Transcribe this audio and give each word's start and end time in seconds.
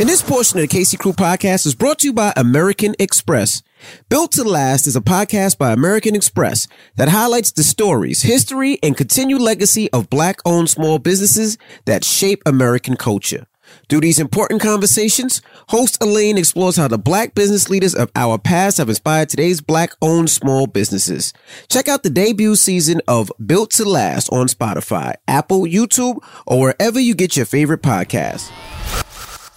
And 0.00 0.08
this 0.08 0.22
portion 0.22 0.58
of 0.58 0.62
the 0.62 0.68
Casey 0.68 0.96
Crew 0.96 1.12
podcast 1.12 1.66
is 1.66 1.74
brought 1.74 1.98
to 1.98 2.06
you 2.06 2.14
by 2.14 2.32
American 2.34 2.94
Express. 2.98 3.62
Built 4.08 4.32
to 4.32 4.44
Last 4.44 4.86
is 4.86 4.96
a 4.96 5.02
podcast 5.02 5.58
by 5.58 5.72
American 5.72 6.14
Express 6.16 6.66
that 6.96 7.10
highlights 7.10 7.52
the 7.52 7.62
stories, 7.62 8.22
history, 8.22 8.78
and 8.82 8.96
continued 8.96 9.42
legacy 9.42 9.92
of 9.92 10.08
black 10.08 10.38
owned 10.46 10.70
small 10.70 10.98
businesses 10.98 11.58
that 11.84 12.02
shape 12.02 12.42
American 12.46 12.96
culture. 12.96 13.46
Through 13.90 14.00
these 14.00 14.18
important 14.18 14.62
conversations, 14.62 15.42
host 15.68 16.02
Elaine 16.02 16.38
explores 16.38 16.76
how 16.76 16.88
the 16.88 16.96
black 16.96 17.34
business 17.34 17.68
leaders 17.68 17.94
of 17.94 18.10
our 18.16 18.38
past 18.38 18.78
have 18.78 18.88
inspired 18.88 19.28
today's 19.28 19.60
black 19.60 19.92
owned 20.00 20.30
small 20.30 20.66
businesses. 20.66 21.34
Check 21.68 21.88
out 21.88 22.04
the 22.04 22.08
debut 22.08 22.56
season 22.56 23.02
of 23.06 23.30
Built 23.44 23.72
to 23.72 23.84
Last 23.84 24.30
on 24.30 24.46
Spotify, 24.46 25.16
Apple, 25.28 25.64
YouTube, 25.64 26.24
or 26.46 26.58
wherever 26.58 26.98
you 26.98 27.14
get 27.14 27.36
your 27.36 27.44
favorite 27.44 27.82
podcasts. 27.82 28.50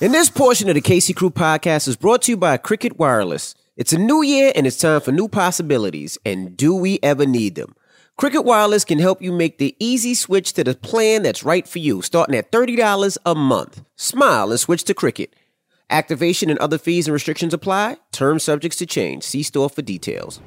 And 0.03 0.13
this 0.13 0.29
portion 0.29 0.67
of 0.67 0.75
the 0.75 0.81
Casey 0.81 1.13
Crew 1.13 1.29
podcast 1.29 1.87
is 1.87 1.95
brought 1.95 2.23
to 2.23 2.33
you 2.33 2.35
by 2.35 2.57
Cricket 2.57 2.99
Wireless. 2.99 3.55
It's 3.77 3.93
a 3.93 3.97
new 3.97 4.21
year 4.21 4.51
and 4.53 4.67
it's 4.67 4.77
time 4.77 4.99
for 4.99 5.13
new 5.13 5.29
possibilities. 5.29 6.17
And 6.25 6.57
do 6.57 6.75
we 6.75 6.99
ever 7.01 7.25
need 7.25 7.55
them? 7.55 7.73
Cricket 8.17 8.43
Wireless 8.43 8.83
can 8.83 8.99
help 8.99 9.21
you 9.21 9.31
make 9.31 9.59
the 9.59 9.77
easy 9.79 10.13
switch 10.13 10.51
to 10.53 10.63
the 10.65 10.75
plan 10.75 11.23
that's 11.23 11.45
right 11.45 11.65
for 11.65 11.79
you, 11.79 12.01
starting 12.01 12.35
at 12.35 12.51
$30 12.51 13.17
a 13.25 13.33
month. 13.33 13.81
Smile 13.95 14.51
and 14.51 14.59
switch 14.59 14.83
to 14.83 14.93
Cricket. 14.93 15.33
Activation 15.89 16.49
and 16.49 16.59
other 16.59 16.77
fees 16.77 17.07
and 17.07 17.13
restrictions 17.13 17.53
apply. 17.53 17.95
Terms 18.11 18.43
subjects 18.43 18.79
to 18.79 18.85
change. 18.85 19.23
See 19.23 19.41
store 19.41 19.69
for 19.69 19.83
details. 19.83 20.41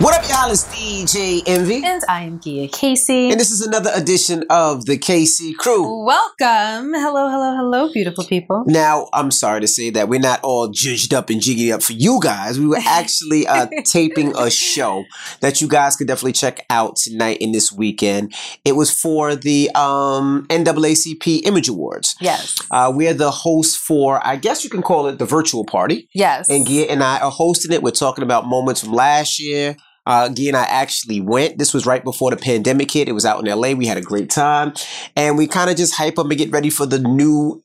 What 0.00 0.14
up, 0.14 0.26
y'all? 0.30 0.50
It's 0.50 0.64
DJ 0.64 1.42
Envy. 1.44 1.84
And 1.84 2.00
I 2.08 2.22
am 2.22 2.40
Gia 2.40 2.68
Casey. 2.68 3.30
And 3.30 3.38
this 3.38 3.50
is 3.50 3.60
another 3.60 3.90
edition 3.94 4.44
of 4.48 4.86
the 4.86 4.96
KC 4.96 5.54
Crew. 5.56 6.06
Welcome. 6.06 6.94
Hello, 6.94 7.28
hello, 7.28 7.54
hello, 7.54 7.92
beautiful 7.92 8.24
people. 8.24 8.64
Now, 8.66 9.08
I'm 9.12 9.30
sorry 9.30 9.60
to 9.60 9.68
say 9.68 9.90
that 9.90 10.08
we're 10.08 10.18
not 10.18 10.40
all 10.42 10.68
judged 10.68 11.12
up 11.12 11.28
and 11.28 11.38
jiggy 11.38 11.70
up 11.70 11.82
for 11.82 11.92
you 11.92 12.18
guys. 12.22 12.58
We 12.58 12.66
were 12.66 12.80
actually 12.86 13.46
uh, 13.46 13.66
taping 13.84 14.34
a 14.38 14.50
show 14.50 15.04
that 15.40 15.60
you 15.60 15.68
guys 15.68 15.96
could 15.96 16.06
definitely 16.06 16.32
check 16.32 16.64
out 16.70 16.96
tonight 16.96 17.36
and 17.42 17.54
this 17.54 17.70
weekend. 17.70 18.32
It 18.64 18.76
was 18.76 18.90
for 18.90 19.36
the 19.36 19.68
um, 19.74 20.46
NAACP 20.48 21.42
Image 21.44 21.68
Awards. 21.68 22.16
Yes. 22.22 22.58
Uh, 22.70 22.90
we're 22.94 23.12
the 23.12 23.30
host 23.30 23.76
for, 23.76 24.26
I 24.26 24.36
guess 24.36 24.64
you 24.64 24.70
can 24.70 24.80
call 24.80 25.08
it 25.08 25.18
the 25.18 25.26
virtual 25.26 25.66
party. 25.66 26.08
Yes. 26.14 26.48
And 26.48 26.66
Gia 26.66 26.90
and 26.90 27.02
I 27.02 27.18
are 27.20 27.30
hosting 27.30 27.70
it. 27.70 27.82
We're 27.82 27.90
talking 27.90 28.24
about 28.24 28.46
moments 28.46 28.80
from 28.80 28.94
last 28.94 29.38
year. 29.38 29.76
Uh, 30.06 30.28
and 30.36 30.56
I 30.56 30.64
actually 30.64 31.20
went. 31.20 31.58
This 31.58 31.74
was 31.74 31.86
right 31.86 32.02
before 32.02 32.30
the 32.30 32.36
pandemic 32.36 32.90
hit. 32.90 33.08
It 33.08 33.12
was 33.12 33.26
out 33.26 33.46
in 33.46 33.52
LA. 33.52 33.72
We 33.72 33.86
had 33.86 33.98
a 33.98 34.02
great 34.02 34.30
time. 34.30 34.72
And 35.16 35.36
we 35.36 35.46
kind 35.46 35.70
of 35.70 35.76
just 35.76 35.94
hype 35.94 36.18
up 36.18 36.26
and 36.26 36.38
get 36.38 36.50
ready 36.50 36.70
for 36.70 36.86
the 36.86 36.98
new 36.98 37.62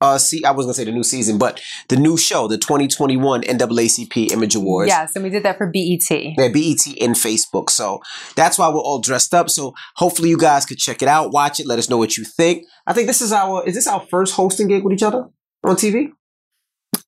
uh 0.00 0.18
see 0.18 0.44
I 0.44 0.52
was 0.52 0.66
gonna 0.66 0.74
say 0.74 0.84
the 0.84 0.92
new 0.92 1.02
season, 1.02 1.38
but 1.38 1.60
the 1.88 1.96
new 1.96 2.16
show, 2.16 2.46
the 2.46 2.58
2021 2.58 3.42
NAACP 3.42 4.30
Image 4.30 4.54
Awards. 4.54 4.88
Yes, 4.88 5.14
and 5.14 5.24
we 5.24 5.30
did 5.30 5.42
that 5.42 5.58
for 5.58 5.66
BET. 5.66 6.08
Yeah, 6.10 6.48
BET 6.48 6.86
and 7.00 7.16
Facebook. 7.16 7.70
So 7.70 8.00
that's 8.36 8.58
why 8.58 8.68
we're 8.68 8.80
all 8.80 9.00
dressed 9.00 9.34
up. 9.34 9.50
So 9.50 9.74
hopefully 9.96 10.28
you 10.28 10.38
guys 10.38 10.66
could 10.66 10.78
check 10.78 11.02
it 11.02 11.08
out, 11.08 11.32
watch 11.32 11.58
it, 11.58 11.66
let 11.66 11.78
us 11.78 11.90
know 11.90 11.98
what 11.98 12.16
you 12.16 12.24
think. 12.24 12.64
I 12.86 12.92
think 12.92 13.06
this 13.06 13.20
is 13.20 13.32
our 13.32 13.66
is 13.66 13.74
this 13.74 13.86
our 13.86 14.06
first 14.08 14.34
hosting 14.34 14.68
gig 14.68 14.84
with 14.84 14.92
each 14.92 15.02
other 15.02 15.28
on 15.64 15.76
TV? 15.76 16.12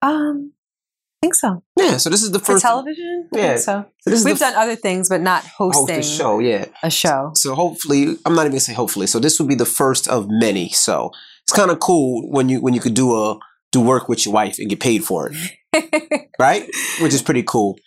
Um, 0.02 0.52
I 1.22 1.26
think 1.26 1.34
so. 1.34 1.62
Yeah, 1.76 1.98
so 1.98 2.08
this 2.08 2.22
is 2.22 2.30
the 2.30 2.38
For 2.38 2.54
first 2.54 2.62
television? 2.62 3.28
I 3.34 3.36
Yeah. 3.36 3.56
so. 3.56 3.84
So 4.00 4.10
this 4.10 4.24
We've 4.24 4.38
done 4.38 4.54
other 4.54 4.74
things, 4.74 5.10
but 5.10 5.20
not 5.20 5.44
oh, 5.44 5.70
host 5.70 5.78
hosting 5.80 5.96
the 5.96 6.02
show, 6.02 6.38
yeah. 6.38 6.64
a 6.82 6.90
show. 6.90 7.32
So 7.34 7.54
hopefully, 7.54 8.16
I'm 8.24 8.34
not 8.34 8.42
even 8.42 8.52
gonna 8.52 8.60
say 8.60 8.72
hopefully. 8.72 9.06
So 9.06 9.18
this 9.18 9.38
will 9.38 9.46
be 9.46 9.54
the 9.54 9.66
first 9.66 10.08
of 10.08 10.28
many. 10.30 10.70
So 10.70 11.10
it's 11.42 11.52
kind 11.52 11.70
of 11.70 11.78
cool 11.78 12.26
when 12.30 12.48
you 12.48 12.62
when 12.62 12.72
you 12.72 12.80
could 12.80 12.94
do 12.94 13.14
a 13.14 13.38
do 13.70 13.82
work 13.82 14.08
with 14.08 14.24
your 14.24 14.32
wife 14.32 14.58
and 14.58 14.70
get 14.70 14.80
paid 14.80 15.04
for 15.04 15.30
it, 15.30 16.30
right? 16.38 16.66
Which 17.02 17.12
is 17.12 17.20
pretty 17.20 17.42
cool. 17.42 17.78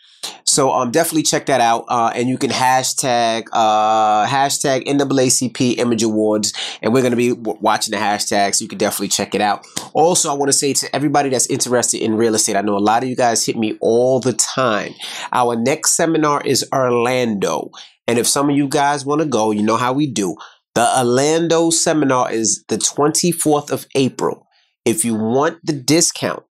So 0.45 0.71
um, 0.71 0.91
definitely 0.91 1.23
check 1.23 1.47
that 1.47 1.61
out, 1.61 1.85
uh, 1.87 2.11
and 2.15 2.29
you 2.29 2.37
can 2.37 2.49
hashtag 2.49 3.47
uh, 3.51 4.25
hashtag 4.25 4.85
NAACP 4.85 5.77
Image 5.77 6.03
Awards, 6.03 6.53
and 6.81 6.93
we're 6.93 7.01
gonna 7.01 7.15
be 7.15 7.29
w- 7.29 7.57
watching 7.61 7.91
the 7.91 7.97
hashtags. 7.97 8.55
so 8.55 8.63
you 8.63 8.69
can 8.69 8.77
definitely 8.77 9.07
check 9.07 9.33
it 9.35 9.41
out. 9.41 9.65
Also, 9.93 10.29
I 10.29 10.33
want 10.33 10.49
to 10.49 10.57
say 10.57 10.73
to 10.73 10.95
everybody 10.95 11.29
that's 11.29 11.47
interested 11.47 12.01
in 12.01 12.15
real 12.15 12.35
estate, 12.35 12.55
I 12.55 12.61
know 12.61 12.77
a 12.77 12.79
lot 12.79 13.03
of 13.03 13.09
you 13.09 13.15
guys 13.15 13.45
hit 13.45 13.57
me 13.57 13.77
all 13.81 14.19
the 14.19 14.33
time. 14.33 14.93
Our 15.31 15.55
next 15.55 15.95
seminar 15.95 16.41
is 16.45 16.67
Orlando, 16.73 17.69
and 18.07 18.19
if 18.19 18.27
some 18.27 18.49
of 18.49 18.55
you 18.55 18.67
guys 18.67 19.05
want 19.05 19.21
to 19.21 19.27
go, 19.27 19.51
you 19.51 19.63
know 19.63 19.77
how 19.77 19.93
we 19.93 20.07
do. 20.11 20.35
The 20.75 20.99
Orlando 20.99 21.69
seminar 21.69 22.31
is 22.31 22.63
the 22.67 22.77
24th 22.77 23.69
of 23.69 23.85
April. 23.95 24.47
If 24.85 25.05
you 25.05 25.15
want 25.15 25.59
the 25.63 25.73
discount, 25.73 26.43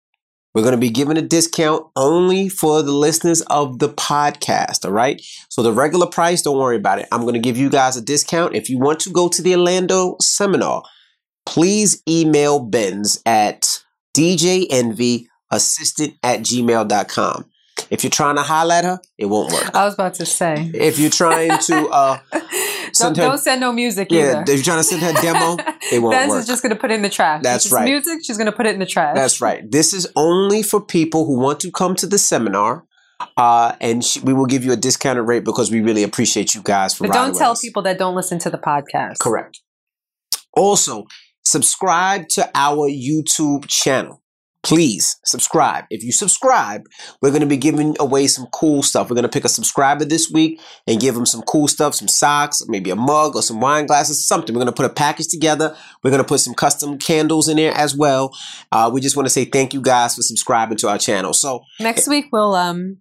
we're 0.54 0.62
going 0.62 0.72
to 0.72 0.78
be 0.78 0.90
giving 0.90 1.16
a 1.16 1.22
discount 1.22 1.86
only 1.96 2.48
for 2.48 2.82
the 2.82 2.92
listeners 2.92 3.40
of 3.42 3.78
the 3.78 3.88
podcast. 3.88 4.84
All 4.84 4.92
right. 4.92 5.20
So 5.48 5.62
the 5.62 5.72
regular 5.72 6.06
price, 6.06 6.42
don't 6.42 6.58
worry 6.58 6.76
about 6.76 6.98
it. 6.98 7.08
I'm 7.10 7.22
going 7.22 7.34
to 7.34 7.40
give 7.40 7.56
you 7.56 7.70
guys 7.70 7.96
a 7.96 8.02
discount. 8.02 8.54
If 8.54 8.68
you 8.68 8.78
want 8.78 9.00
to 9.00 9.10
go 9.10 9.28
to 9.28 9.42
the 9.42 9.54
Orlando 9.54 10.16
seminar, 10.20 10.82
please 11.46 12.02
email 12.08 12.60
Benz 12.60 13.20
at 13.24 13.82
djenvyassistant 14.14 15.26
at 16.22 16.40
gmail.com. 16.40 17.46
If 17.92 18.02
you're 18.04 18.10
trying 18.10 18.36
to 18.36 18.42
holler 18.42 18.74
at 18.74 18.84
her, 18.84 19.00
it 19.18 19.26
won't 19.26 19.52
work. 19.52 19.74
I 19.74 19.84
was 19.84 19.92
about 19.92 20.14
to 20.14 20.24
say. 20.24 20.70
If 20.72 20.98
you're 20.98 21.10
trying 21.10 21.58
to, 21.58 21.88
uh, 21.88 22.18
don't, 22.32 22.94
send 22.94 23.16
her- 23.18 23.22
don't 23.24 23.38
send 23.38 23.60
no 23.60 23.70
music 23.70 24.08
yeah, 24.10 24.40
either. 24.40 24.40
if 24.40 24.48
you're 24.48 24.62
trying 24.64 24.78
to 24.78 24.84
send 24.84 25.02
her 25.02 25.12
demo, 25.20 25.58
it 25.92 25.98
won't 26.00 26.14
Benz 26.14 26.30
work. 26.30 26.40
is 26.40 26.46
just 26.46 26.62
going 26.62 26.74
to 26.74 26.80
put 26.80 26.90
it 26.90 26.94
in 26.94 27.02
the 27.02 27.10
trash. 27.10 27.42
That's 27.42 27.66
it's 27.66 27.74
right. 27.74 27.84
music, 27.84 28.20
she's 28.24 28.38
going 28.38 28.46
to 28.50 28.56
put 28.56 28.64
it 28.66 28.72
in 28.72 28.80
the 28.80 28.86
trash. 28.86 29.14
That's 29.14 29.42
right. 29.42 29.70
This 29.70 29.92
is 29.92 30.08
only 30.16 30.62
for 30.62 30.80
people 30.80 31.26
who 31.26 31.38
want 31.38 31.60
to 31.60 31.70
come 31.70 31.94
to 31.96 32.06
the 32.06 32.16
seminar. 32.16 32.84
Uh, 33.36 33.76
and 33.80 34.02
sh- 34.02 34.20
we 34.22 34.32
will 34.32 34.46
give 34.46 34.64
you 34.64 34.72
a 34.72 34.76
discounted 34.76 35.26
rate 35.28 35.44
because 35.44 35.70
we 35.70 35.82
really 35.82 36.02
appreciate 36.02 36.54
you 36.54 36.62
guys 36.62 36.94
for 36.94 37.06
But 37.06 37.12
don't 37.12 37.36
tell 37.36 37.52
us. 37.52 37.60
people 37.60 37.82
that 37.82 37.98
don't 37.98 38.14
listen 38.16 38.38
to 38.40 38.48
the 38.50 38.58
podcast. 38.58 39.18
Correct. 39.18 39.60
Also, 40.54 41.04
subscribe 41.44 42.28
to 42.30 42.50
our 42.54 42.88
YouTube 42.88 43.68
channel. 43.68 44.21
Please 44.62 45.16
subscribe. 45.24 45.84
If 45.90 46.04
you 46.04 46.12
subscribe, 46.12 46.86
we're 47.20 47.30
going 47.30 47.40
to 47.40 47.46
be 47.46 47.56
giving 47.56 47.96
away 47.98 48.28
some 48.28 48.46
cool 48.52 48.82
stuff. 48.82 49.10
We're 49.10 49.16
going 49.16 49.24
to 49.24 49.28
pick 49.28 49.44
a 49.44 49.48
subscriber 49.48 50.04
this 50.04 50.30
week 50.30 50.60
and 50.86 51.00
give 51.00 51.16
them 51.16 51.26
some 51.26 51.42
cool 51.42 51.66
stuff, 51.66 51.96
some 51.96 52.06
socks, 52.06 52.62
maybe 52.68 52.90
a 52.90 52.96
mug 52.96 53.34
or 53.34 53.42
some 53.42 53.60
wine 53.60 53.86
glasses, 53.86 54.26
something. 54.26 54.54
We're 54.54 54.60
going 54.60 54.72
to 54.72 54.72
put 54.72 54.86
a 54.86 54.94
package 54.94 55.28
together. 55.28 55.76
We're 56.04 56.10
going 56.10 56.22
to 56.22 56.28
put 56.28 56.40
some 56.40 56.54
custom 56.54 56.98
candles 56.98 57.48
in 57.48 57.56
there 57.56 57.72
as 57.72 57.96
well. 57.96 58.32
Uh, 58.70 58.88
we 58.92 59.00
just 59.00 59.16
want 59.16 59.26
to 59.26 59.30
say 59.30 59.44
thank 59.44 59.74
you 59.74 59.80
guys 59.80 60.14
for 60.14 60.22
subscribing 60.22 60.78
to 60.78 60.88
our 60.88 60.98
channel. 60.98 61.32
So 61.32 61.64
Next 61.80 62.06
week 62.06 62.26
we'll 62.30 62.54
um 62.54 62.98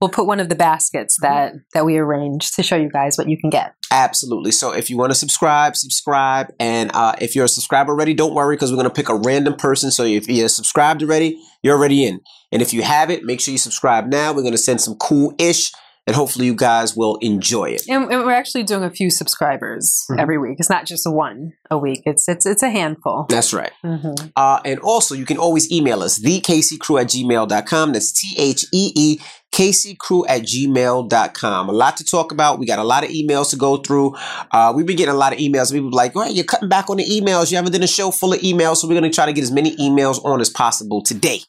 we'll 0.00 0.10
put 0.10 0.26
one 0.26 0.40
of 0.40 0.48
the 0.48 0.54
baskets 0.54 1.16
that 1.22 1.54
that 1.74 1.84
we 1.84 1.96
arranged 1.98 2.54
to 2.56 2.62
show 2.62 2.76
you 2.76 2.88
guys 2.90 3.16
what 3.18 3.28
you 3.28 3.36
can 3.38 3.50
get. 3.50 3.74
Absolutely. 3.90 4.52
So 4.52 4.72
if 4.72 4.90
you 4.90 4.98
want 4.98 5.10
to 5.12 5.14
subscribe, 5.14 5.74
subscribe. 5.74 6.48
And 6.60 6.90
uh, 6.94 7.14
if 7.20 7.34
you're 7.34 7.46
a 7.46 7.48
subscriber 7.48 7.92
already, 7.92 8.12
don't 8.14 8.34
worry 8.34 8.54
because 8.56 8.70
we're 8.70 8.76
going 8.76 8.88
to 8.88 8.94
pick 8.94 9.08
a 9.08 9.16
random 9.16 9.54
person. 9.54 9.90
So 9.90 10.04
if 10.04 10.28
you're 10.28 10.48
subscribed 10.48 11.02
already, 11.02 11.40
you're 11.62 11.76
already 11.76 12.04
in. 12.04 12.20
And 12.52 12.60
if 12.60 12.72
you 12.74 12.82
haven't, 12.82 13.24
make 13.24 13.40
sure 13.40 13.52
you 13.52 13.58
subscribe 13.58 14.06
now. 14.06 14.32
We're 14.32 14.42
going 14.42 14.52
to 14.52 14.58
send 14.58 14.80
some 14.82 14.94
cool 14.96 15.34
ish 15.38 15.72
and 16.06 16.16
hopefully 16.16 16.46
you 16.46 16.54
guys 16.54 16.96
will 16.96 17.16
enjoy 17.20 17.66
it. 17.70 17.82
And, 17.86 18.10
and 18.10 18.24
we're 18.24 18.32
actually 18.32 18.62
doing 18.62 18.82
a 18.82 18.90
few 18.90 19.10
subscribers 19.10 20.04
Mhm. 20.10 20.18
every 20.18 20.38
week. 20.38 20.56
It's 20.58 20.70
not 20.70 20.86
just 20.86 21.06
one 21.06 21.52
a 21.70 21.76
week. 21.76 22.00
It's 22.06 22.26
it's 22.28 22.46
it's 22.46 22.62
a 22.62 22.70
handful. 22.70 23.26
That's 23.28 23.52
right. 23.52 23.72
Mhm. 23.84 24.32
Uh, 24.34 24.60
and 24.64 24.80
also, 24.80 25.14
you 25.14 25.26
can 25.26 25.36
always 25.36 25.70
email 25.70 26.02
us, 26.02 26.18
thekcrew 26.18 26.98
at 27.00 27.08
gmail.com. 27.08 27.92
That's 27.92 28.12
T 28.12 28.34
H 28.38 28.64
E 28.72 28.92
E 28.96 29.18
kccrew 29.52 30.24
at 30.28 30.42
gmail.com. 30.42 31.68
A 31.68 31.72
lot 31.72 31.96
to 31.96 32.04
talk 32.04 32.32
about. 32.32 32.58
We 32.58 32.66
got 32.66 32.78
a 32.78 32.84
lot 32.84 33.04
of 33.04 33.10
emails 33.10 33.50
to 33.50 33.56
go 33.56 33.78
through. 33.78 34.14
Uh, 34.50 34.72
we've 34.74 34.86
been 34.86 34.96
getting 34.96 35.14
a 35.14 35.18
lot 35.18 35.32
of 35.32 35.38
emails. 35.38 35.72
People 35.72 35.90
be 35.90 35.96
like, 35.96 36.14
right, 36.14 36.32
you're 36.32 36.44
cutting 36.44 36.68
back 36.68 36.90
on 36.90 36.98
the 36.98 37.04
emails. 37.04 37.50
You 37.50 37.56
haven't 37.56 37.72
done 37.72 37.82
a 37.82 37.88
show 37.88 38.10
full 38.10 38.32
of 38.32 38.40
emails. 38.40 38.76
So 38.76 38.88
we're 38.88 38.98
going 38.98 39.10
to 39.10 39.14
try 39.14 39.26
to 39.26 39.32
get 39.32 39.42
as 39.42 39.50
many 39.50 39.76
emails 39.76 40.24
on 40.24 40.40
as 40.40 40.50
possible 40.50 41.02
today. 41.02 41.40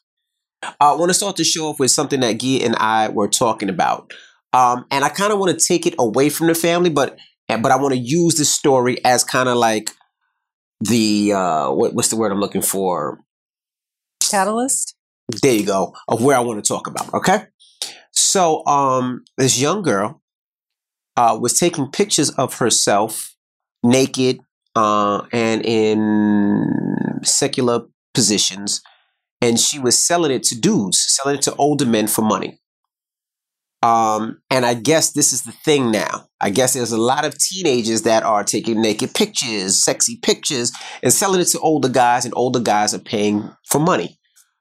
Uh, 0.62 0.68
I 0.80 0.96
want 0.96 1.10
to 1.10 1.14
start 1.14 1.36
the 1.36 1.44
show 1.44 1.68
off 1.68 1.78
with 1.78 1.90
something 1.90 2.20
that 2.20 2.38
Gia 2.38 2.64
and 2.64 2.76
I 2.76 3.08
were 3.08 3.28
talking 3.28 3.68
about. 3.68 4.12
Um, 4.52 4.84
and 4.90 5.04
I 5.04 5.08
kind 5.08 5.32
of 5.32 5.38
want 5.38 5.58
to 5.58 5.64
take 5.64 5.86
it 5.86 5.94
away 5.98 6.28
from 6.28 6.48
the 6.48 6.54
family, 6.54 6.90
but 6.90 7.18
but 7.48 7.72
I 7.72 7.76
want 7.76 7.94
to 7.94 8.00
use 8.00 8.36
this 8.36 8.52
story 8.52 9.04
as 9.04 9.24
kind 9.24 9.48
of 9.48 9.56
like 9.56 9.90
the 10.80 11.32
uh, 11.32 11.70
what, 11.70 11.94
what's 11.94 12.08
the 12.08 12.16
word 12.16 12.32
I'm 12.32 12.40
looking 12.40 12.62
for? 12.62 13.20
Catalyst. 14.20 14.94
There 15.42 15.54
you 15.54 15.64
go 15.64 15.94
of 16.08 16.22
where 16.22 16.36
I 16.36 16.40
want 16.40 16.62
to 16.62 16.68
talk 16.68 16.86
about. 16.86 17.12
Okay, 17.14 17.44
so 18.12 18.64
um, 18.66 19.24
this 19.36 19.60
young 19.60 19.82
girl 19.82 20.20
uh, 21.16 21.38
was 21.40 21.58
taking 21.58 21.90
pictures 21.90 22.30
of 22.30 22.58
herself 22.58 23.34
naked 23.82 24.40
uh, 24.76 25.22
and 25.32 25.64
in 25.64 27.20
secular 27.22 27.82
positions, 28.14 28.82
and 29.40 29.58
she 29.58 29.78
was 29.78 30.02
selling 30.02 30.30
it 30.30 30.42
to 30.44 30.58
dudes, 30.58 31.04
selling 31.08 31.36
it 31.36 31.42
to 31.42 31.54
older 31.56 31.86
men 31.86 32.06
for 32.06 32.22
money. 32.22 32.60
Um, 33.82 34.42
and 34.50 34.66
I 34.66 34.74
guess 34.74 35.12
this 35.12 35.32
is 35.32 35.42
the 35.42 35.52
thing 35.52 35.90
now. 35.90 36.26
I 36.40 36.50
guess 36.50 36.74
there's 36.74 36.92
a 36.92 37.00
lot 37.00 37.24
of 37.24 37.38
teenagers 37.38 38.02
that 38.02 38.22
are 38.22 38.44
taking 38.44 38.82
naked 38.82 39.14
pictures, 39.14 39.82
sexy 39.82 40.18
pictures, 40.22 40.70
and 41.02 41.12
selling 41.12 41.40
it 41.40 41.48
to 41.48 41.60
older 41.60 41.88
guys, 41.88 42.24
and 42.24 42.34
older 42.36 42.60
guys 42.60 42.92
are 42.92 42.98
paying 42.98 43.50
for 43.66 43.80
money, 43.80 44.18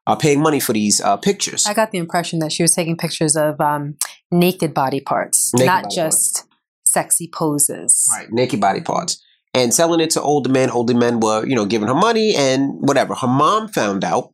uh, 0.09 0.15
paying 0.15 0.41
money 0.41 0.59
for 0.59 0.73
these 0.73 0.99
uh, 1.01 1.17
pictures. 1.17 1.65
I 1.67 1.73
got 1.73 1.91
the 1.91 1.97
impression 1.99 2.39
that 2.39 2.51
she 2.51 2.63
was 2.63 2.73
taking 2.73 2.97
pictures 2.97 3.35
of 3.35 3.59
um, 3.61 3.95
naked 4.31 4.73
body 4.73 4.99
parts, 4.99 5.53
Naked 5.53 5.65
not 5.67 5.83
body 5.83 5.95
just 5.95 6.45
sexy 6.85 7.27
poses. 7.31 8.07
right, 8.15 8.31
naked 8.31 8.59
body 8.59 8.81
parts, 8.81 9.21
and 9.53 9.73
selling 9.73 9.99
it 9.99 10.09
to 10.11 10.21
older 10.21 10.49
men. 10.49 10.69
Older 10.71 10.95
men 10.95 11.19
were, 11.19 11.45
you 11.45 11.55
know, 11.55 11.65
giving 11.65 11.87
her 11.87 11.95
money 11.95 12.35
and 12.35 12.73
whatever. 12.87 13.13
Her 13.15 13.27
mom 13.27 13.67
found 13.67 14.03
out, 14.03 14.33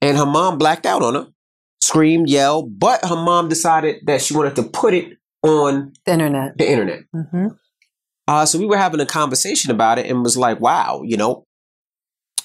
and 0.00 0.16
her 0.16 0.26
mom 0.26 0.58
blacked 0.58 0.86
out 0.86 1.02
on 1.02 1.14
her, 1.14 1.26
screamed, 1.80 2.28
yelled, 2.30 2.78
but 2.78 3.04
her 3.04 3.16
mom 3.16 3.48
decided 3.48 4.06
that 4.06 4.22
she 4.22 4.34
wanted 4.36 4.54
to 4.56 4.62
put 4.62 4.94
it 4.94 5.18
on 5.42 5.92
The 6.06 6.12
internet. 6.12 6.56
the 6.56 6.70
internet. 6.70 7.00
hmm 7.12 7.48
Uh, 8.28 8.46
so 8.46 8.56
we 8.58 8.66
were 8.66 8.76
having 8.78 9.00
a 9.00 9.06
conversation 9.06 9.72
about 9.72 9.98
it 9.98 10.06
and 10.06 10.22
was 10.22 10.36
like, 10.36 10.60
wow, 10.60 11.02
you 11.04 11.16
know, 11.16 11.44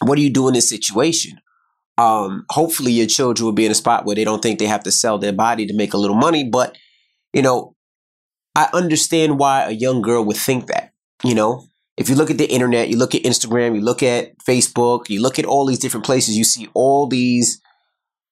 what 0.02 0.16
do 0.16 0.22
you 0.24 0.32
do 0.32 0.48
in 0.48 0.54
this 0.56 0.68
situation? 0.70 1.40
Um, 1.98 2.46
hopefully 2.52 2.92
your 2.92 3.08
children 3.08 3.46
will 3.46 3.54
be 3.54 3.66
in 3.66 3.72
a 3.72 3.76
spot 3.76 4.06
where 4.06 4.16
they 4.16 4.24
don't 4.24 4.42
think 4.42 4.60
they 4.60 4.68
have 4.68 4.84
to 4.84 4.92
sell 4.92 5.18
their 5.18 5.34
body 5.34 5.66
to 5.66 5.74
make 5.74 5.94
a 5.94 5.98
little 5.98 6.16
money. 6.16 6.44
But, 6.44 6.78
you 7.34 7.42
know, 7.42 7.76
I 8.56 8.70
understand 8.74 9.40
why 9.40 9.64
a 9.64 9.72
young 9.72 10.02
girl 10.02 10.24
would 10.26 10.38
think 10.38 10.68
that, 10.68 10.94
you 11.24 11.34
know, 11.34 11.66
if 11.98 12.10
you 12.10 12.16
look 12.16 12.30
at 12.30 12.38
the 12.38 12.46
internet, 12.46 12.90
you 12.90 12.98
look 12.98 13.16
at 13.16 13.24
Instagram, 13.24 13.74
you 13.76 13.82
look 13.82 14.04
at 14.04 14.38
Facebook, 14.48 15.10
you 15.10 15.22
look 15.22 15.40
at 15.40 15.46
all 15.46 15.66
these 15.66 15.80
different 15.80 16.06
places, 16.06 16.38
you 16.38 16.44
see 16.44 16.68
all 16.76 17.08
these 17.08 17.60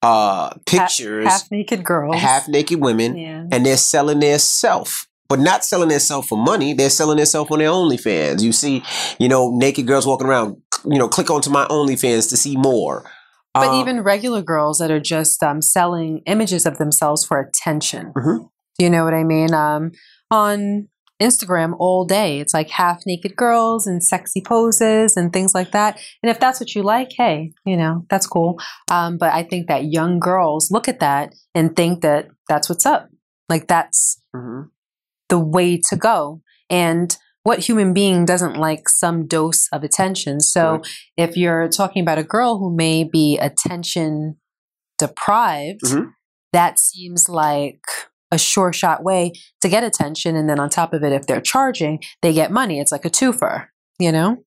uh 0.03 0.53
pictures, 0.67 1.25
Half 1.25 1.50
naked 1.50 1.83
girls. 1.83 2.17
half 2.17 2.47
naked 2.47 2.79
women, 2.79 3.17
Yeah. 3.17 3.45
and 3.51 3.65
they're 3.65 3.77
selling 3.77 4.19
their 4.19 4.38
self, 4.38 5.07
but 5.27 5.39
not 5.39 5.65
selling 5.65 5.89
their 5.89 6.00
self 6.00 6.27
for 6.27 6.38
money. 6.38 6.73
They're 6.73 6.91
selling 6.91 7.17
their 7.17 7.25
self 7.25 7.50
on 7.51 7.57
their 7.59 7.69
OnlyFans. 7.69 8.44
You 8.44 8.51
see, 8.51 8.83
you 9.17 9.27
know, 9.27 9.50
naked 9.57 9.88
girls 9.88 10.06
walking 10.06 10.27
around. 10.27 10.57
You 10.88 11.00
know, 11.00 11.07
click 11.07 11.31
onto 11.31 11.50
my 11.50 11.65
OnlyFans 11.65 12.29
to 12.29 12.38
see 12.38 12.56
more. 12.56 13.09
But 13.56 13.69
Um, 13.69 13.75
even 13.75 14.02
regular 14.02 14.42
girls 14.42 14.78
that 14.80 14.92
are 14.92 15.00
just 15.00 15.42
um, 15.42 15.62
selling 15.62 16.22
images 16.25 16.66
of 16.66 16.78
themselves 16.78 17.25
for 17.25 17.40
attention. 17.40 18.12
Mhm. 18.16 18.50
Do 18.78 18.84
you 18.86 18.90
know 18.90 19.04
what 19.06 19.13
I 19.13 19.24
mean? 19.24 19.54
Um, 19.54 19.92
on 20.30 20.90
Instagram 21.22 21.74
all 21.80 22.04
day, 22.04 22.40
it's 22.42 22.54
like 22.54 22.69
half 22.69 23.04
naked 23.06 23.38
girls 23.38 23.88
and 23.88 24.04
sexy 24.04 24.42
poses 24.42 25.16
and 25.16 25.31
things 25.31 25.56
like 25.56 25.72
that. 25.72 25.98
And 26.22 26.30
if 26.30 26.40
that's 26.42 26.60
what 26.60 26.75
you 26.75 26.84
like, 26.84 27.13
hey, 27.18 27.54
you 27.66 27.78
know, 27.78 28.06
that's 28.10 28.28
cool. 28.28 28.60
Um, 28.92 29.18
but 29.18 29.31
I 29.34 29.44
think 29.44 29.68
that 29.69 29.86
young 29.86 30.19
girls 30.19 30.69
look 30.72 30.90
at 30.90 31.00
that 31.00 31.34
and 31.54 31.74
think 31.74 32.01
that 32.01 32.28
that's 32.50 32.68
what's 32.68 32.86
up. 32.86 33.08
Like 33.48 33.68
that's 33.68 34.19
Mhm. 34.36 34.69
the 35.30 35.40
way 35.40 35.80
to 35.90 35.96
go. 35.96 36.42
And 36.69 37.16
what 37.45 37.59
human 37.59 37.94
being 37.94 38.25
doesn't 38.25 38.57
like 38.57 38.89
some 38.89 39.27
dose 39.27 39.68
of 39.71 39.83
attention? 39.83 40.39
So 40.39 40.77
Right. 40.77 40.88
if 41.15 41.38
you're 41.38 41.68
talking 41.69 42.01
about 42.01 42.18
a 42.18 42.24
girl 42.24 42.57
who 42.57 42.75
may 42.75 43.03
be 43.03 43.38
attention 43.38 44.38
deprived, 44.97 45.81
Mhm. 45.83 46.07
that 46.53 46.80
seems 46.80 47.30
like 47.30 47.81
a 48.31 48.39
sure 48.39 48.74
shot 48.74 49.03
way 49.03 49.31
to 49.62 49.69
get 49.69 49.83
attention. 49.83 50.36
And 50.36 50.50
then 50.50 50.59
on 50.59 50.69
top 50.69 50.92
of 50.92 51.03
it, 51.03 51.13
if 51.13 51.27
they're 51.27 51.39
charging, 51.39 52.00
they 52.24 52.33
get 52.33 52.51
money. 52.51 52.80
It's 52.80 52.92
like 52.92 53.06
a 53.06 53.09
twofer, 53.12 53.68
you 54.00 54.12
know? 54.12 54.38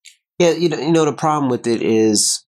Yeah, 0.41 0.51
you 0.51 0.69
know, 0.69 0.79
you 0.79 0.91
know 0.91 1.05
the 1.05 1.13
problem 1.13 1.49
with 1.51 1.67
it 1.69 1.81
is 1.83 2.45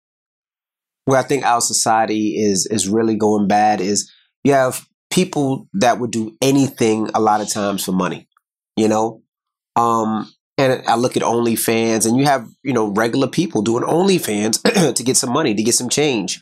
where 1.05 1.19
I 1.21 1.23
think 1.23 1.45
our 1.45 1.61
society 1.61 2.37
is 2.43 2.67
is 2.67 2.89
really 2.89 3.15
going 3.17 3.47
bad 3.47 3.81
is 3.81 4.11
you 4.43 4.53
have 4.53 4.85
people 5.11 5.69
that 5.75 6.01
would 6.01 6.11
do 6.11 6.37
anything 6.43 7.09
a 7.15 7.21
lot 7.21 7.41
of 7.41 7.49
times 7.49 7.85
for 7.85 7.93
money, 7.93 8.29
you 8.77 8.89
know. 8.89 9.23
Um, 9.77 10.29
and 10.61 10.87
I 10.87 10.97
look 10.97 11.17
at 11.17 11.23
OnlyFans, 11.23 12.07
and 12.07 12.17
you 12.17 12.25
have 12.25 12.49
you 12.63 12.73
know 12.73 12.89
regular 12.93 13.29
people 13.29 13.63
doing 13.63 13.85
OnlyFans 13.85 14.61
to 14.95 15.03
get 15.03 15.17
some 15.17 15.33
money, 15.33 15.55
to 15.55 15.63
get 15.63 15.75
some 15.75 15.89
change. 15.89 16.41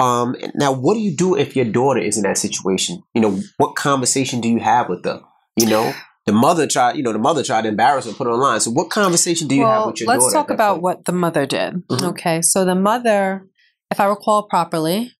Um, 0.00 0.36
now, 0.54 0.72
what 0.72 0.94
do 0.94 1.00
you 1.00 1.16
do 1.16 1.36
if 1.36 1.56
your 1.56 1.64
daughter 1.64 2.00
is 2.00 2.16
in 2.16 2.22
that 2.22 2.38
situation? 2.38 3.02
You 3.14 3.20
know, 3.20 3.40
what 3.56 3.74
conversation 3.74 4.40
do 4.40 4.48
you 4.48 4.60
have 4.60 4.88
with 4.88 5.04
her? 5.04 5.20
You 5.56 5.66
know, 5.66 5.92
the 6.26 6.32
mother 6.32 6.68
tried, 6.68 6.96
you 6.96 7.02
know, 7.02 7.12
the 7.12 7.18
mother 7.18 7.42
tried 7.42 7.62
to 7.62 7.68
embarrass 7.68 8.06
her, 8.06 8.12
put 8.12 8.26
her 8.28 8.32
online. 8.32 8.60
So, 8.60 8.70
what 8.70 8.90
conversation 8.90 9.48
do 9.48 9.56
you 9.56 9.62
have 9.66 9.78
well, 9.80 9.86
with 9.88 10.00
your 10.00 10.08
let's 10.08 10.24
daughter? 10.24 10.34
talk 10.34 10.44
at 10.44 10.48
that 10.48 10.54
about 10.54 10.72
point? 10.74 10.82
what 10.82 11.04
the 11.06 11.12
mother 11.12 11.46
did. 11.46 11.74
Mhm. 11.88 12.02
Okay. 12.10 12.42
So 12.42 12.64
the 12.64 12.76
mother, 12.76 13.46
if 13.90 13.98
I 13.98 14.04
recall 14.06 14.44
properly, 14.44 15.12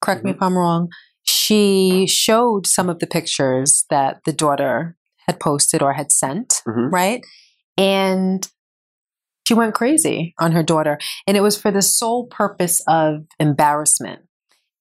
correct 0.00 0.24
me 0.24 0.32
Mhm. 0.32 0.36
if 0.36 0.42
I'm 0.42 0.56
wrong, 0.58 0.88
she 1.22 2.06
showed 2.08 2.66
some 2.66 2.88
of 2.88 2.98
the 2.98 3.06
pictures 3.06 3.84
that 3.90 4.20
the 4.24 4.32
daughter 4.32 4.96
had 5.28 5.38
posted 5.38 5.82
or 5.82 5.92
had 5.92 6.10
sent, 6.10 6.62
Mhm. 6.66 6.90
right? 6.92 7.20
And 7.76 8.46
she 9.46 9.54
went 9.54 9.74
crazy 9.74 10.34
on 10.38 10.52
her 10.52 10.62
daughter. 10.62 10.98
And 11.26 11.36
it 11.36 11.42
was 11.42 11.60
for 11.60 11.70
the 11.70 11.82
sole 11.82 12.26
purpose 12.26 12.82
of 12.88 13.26
embarrassment. 13.38 14.22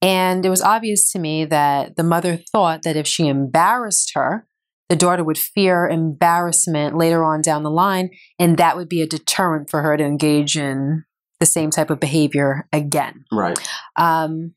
And 0.02 0.46
it 0.46 0.50
was 0.50 0.62
obvious 0.62 1.12
to 1.12 1.20
me 1.20 1.46
that 1.46 1.96
the 1.96 2.04
mother 2.04 2.38
thought 2.38 2.84
that 2.84 2.96
if 2.96 3.08
she 3.08 3.28
embarrassed 3.28 4.12
her, 4.16 4.48
the 4.90 4.96
daughter 4.96 5.24
would 5.24 5.38
fear 5.38 5.88
embarrassment 5.88 6.96
later 6.96 7.24
on 7.24 7.42
down 7.42 7.64
the 7.64 7.72
line, 7.72 8.12
and 8.38 8.58
that 8.58 8.78
would 8.78 8.88
be 8.88 9.02
a 9.02 9.08
deterrent 9.08 9.70
for 9.70 9.82
her 9.82 9.98
to 9.98 10.04
engage 10.04 10.58
in 10.58 11.06
the 11.40 11.46
same 11.46 11.72
type 11.72 11.90
of 11.90 12.00
behavior 12.00 12.68
again. 12.72 13.26
Right. 13.32 13.58
Um, 13.96 14.54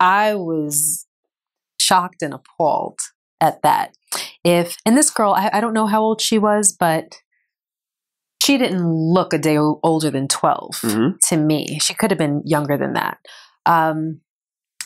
I 0.00 0.34
was 0.34 1.06
shocked 1.80 2.22
and 2.22 2.34
appalled 2.34 2.98
at 3.40 3.62
that. 3.62 3.94
If 4.44 4.76
and 4.86 4.96
this 4.96 5.10
girl, 5.10 5.32
I, 5.32 5.50
I 5.52 5.60
don't 5.60 5.74
know 5.74 5.86
how 5.86 6.02
old 6.02 6.20
she 6.20 6.38
was, 6.38 6.72
but 6.78 7.16
she 8.42 8.58
didn't 8.58 8.86
look 8.86 9.32
a 9.32 9.38
day 9.38 9.58
o- 9.58 9.80
older 9.82 10.10
than 10.10 10.28
12 10.28 10.70
Mhm. 10.82 11.14
to 11.28 11.36
me. 11.36 11.78
She 11.80 11.94
could 11.94 12.10
have 12.10 12.18
been 12.18 12.42
younger 12.44 12.76
than 12.76 12.92
that. 12.92 13.18
Um, 13.66 14.20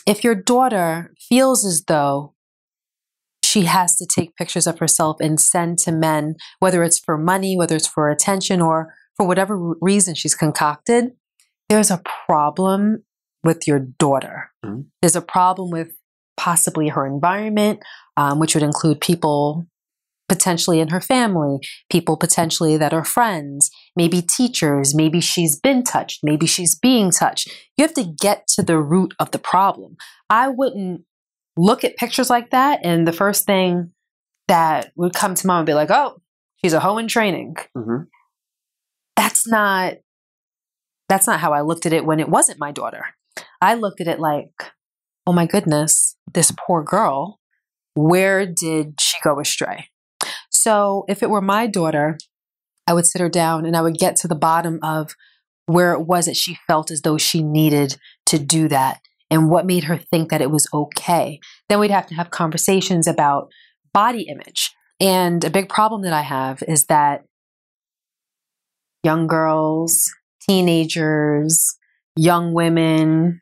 if 0.07 0.23
your 0.23 0.35
daughter 0.35 1.13
feels 1.29 1.65
as 1.65 1.83
though 1.85 2.35
she 3.43 3.63
has 3.63 3.95
to 3.97 4.05
take 4.05 4.35
pictures 4.35 4.67
of 4.67 4.79
herself 4.79 5.17
and 5.19 5.39
send 5.39 5.77
to 5.79 5.91
men, 5.91 6.35
whether 6.59 6.83
it's 6.83 6.99
for 6.99 7.17
money, 7.17 7.57
whether 7.57 7.75
it's 7.75 7.87
for 7.87 8.09
attention, 8.09 8.61
or 8.61 8.93
for 9.17 9.27
whatever 9.27 9.57
reason 9.81 10.15
she's 10.15 10.35
concocted, 10.35 11.11
there's 11.67 11.91
a 11.91 12.01
problem 12.25 13.03
with 13.43 13.67
your 13.67 13.79
daughter. 13.79 14.51
Mhm. 14.65 14.85
There's 15.01 15.15
a 15.15 15.21
problem 15.21 15.69
with 15.71 15.89
possibly 16.39 16.87
her 16.87 17.05
environment, 17.05 17.81
um, 18.15 18.39
which 18.39 18.55
would 18.55 18.63
include 18.63 19.01
people 19.01 19.65
potentially 20.29 20.79
in 20.79 20.87
her 20.87 21.01
family, 21.01 21.57
people 21.91 22.15
potentially 22.15 22.77
that 22.77 22.93
are 22.93 23.03
friends, 23.03 23.69
maybe 23.97 24.21
teachers, 24.21 24.95
maybe 24.95 25.19
she's 25.19 25.59
been 25.59 25.83
touched, 25.83 26.21
maybe 26.23 26.45
she's 26.45 26.75
being 26.79 27.11
touched. 27.11 27.49
You 27.75 27.83
have 27.83 27.93
to 27.95 28.05
get 28.21 28.47
to 28.55 28.63
the 28.63 28.79
root 28.79 29.13
of 29.19 29.31
the 29.31 29.39
problem. 29.39 29.97
I 30.29 30.47
wouldn't 30.47 31.01
look 31.57 31.83
at 31.83 31.97
pictures 31.97 32.29
like 32.29 32.51
that 32.51 32.79
and 32.85 33.05
the 33.05 33.11
first 33.11 33.45
thing 33.45 33.91
that 34.47 34.91
would 34.95 35.13
come 35.13 35.35
to 35.35 35.47
mind 35.47 35.61
would 35.61 35.71
be 35.71 35.73
like, 35.75 35.91
oh, 35.91 36.21
she's 36.63 36.73
a 36.73 36.79
hoe 36.79 36.99
in 36.99 37.09
training. 37.09 37.55
Mhm. 37.75 38.05
That's 39.17 39.45
not 39.45 39.95
that's 41.09 41.27
not 41.27 41.39
how 41.39 41.51
I 41.53 41.61
looked 41.61 41.87
at 41.87 41.91
it 41.93 42.05
when 42.05 42.19
it 42.19 42.29
wasn't 42.29 42.59
my 42.59 42.71
daughter. 42.71 43.03
I 43.61 43.73
looked 43.73 43.99
at 43.99 44.07
it 44.07 44.19
like, 44.19 44.51
oh 45.29 45.31
my 45.31 45.45
goodness, 45.45 46.17
this 46.33 46.51
poor 46.65 46.81
girl, 46.81 47.39
where 47.93 48.47
did 48.47 48.95
she 48.99 49.15
go 49.23 49.39
astray? 49.39 49.85
So 50.49 51.05
if 51.07 51.21
it 51.21 51.29
were 51.29 51.39
my 51.39 51.67
daughter, 51.67 52.17
I 52.87 52.95
would 52.95 53.05
sit 53.05 53.21
her 53.21 53.29
down 53.29 53.63
and 53.67 53.77
I 53.77 53.83
would 53.83 53.99
get 53.99 54.15
to 54.17 54.27
the 54.27 54.33
bottom 54.33 54.79
of 54.81 55.11
where 55.67 55.93
it 55.93 56.07
was 56.07 56.25
that 56.25 56.35
she 56.35 56.57
felt 56.65 56.89
as 56.89 57.03
though 57.03 57.19
she 57.19 57.43
needed 57.43 57.95
to 58.25 58.39
do 58.39 58.67
that 58.69 59.01
and 59.29 59.51
what 59.51 59.67
made 59.67 59.83
her 59.83 59.97
think 59.97 60.31
that 60.31 60.41
it 60.41 60.49
was 60.49 60.67
okay. 60.73 61.39
Then 61.67 61.77
we'd 61.79 61.91
have 61.91 62.07
to 62.07 62.15
have 62.15 62.31
conversations 62.31 63.05
about 63.05 63.51
body 63.93 64.23
image. 64.23 64.71
And 64.99 65.43
a 65.43 65.51
big 65.51 65.69
problem 65.69 66.01
that 66.01 66.13
I 66.13 66.23
have 66.23 66.63
is 66.67 66.85
that 66.85 67.21
young 69.03 69.27
girls, 69.27 70.11
teenagers, 70.41 71.77
young 72.15 72.51
women, 72.55 73.41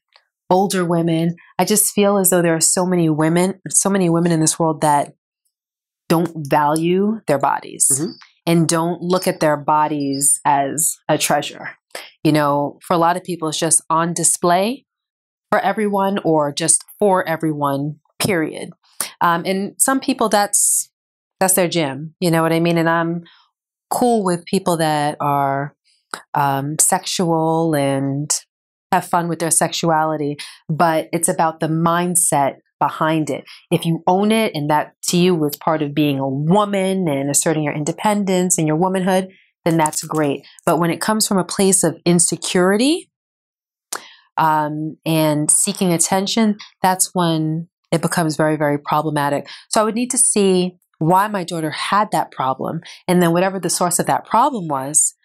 older 0.49 0.85
women, 0.85 1.35
I 1.59 1.65
just 1.65 1.93
feel 1.93 2.17
as 2.17 2.29
though 2.29 2.41
there 2.41 2.55
are 2.55 2.61
so 2.61 2.85
many 2.85 3.09
women, 3.09 3.59
so 3.69 3.89
many 3.89 4.09
women 4.09 4.31
in 4.31 4.39
this 4.39 4.57
world 4.59 4.81
that 4.81 5.13
don't 6.09 6.31
value 6.49 7.19
their 7.27 7.37
bodies 7.37 7.87
Mhm. 7.91 8.13
and 8.45 8.67
don't 8.67 9.01
look 9.01 9.27
at 9.27 9.39
their 9.41 9.57
bodies 9.57 10.39
as 10.45 10.95
a 11.09 11.17
treasure. 11.17 11.71
You 12.23 12.31
know, 12.31 12.79
for 12.85 12.93
a 12.93 12.97
lot 12.97 13.17
of 13.17 13.23
people, 13.23 13.49
it's 13.49 13.59
just 13.59 13.81
on 13.89 14.13
display 14.13 14.85
for 15.51 15.59
everyone 15.59 16.19
or 16.23 16.51
just 16.53 16.83
for 16.99 17.27
everyone, 17.27 17.99
period. 18.19 18.69
Um, 19.21 19.43
and 19.45 19.73
some 19.77 19.99
people, 19.99 20.29
that's 20.29 20.89
that's 21.39 21.53
their 21.53 21.67
gym. 21.67 22.15
You 22.19 22.31
know 22.31 22.41
what 22.41 22.51
I 22.51 22.59
mean? 22.59 22.79
And 22.79 22.89
I'm 22.89 23.23
cool 23.91 24.23
with 24.23 24.43
people 24.45 24.77
that 24.77 25.17
are 25.19 25.75
um, 26.33 26.77
sexual 26.79 27.75
and 27.75 28.31
have 28.91 29.05
fun 29.05 29.27
with 29.27 29.39
their 29.39 29.51
sexuality, 29.51 30.37
but 30.69 31.09
it's 31.11 31.27
about 31.27 31.59
the 31.59 31.67
mindset 31.67 32.55
behind 32.79 33.29
it. 33.29 33.43
If 33.71 33.85
you 33.85 34.03
own 34.07 34.31
it 34.31 34.53
and 34.53 34.69
that 34.69 34.93
to 35.07 35.17
you 35.17 35.35
was 35.35 35.55
part 35.57 35.81
of 35.81 35.95
being 35.95 36.19
a 36.19 36.29
woman 36.29 37.07
and 37.07 37.29
asserting 37.29 37.63
your 37.63 37.73
independence 37.73 38.57
and 38.57 38.67
your 38.67 38.77
womanhood, 38.77 39.29
then 39.65 39.77
that's 39.77 40.03
great. 40.03 40.45
But 40.65 40.79
when 40.79 40.91
it 40.91 41.01
comes 41.01 41.27
from 41.27 41.37
a 41.37 41.43
place 41.43 41.83
of 41.83 41.97
insecurity, 42.05 43.09
um, 44.37 44.97
and 45.05 45.49
seeking 45.49 45.91
attention, 45.91 46.57
that's 46.81 47.13
when 47.13 47.67
it 47.91 48.01
becomes 48.01 48.35
very, 48.35 48.55
very 48.55 48.77
problematic. 48.77 49.47
So 49.69 49.81
I 49.81 49.83
would 49.83 49.95
need 49.95 50.11
to 50.11 50.17
see 50.17 50.77
why 50.99 51.27
my 51.27 51.43
daughter 51.43 51.71
had 51.71 52.11
that 52.11 52.31
problem. 52.31 52.81
And 53.07 53.21
then 53.21 53.33
whatever 53.33 53.59
the 53.59 53.69
source 53.69 53.99
of 53.99 54.05
that 54.07 54.25
problem 54.25 54.67
was, 54.67 55.15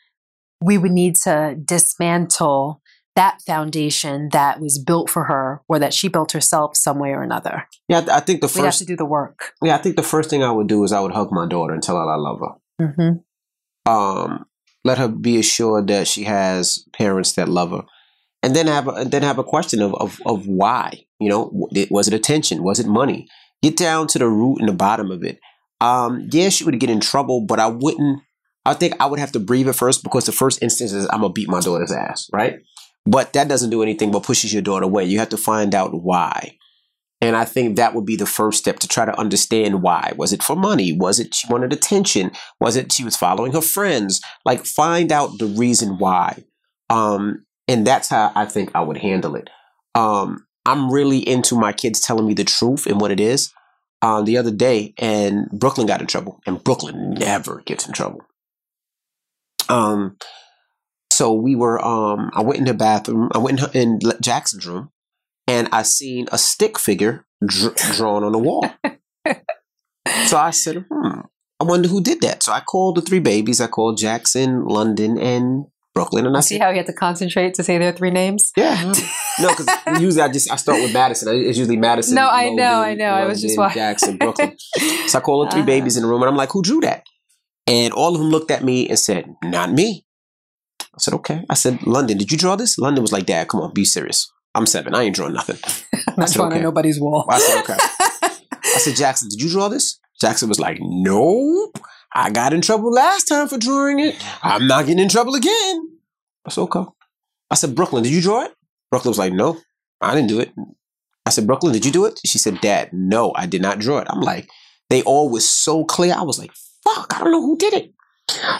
we 0.62 0.78
would 0.78 0.92
need 0.92 1.16
to 1.24 1.56
dismantle 1.62 2.81
that 3.14 3.42
foundation 3.42 4.30
that 4.32 4.60
was 4.60 4.78
built 4.78 5.10
for 5.10 5.24
her 5.24 5.62
or 5.68 5.78
that 5.78 5.92
she 5.92 6.08
built 6.08 6.32
herself 6.32 6.76
some 6.76 6.98
way 6.98 7.10
or 7.10 7.22
another. 7.22 7.68
Yeah, 7.88 7.98
I, 7.98 8.00
th- 8.00 8.10
I 8.10 8.20
think 8.20 8.40
the 8.40 8.48
first. 8.48 8.58
We 8.58 8.64
have 8.64 8.76
to 8.76 8.84
do 8.84 8.96
the 8.96 9.04
work. 9.04 9.52
Yeah, 9.62 9.74
I 9.74 9.78
think 9.78 9.96
the 9.96 10.02
first 10.02 10.30
thing 10.30 10.42
I 10.42 10.50
would 10.50 10.66
do 10.66 10.82
is 10.84 10.92
I 10.92 11.00
would 11.00 11.12
hug 11.12 11.30
my 11.30 11.46
daughter 11.46 11.74
and 11.74 11.82
tell 11.82 11.96
her 11.96 12.10
I 12.10 12.16
love 12.16 12.40
her. 12.40 12.86
Mm-hmm. 12.86 13.90
Um, 13.90 14.46
let 14.84 14.98
her 14.98 15.08
be 15.08 15.38
assured 15.38 15.88
that 15.88 16.08
she 16.08 16.24
has 16.24 16.86
parents 16.92 17.32
that 17.32 17.48
love 17.48 17.70
her, 17.70 17.84
and 18.42 18.56
then 18.56 18.66
have 18.66 18.88
a, 18.88 19.04
then 19.04 19.22
have 19.22 19.38
a 19.38 19.44
question 19.44 19.82
of, 19.82 19.94
of 19.94 20.20
of 20.24 20.46
why. 20.46 21.04
You 21.20 21.28
know, 21.28 21.68
was 21.90 22.08
it 22.08 22.14
attention? 22.14 22.62
Was 22.62 22.80
it 22.80 22.86
money? 22.86 23.28
Get 23.62 23.76
down 23.76 24.08
to 24.08 24.18
the 24.18 24.28
root 24.28 24.58
and 24.58 24.68
the 24.68 24.72
bottom 24.72 25.10
of 25.10 25.22
it. 25.22 25.38
Um, 25.80 26.28
yeah, 26.32 26.48
she 26.48 26.64
would 26.64 26.78
get 26.80 26.90
in 26.90 27.00
trouble, 27.00 27.44
but 27.46 27.60
I 27.60 27.66
wouldn't. 27.66 28.22
I 28.64 28.74
think 28.74 28.94
I 29.00 29.06
would 29.06 29.18
have 29.18 29.32
to 29.32 29.40
breathe 29.40 29.68
it 29.68 29.74
first 29.74 30.04
because 30.04 30.26
the 30.26 30.32
first 30.32 30.62
instance 30.62 30.92
is 30.92 31.06
I'm 31.10 31.20
gonna 31.20 31.32
beat 31.32 31.48
my 31.48 31.60
daughter's 31.60 31.92
ass, 31.92 32.28
right? 32.32 32.60
But 33.04 33.32
that 33.32 33.48
doesn't 33.48 33.70
do 33.70 33.82
anything 33.82 34.10
but 34.10 34.22
pushes 34.22 34.52
your 34.52 34.62
daughter 34.62 34.84
away. 34.84 35.04
You 35.04 35.18
have 35.18 35.30
to 35.30 35.36
find 35.36 35.74
out 35.74 36.02
why. 36.02 36.56
And 37.20 37.36
I 37.36 37.44
think 37.44 37.76
that 37.76 37.94
would 37.94 38.04
be 38.04 38.16
the 38.16 38.26
first 38.26 38.58
step 38.58 38.80
to 38.80 38.88
try 38.88 39.04
to 39.04 39.18
understand 39.18 39.82
why. 39.82 40.12
Was 40.16 40.32
it 40.32 40.42
for 40.42 40.56
money? 40.56 40.92
Was 40.92 41.20
it 41.20 41.34
she 41.34 41.46
wanted 41.48 41.72
attention? 41.72 42.32
Was 42.60 42.74
it 42.76 42.92
she 42.92 43.04
was 43.04 43.16
following 43.16 43.52
her 43.52 43.60
friends? 43.60 44.20
Like 44.44 44.66
find 44.66 45.12
out 45.12 45.38
the 45.38 45.46
reason 45.46 45.98
why. 45.98 46.44
Um, 46.90 47.44
and 47.68 47.86
that's 47.86 48.08
how 48.08 48.32
I 48.34 48.46
think 48.46 48.72
I 48.74 48.82
would 48.82 48.98
handle 48.98 49.36
it. 49.36 49.50
Um, 49.94 50.46
I'm 50.66 50.90
really 50.90 51.18
into 51.18 51.54
my 51.54 51.72
kids 51.72 52.00
telling 52.00 52.26
me 52.26 52.34
the 52.34 52.44
truth 52.44 52.86
and 52.86 53.00
what 53.00 53.12
it 53.12 53.20
is. 53.20 53.52
Um, 54.02 54.24
the 54.24 54.36
other 54.36 54.50
day, 54.50 54.92
and 54.98 55.48
Brooklyn 55.50 55.86
got 55.86 56.00
in 56.00 56.08
trouble, 56.08 56.40
and 56.44 56.62
Brooklyn 56.62 57.14
never 57.14 57.62
gets 57.64 57.86
in 57.86 57.92
trouble. 57.92 58.20
Um, 59.68 60.16
so 61.12 61.32
we 61.32 61.54
were. 61.56 61.82
Um, 61.84 62.30
I 62.34 62.42
went 62.42 62.58
in 62.58 62.64
the 62.66 62.74
bathroom. 62.74 63.28
I 63.34 63.38
went 63.38 63.60
in, 63.74 63.98
in 64.02 64.12
Jackson's 64.20 64.66
room, 64.66 64.90
and 65.46 65.68
I 65.72 65.82
seen 65.82 66.26
a 66.32 66.38
stick 66.38 66.78
figure 66.78 67.26
dr- 67.46 67.76
drawn 67.96 68.24
on 68.24 68.32
the 68.32 68.38
wall. 68.38 68.64
so 70.26 70.36
I 70.36 70.50
said, 70.50 70.84
"Hmm, 70.90 71.20
I 71.60 71.64
wonder 71.64 71.88
who 71.88 72.02
did 72.02 72.20
that." 72.22 72.42
So 72.42 72.52
I 72.52 72.60
called 72.60 72.96
the 72.96 73.02
three 73.02 73.20
babies. 73.20 73.60
I 73.60 73.66
called 73.66 73.98
Jackson, 73.98 74.64
London, 74.64 75.18
and 75.18 75.64
Brooklyn, 75.94 76.26
and 76.26 76.36
I 76.36 76.40
See 76.40 76.54
said, 76.56 76.62
how 76.62 76.70
you 76.70 76.76
had 76.76 76.86
to 76.86 76.92
concentrate 76.92 77.54
to 77.54 77.62
say 77.62 77.78
their 77.78 77.92
three 77.92 78.10
names? 78.10 78.52
"Yeah." 78.56 78.94
No, 79.40 79.48
because 79.48 79.70
usually 79.98 80.20
I 80.20 80.28
just 80.30 80.52
I 80.52 80.56
start 80.56 80.82
with 80.82 80.92
Madison. 80.92 81.34
It's 81.34 81.56
usually 81.56 81.78
Madison. 81.78 82.16
No, 82.16 82.28
I 82.28 82.50
know, 82.50 82.82
I 82.82 82.92
know. 82.92 83.06
I 83.06 83.24
was 83.24 83.40
just 83.40 83.56
London, 83.56 83.70
wa- 83.70 83.74
Jackson, 83.82 84.18
Brooklyn. 84.18 84.54
So 85.08 85.18
I 85.18 85.22
called 85.22 85.46
the 85.48 85.52
3 85.52 85.60
Uh-huh. 85.60 85.66
babies 85.66 85.96
in 85.96 86.02
the 86.02 86.08
room, 86.10 86.20
and 86.20 86.28
I'm 86.28 86.36
like, 86.36 86.50
"Who 86.52 86.60
drew 86.60 86.80
that?" 86.82 87.04
And 87.66 87.94
all 87.94 88.12
of 88.14 88.20
them 88.20 88.28
looked 88.30 88.50
at 88.50 88.62
me 88.62 88.90
and 88.90 88.98
said, 88.98 89.34
"Not 89.42 89.72
me." 89.72 90.04
I 90.94 90.98
said, 90.98 91.14
"Okay." 91.14 91.44
I 91.48 91.54
said, 91.54 91.82
"London, 91.86 92.18
did 92.18 92.30
you 92.30 92.38
draw 92.38 92.56
this?" 92.56 92.78
London 92.78 93.02
was 93.02 93.12
like, 93.12 93.26
"Dad, 93.26 93.48
come 93.48 93.60
on, 93.60 93.72
be 93.72 93.84
serious. 93.84 94.30
I'm 94.54 94.66
seven. 94.66 94.94
I 94.94 95.02
ain't 95.02 95.16
drawing 95.16 95.34
nothing." 95.34 95.58
I'm 96.08 96.14
not 96.16 96.30
drawing 96.30 96.52
okay. 96.52 96.58
on 96.58 96.62
nobody's 96.62 97.00
wall. 97.00 97.26
I 97.28 97.38
said, 97.38 97.60
"Okay." 97.62 97.76
I 98.64 98.78
said, 98.78 98.96
"Jackson, 98.96 99.28
did 99.28 99.40
you 99.40 99.50
draw 99.50 99.68
this?" 99.68 99.98
Jackson 100.20 100.48
was 100.48 100.60
like, 100.60 100.78
"Nope. 100.80 101.78
I 102.14 102.30
got 102.30 102.52
in 102.52 102.60
trouble 102.60 102.92
last 102.92 103.24
time 103.24 103.48
for 103.48 103.56
drawing 103.58 103.98
it. 103.98 104.22
I'm 104.42 104.66
not 104.66 104.86
getting 104.86 105.02
in 105.02 105.08
trouble 105.08 105.34
again." 105.34 105.98
I 106.44 106.50
said, 106.50 106.62
"Okay." 106.62 106.84
I 107.50 107.54
said, 107.54 107.74
"Brooklyn, 107.74 108.02
did 108.02 108.12
you 108.12 108.20
draw 108.20 108.44
it?" 108.44 108.52
Brooklyn 108.90 109.10
was 109.10 109.18
like, 109.18 109.32
"No, 109.32 109.58
I 110.00 110.14
didn't 110.14 110.28
do 110.28 110.40
it." 110.40 110.52
I 111.24 111.30
said, 111.30 111.46
Brooklyn, 111.46 111.72
did 111.72 111.86
you 111.86 111.92
do 111.92 112.04
it? 112.04 112.20
She 112.26 112.38
said, 112.38 112.60
Dad, 112.60 112.90
no, 112.92 113.32
I 113.36 113.46
did 113.46 113.62
not 113.62 113.78
draw 113.78 113.98
it. 113.98 114.08
I'm 114.10 114.20
like, 114.20 114.48
they 114.90 115.02
all 115.02 115.30
was 115.30 115.48
so 115.48 115.84
clear. 115.84 116.14
I 116.14 116.22
was 116.22 116.38
like, 116.38 116.50
fuck, 116.84 117.14
I 117.14 117.20
don't 117.20 117.30
know 117.30 117.42
who 117.42 117.56
did 117.56 117.74
it. 117.74 117.92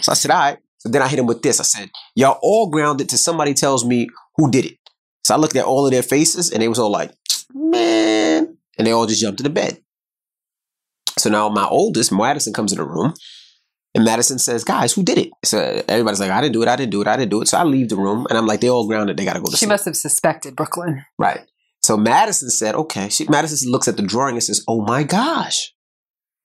So 0.01 0.13
I 0.13 0.15
said, 0.15 0.31
all 0.31 0.39
right. 0.39 0.59
So 0.83 0.89
then 0.89 1.01
I 1.01 1.07
hit 1.07 1.21
him 1.21 1.27
with 1.27 1.43
this. 1.43 1.61
I 1.61 1.63
said, 1.63 1.91
y'all 2.17 2.41
all 2.43 2.69
grounded 2.69 3.09
till 3.09 3.19
somebody 3.19 3.55
tells 3.55 3.85
me 3.85 4.09
who 4.37 4.51
did 4.51 4.65
it. 4.65 4.79
So 5.25 5.33
I 5.33 5.39
looked 5.39 5.55
at 5.55 5.65
all 5.65 5.87
of 5.87 5.93
their 5.93 6.03
faces 6.03 6.51
and 6.51 6.61
they 6.61 6.67
was 6.67 6.81
all 6.81 6.91
like, 6.91 7.13
man. 7.55 8.57
And 8.77 8.87
they 8.87 8.91
all 8.91 9.07
just 9.07 9.21
jumped 9.21 9.39
in 9.39 9.45
the 9.45 9.51
bed. 9.51 9.81
So 11.19 11.31
now 11.31 11.49
my 11.51 11.67
oldest, 11.67 12.11
Madison, 12.11 12.53
comes 12.53 12.73
in 12.73 12.79
the 12.79 12.85
room 12.85 13.15
and 13.95 14.05
Madison 14.05 14.41
says, 14.41 14.65
guys, 14.65 14.93
who 14.93 15.05
did 15.05 15.19
it? 15.19 15.31
So 15.45 15.85
everybody's 15.87 16.19
like, 16.19 16.33
I 16.33 16.41
didn't 16.41 16.55
do 16.55 16.63
it. 16.63 16.69
I 16.69 16.75
didn't 16.75 16.91
do 16.91 17.01
it. 17.01 17.07
I 17.07 17.17
didn't 17.17 17.31
do 17.31 17.43
it. 17.43 17.49
So 17.49 17.59
I 17.59 17.63
leave 17.63 17.89
the 17.89 17.97
room 17.97 18.27
and 18.29 18.37
I'm 18.37 18.47
like, 18.47 18.61
they 18.61 18.69
all 18.69 18.89
grounded. 18.89 19.17
They 19.17 19.25
got 19.25 19.35
to 19.35 19.39
go 19.39 19.45
to 19.45 19.51
school. 19.53 19.59
She 19.59 19.67
sleep. 19.67 19.69
must 19.69 19.85
have 19.85 19.97
suspected 19.97 20.57
Brooklyn. 20.57 21.05
Right. 21.17 21.43
So 21.85 21.97
Madison 21.97 22.51
said, 22.51 22.75
okay. 22.75 23.09
She, 23.09 23.29
Madison 23.29 23.71
looks 23.71 23.87
at 23.87 23.97
the 23.97 24.03
drawing 24.03 24.35
and 24.35 24.43
says, 24.43 24.65
oh 24.67 24.81
my 24.83 25.05
gosh, 25.05 25.73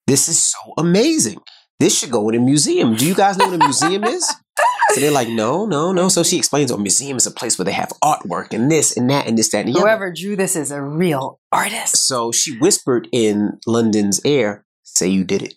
this 0.06 0.28
is 0.28 0.44
so 0.44 0.58
amazing. 0.76 1.40
This 1.80 1.98
should 1.98 2.10
go 2.10 2.28
in 2.28 2.34
a 2.34 2.40
museum. 2.40 2.96
Do 2.96 3.06
you 3.06 3.14
guys 3.14 3.38
know 3.38 3.46
what 3.46 3.54
a 3.60 3.64
museum 3.64 4.04
is? 4.04 4.28
So 4.92 5.02
they're 5.02 5.10
like, 5.10 5.28
no, 5.28 5.66
no, 5.66 5.92
no. 5.92 6.08
So 6.08 6.22
she 6.22 6.38
explains, 6.38 6.72
oh, 6.72 6.76
a 6.76 6.80
museum 6.80 7.18
is 7.18 7.26
a 7.26 7.30
place 7.30 7.58
where 7.58 7.66
they 7.66 7.72
have 7.72 7.92
artwork 8.02 8.54
and 8.54 8.70
this 8.70 8.96
and 8.96 9.10
that 9.10 9.26
and 9.26 9.36
this, 9.36 9.50
that, 9.50 9.66
and 9.66 9.68
the 9.68 9.72
other. 9.72 9.86
Whoever 9.86 10.10
drew 10.10 10.34
this 10.34 10.56
is 10.56 10.70
a 10.70 10.80
real 10.80 11.40
artist. 11.52 12.08
So 12.08 12.32
she 12.32 12.56
whispered 12.58 13.06
in 13.12 13.58
London's 13.66 14.24
ear, 14.24 14.64
say 14.84 15.06
you 15.08 15.24
did 15.24 15.42
it. 15.42 15.54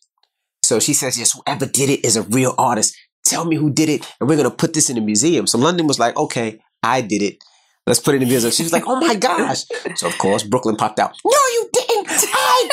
So 0.63 0.81
she 0.81 0.93
says, 0.93 1.17
yes, 1.17 1.31
whoever 1.31 1.65
did 1.65 1.89
it 1.89 2.05
is 2.05 2.17
a 2.17 2.23
real 2.23 2.53
artist. 2.57 2.93
Tell 3.25 3.45
me 3.45 3.55
who 3.55 3.71
did 3.71 3.87
it, 3.87 4.05
and 4.19 4.27
we're 4.27 4.35
going 4.35 4.49
to 4.49 4.55
put 4.55 4.73
this 4.73 4.89
in 4.89 4.97
a 4.97 5.01
museum. 5.01 5.47
So 5.47 5.57
London 5.57 5.87
was 5.87 5.97
like, 5.97 6.17
okay, 6.17 6.59
I 6.83 6.99
did 6.99 7.21
it. 7.21 7.37
Let's 7.87 7.99
put 7.99 8.13
it 8.13 8.17
in 8.17 8.23
a 8.23 8.29
museum. 8.29 8.51
She 8.51 8.63
was 8.63 8.73
like, 8.73 8.83
oh 8.85 8.99
my 8.99 9.15
gosh. 9.15 9.63
So 9.95 10.07
of 10.07 10.17
course, 10.17 10.43
Brooklyn 10.43 10.75
popped 10.75 10.99
out, 10.99 11.15
no, 11.23 11.31
you 11.31 11.69
didn't. 11.71 11.90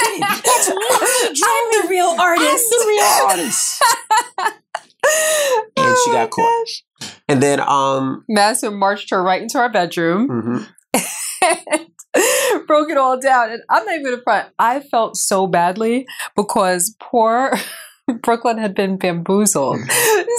I 0.01 0.05
did 0.05 0.23
it. 0.23 0.45
That's 0.45 0.69
my 0.69 1.33
drawing. 1.35 1.43
I'm 1.45 1.83
the 1.83 1.89
real 1.91 2.15
I'm 2.19 2.39
the 2.39 2.85
real 2.89 3.05
artist. 3.29 3.83
And 5.77 5.97
she 6.05 6.11
got 6.13 6.31
caught. 6.31 6.67
And 7.29 7.43
then, 7.43 7.61
um, 7.61 8.25
Madison 8.29 8.75
marched 8.75 9.11
her 9.11 9.23
right 9.23 9.41
into 9.41 9.59
our 9.59 9.71
bedroom. 9.71 10.29
mhm. 10.29 10.67
broke 12.67 12.91
it 12.91 12.97
all 12.97 13.19
down. 13.21 13.51
And 13.51 13.63
I'm 13.71 13.85
not 13.85 13.95
even 13.95 14.05
gonna 14.05 14.23
front. 14.23 14.49
I 14.59 14.81
felt 14.81 15.17
so 15.17 15.47
badly 15.47 16.07
because 16.37 16.95
poor 17.01 17.53
Brooklyn 18.23 18.59
had 18.59 18.75
been 18.75 18.97
bamboozled. 18.97 19.79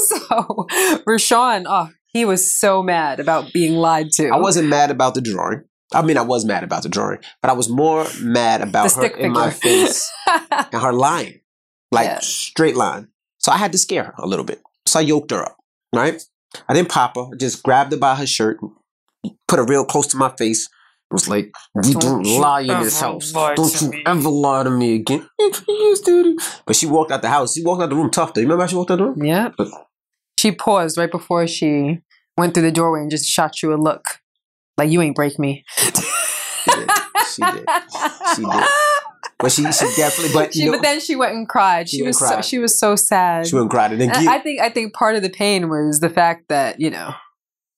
so 0.07 0.67
RaaShaun, 1.07 1.65
oh, 1.67 1.89
he 2.07 2.25
was 2.25 2.53
so 2.53 2.81
mad 2.81 3.19
about 3.19 3.53
being 3.53 3.73
lied 3.73 4.11
to. 4.13 4.29
I 4.29 4.37
wasn't 4.37 4.67
mad 4.67 4.91
about 4.91 5.13
the 5.13 5.21
drawing. 5.21 5.63
I 5.93 6.01
mean, 6.03 6.17
I 6.17 6.21
was 6.21 6.45
mad 6.45 6.63
about 6.63 6.83
the 6.83 6.89
drawing, 6.89 7.19
but 7.41 7.49
I 7.49 7.53
was 7.53 7.67
more 7.69 8.05
mad 8.21 8.61
about 8.61 8.91
her 8.93 9.07
in 9.07 9.31
my 9.31 9.49
face 9.49 10.09
and 10.27 10.81
her 10.81 10.93
lying, 10.93 11.41
like 11.91 12.05
Yeah. 12.05 12.19
straight 12.21 12.75
line. 12.75 13.07
So 13.39 13.51
I 13.51 13.57
had 13.57 13.71
to 13.71 13.77
scare 13.77 14.03
her 14.03 14.13
a 14.19 14.27
little 14.27 14.45
bit. 14.45 14.61
So 14.85 14.99
I 14.99 15.03
yoked 15.03 15.31
her 15.31 15.41
up, 15.43 15.57
right? 15.95 16.21
I 16.67 16.73
didn't 16.73 16.89
pop 16.89 17.15
her. 17.15 17.27
I 17.33 17.37
just 17.37 17.63
grabbed 17.63 17.91
her 17.91 17.97
by 17.97 18.15
her 18.15 18.27
shirt, 18.27 18.59
put 19.47 19.59
her 19.59 19.65
real 19.65 19.85
close 19.85 20.07
to 20.07 20.17
my 20.17 20.29
face. 20.37 20.65
It 20.65 21.13
was 21.13 21.27
like, 21.27 21.51
we 21.73 21.93
Don't 21.93 22.01
don't, 22.23 22.39
lie 22.39 22.61
in 22.61 22.67
this 22.83 22.99
house. 23.01 23.31
Don't 23.31 23.81
you 23.81 23.89
me." 23.89 24.03
ever 24.05 24.29
lie 24.29 24.63
to 24.63 24.69
me 24.69 24.95
again. 24.95 25.27
But 26.65 26.75
she 26.75 26.85
walked 26.85 27.11
out 27.11 27.21
the 27.23 27.29
house. 27.29 27.53
She 27.55 27.63
walked 27.63 27.81
out 27.81 27.89
the 27.89 27.95
room 27.95 28.11
tough. 28.11 28.33
though. 28.33 28.41
You 28.41 28.45
remember 28.47 28.63
how 28.63 28.67
she 28.67 28.75
walked 28.75 28.91
out 28.91 28.97
the 28.99 29.05
room? 29.05 29.23
Yeah. 29.23 29.49
She 30.39 30.51
paused 30.51 30.97
right 30.97 31.09
before 31.11 31.47
she 31.47 31.99
went 32.37 32.53
through 32.53 32.63
the 32.63 32.71
doorway 32.71 33.01
and 33.01 33.09
just 33.11 33.25
shot 33.25 33.61
you 33.63 33.73
a 33.73 33.75
look. 33.75 34.19
Like 34.79 34.89
you 34.89 35.01
ain't 35.01 35.15
break 35.15 35.37
me. 35.37 35.63
She 35.77 35.91
did. 35.91 36.89
She 37.35 37.41
did. 37.41 37.65
She 38.35 38.43
did. 38.43 38.63
But 39.37 39.51
she, 39.53 39.63
she 39.71 39.85
definitely. 39.95 40.33
But 40.33 40.53
She, 40.53 40.65
know, 40.65 40.71
but 40.73 40.81
then 40.81 40.99
she 40.99 41.15
went 41.15 41.33
and 41.33 41.47
cried. 41.47 41.87
She 41.89 41.97
She, 41.97 42.03
was 42.03 42.21
and 42.21 42.29
so, 42.29 42.41
she 42.41 42.59
was 42.59 42.77
so 42.77 42.95
sad. 42.95 43.47
she 43.47 43.55
went 43.55 43.63
and 43.63 43.71
cried. 43.71 43.91
And 43.91 44.01
then 44.01 44.09
And 44.13 44.27
I 44.29 44.39
think 44.39 44.59
I 44.59 44.69
think 44.69 44.93
part 44.93 45.15
of 45.15 45.21
the 45.21 45.29
pain 45.29 45.69
was 45.69 45.99
the 46.01 46.09
fact 46.09 46.49
that 46.49 46.79
you 46.79 46.89
know 46.89 47.13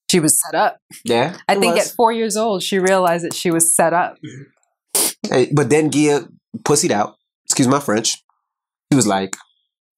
she 0.10 0.20
was 0.20 0.40
set 0.42 0.56
up. 0.56 0.78
yeah, 1.06 1.38
I 1.48 1.56
think 1.56 1.76
was. 1.76 1.90
at 1.90 1.96
four 1.96 2.12
years 2.12 2.36
old 2.38 2.64
she 2.64 2.80
realized 2.80 3.26
that 3.26 3.34
she 3.34 3.52
was 3.52 3.76
set 3.76 3.94
up. 3.94 4.16
Mm-hmm. 4.26 5.34
Hey, 5.34 5.50
but 5.54 5.70
then 5.70 5.92
Gia 5.92 6.28
pussied 6.64 6.92
out. 6.92 7.16
Excuse 7.46 7.68
my 7.68 7.80
French. 7.80 8.18
He 8.90 8.96
was 8.96 9.06
like, 9.08 9.36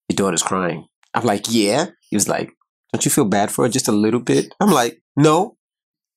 "Your 0.08 0.16
daughter's 0.16 0.42
crying." 0.42 0.86
I'm 1.14 1.24
like, 1.24 1.46
"Yeah." 1.48 1.86
He 2.10 2.16
was 2.16 2.28
like, 2.28 2.52
"Don't 2.92 3.04
you 3.04 3.10
feel 3.10 3.24
bad 3.24 3.50
for 3.50 3.64
her 3.64 3.68
just 3.70 3.88
a 3.88 3.92
little 3.92 4.20
bit?" 4.20 4.54
I'm 4.60 4.70
like, 4.70 5.00
"No." 5.16 5.56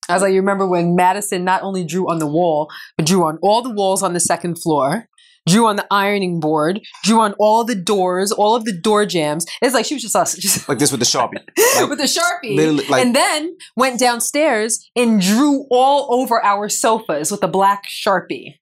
I 0.08 0.14
was 0.14 0.22
like, 0.22 0.32
you 0.32 0.40
remember 0.40 0.66
when 0.66 0.94
Madison 0.96 1.44
not 1.44 1.62
only 1.62 1.84
drew 1.84 2.10
on 2.10 2.18
the 2.18 2.26
wall, 2.26 2.68
but 2.96 3.06
drew 3.06 3.24
on 3.26 3.38
all 3.42 3.62
the 3.62 3.70
walls 3.70 4.02
on 4.02 4.12
the 4.14 4.20
second 4.20 4.56
floor, 4.56 5.06
drew 5.46 5.66
on 5.66 5.76
the 5.76 5.86
ironing 5.90 6.40
board, 6.40 6.80
drew 7.04 7.20
on 7.20 7.34
all 7.38 7.64
the 7.64 7.74
doors, 7.74 8.32
all 8.32 8.54
of 8.54 8.64
the 8.64 8.72
door 8.72 9.04
jambs. 9.06 9.44
It's 9.62 9.74
like 9.74 9.84
she 9.84 9.94
was 9.94 10.02
just 10.02 10.16
us, 10.16 10.34
just 10.38 10.68
Like 10.68 10.78
this 10.78 10.90
with 10.90 11.00
the 11.00 11.06
sharpie. 11.06 11.42
Like, 11.80 11.88
with 11.90 11.98
the 11.98 12.04
sharpie. 12.04 12.56
literally, 12.56 12.86
like- 12.88 13.04
and 13.04 13.14
then 13.14 13.56
went 13.76 14.00
downstairs 14.00 14.88
and 14.96 15.20
drew 15.20 15.66
all 15.70 16.12
over 16.20 16.42
our 16.44 16.68
sofas 16.68 17.30
with 17.30 17.42
a 17.42 17.48
black 17.48 17.84
sharpie. 17.88 18.54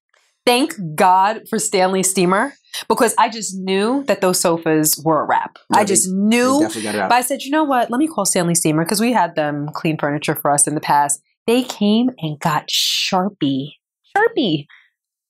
Thank 0.45 0.75
God 0.95 1.43
for 1.51 1.59
Stanley 1.59 2.05
Steamer 2.05 2.55
because 2.89 3.15
I 3.19 3.29
just 3.29 3.57
knew 3.57 4.05
that 4.05 4.21
those 4.21 4.39
sofas 4.41 5.01
were 5.05 5.23
a 5.23 5.25
wrap. 5.27 5.59
Yeah, 5.73 5.79
I 5.81 5.85
just 5.85 6.07
They 6.09 6.13
knew. 6.15 6.61
definitely 6.61 6.83
got 6.83 6.95
it 6.95 7.01
out. 7.01 7.09
But 7.09 7.17
I 7.17 7.23
said, 7.23 7.43
you 7.43 7.51
know 7.51 7.65
what? 7.65 7.91
Let 7.91 7.99
me 7.99 8.07
call 8.07 8.25
Stanley 8.27 8.55
Steamer 8.55 8.85
because 8.85 9.01
we 9.01 9.13
had 9.13 9.35
them 9.35 9.71
clean 9.75 9.99
furniture 9.99 10.37
for 10.37 10.53
us 10.53 10.69
in 10.69 10.75
the 10.77 10.81
past. 10.81 11.21
They 11.47 11.63
came 11.63 12.11
and 12.19 12.39
got 12.39 12.69
Sharpie, 12.69 13.73
Sharpie 14.17 14.67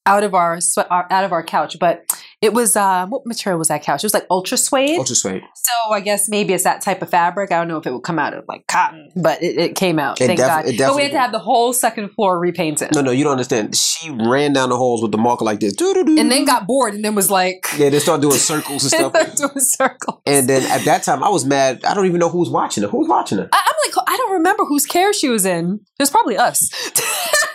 out 0.06 0.22
of 0.24 0.34
our 0.34 0.60
swe- 0.60 0.86
our- 0.90 1.06
out 1.10 1.24
of 1.24 1.32
our 1.32 1.42
couch. 1.42 1.78
But 1.78 2.04
it 2.42 2.52
was 2.52 2.76
uh, 2.76 3.06
what 3.06 3.24
material 3.24 3.58
was 3.58 3.68
that 3.68 3.82
couch? 3.82 4.04
It 4.04 4.06
was 4.06 4.14
like 4.14 4.26
ultra 4.30 4.58
suede. 4.58 4.98
Ultra 4.98 5.16
suede. 5.16 5.42
So 5.54 5.92
I 5.92 6.00
guess 6.00 6.28
maybe 6.28 6.52
it's 6.52 6.64
that 6.64 6.82
type 6.82 7.00
of 7.00 7.08
fabric. 7.08 7.50
I 7.50 7.56
don't 7.58 7.68
know 7.68 7.78
if 7.78 7.86
it 7.86 7.92
would 7.92 8.02
come 8.02 8.18
out 8.18 8.34
of 8.34 8.44
like 8.46 8.66
cotton, 8.66 9.10
but 9.16 9.42
it, 9.42 9.56
it 9.56 9.74
came 9.74 9.98
out. 9.98 10.20
It 10.20 10.26
thank 10.26 10.38
def- 10.38 10.46
God. 10.46 10.66
it 10.66 10.78
But 10.78 10.96
we 10.96 11.02
had 11.02 11.12
to 11.12 11.18
have 11.18 11.32
the 11.32 11.38
whole 11.38 11.72
second 11.72 12.10
floor 12.10 12.38
repainted. 12.38 12.94
No, 12.94 13.00
no, 13.00 13.10
you 13.10 13.24
don't 13.24 13.32
understand. 13.32 13.74
She 13.74 14.10
ran 14.10 14.52
down 14.52 14.68
the 14.68 14.76
halls 14.76 15.00
with 15.00 15.12
the 15.12 15.18
marker 15.18 15.44
like 15.44 15.60
this. 15.60 15.74
And 15.80 16.30
then 16.30 16.44
got 16.44 16.66
bored 16.66 16.94
and 16.94 17.04
then 17.04 17.14
was 17.14 17.30
like, 17.30 17.66
yeah, 17.78 17.88
they 17.88 17.98
start 18.00 18.20
doing 18.20 18.36
circles 18.36 18.92
and 18.92 19.12
stuff. 19.12 19.36
do 19.36 19.48
a 19.54 19.60
circle. 19.60 20.20
And 20.26 20.46
then 20.46 20.62
at 20.70 20.84
that 20.84 21.04
time, 21.04 21.24
I 21.24 21.30
was 21.30 21.46
mad. 21.46 21.84
I 21.84 21.94
don't 21.94 22.06
even 22.06 22.20
know 22.20 22.28
who 22.28 22.38
was 22.38 22.50
watching 22.50 22.82
her. 22.82 22.88
Who 22.90 22.98
was 22.98 23.08
watching 23.08 23.38
her? 23.38 23.48
I, 23.50 23.62
I'm 23.66 23.90
like, 23.90 24.04
I 24.06 24.16
don't 24.16 24.32
remember 24.32 24.64
whose 24.64 24.84
care 24.84 25.14
she 25.14 25.28
was 25.28 25.46
in. 25.46 25.80
It 25.98 26.02
was 26.02 26.10
probably 26.10 26.36
us. 26.36 26.70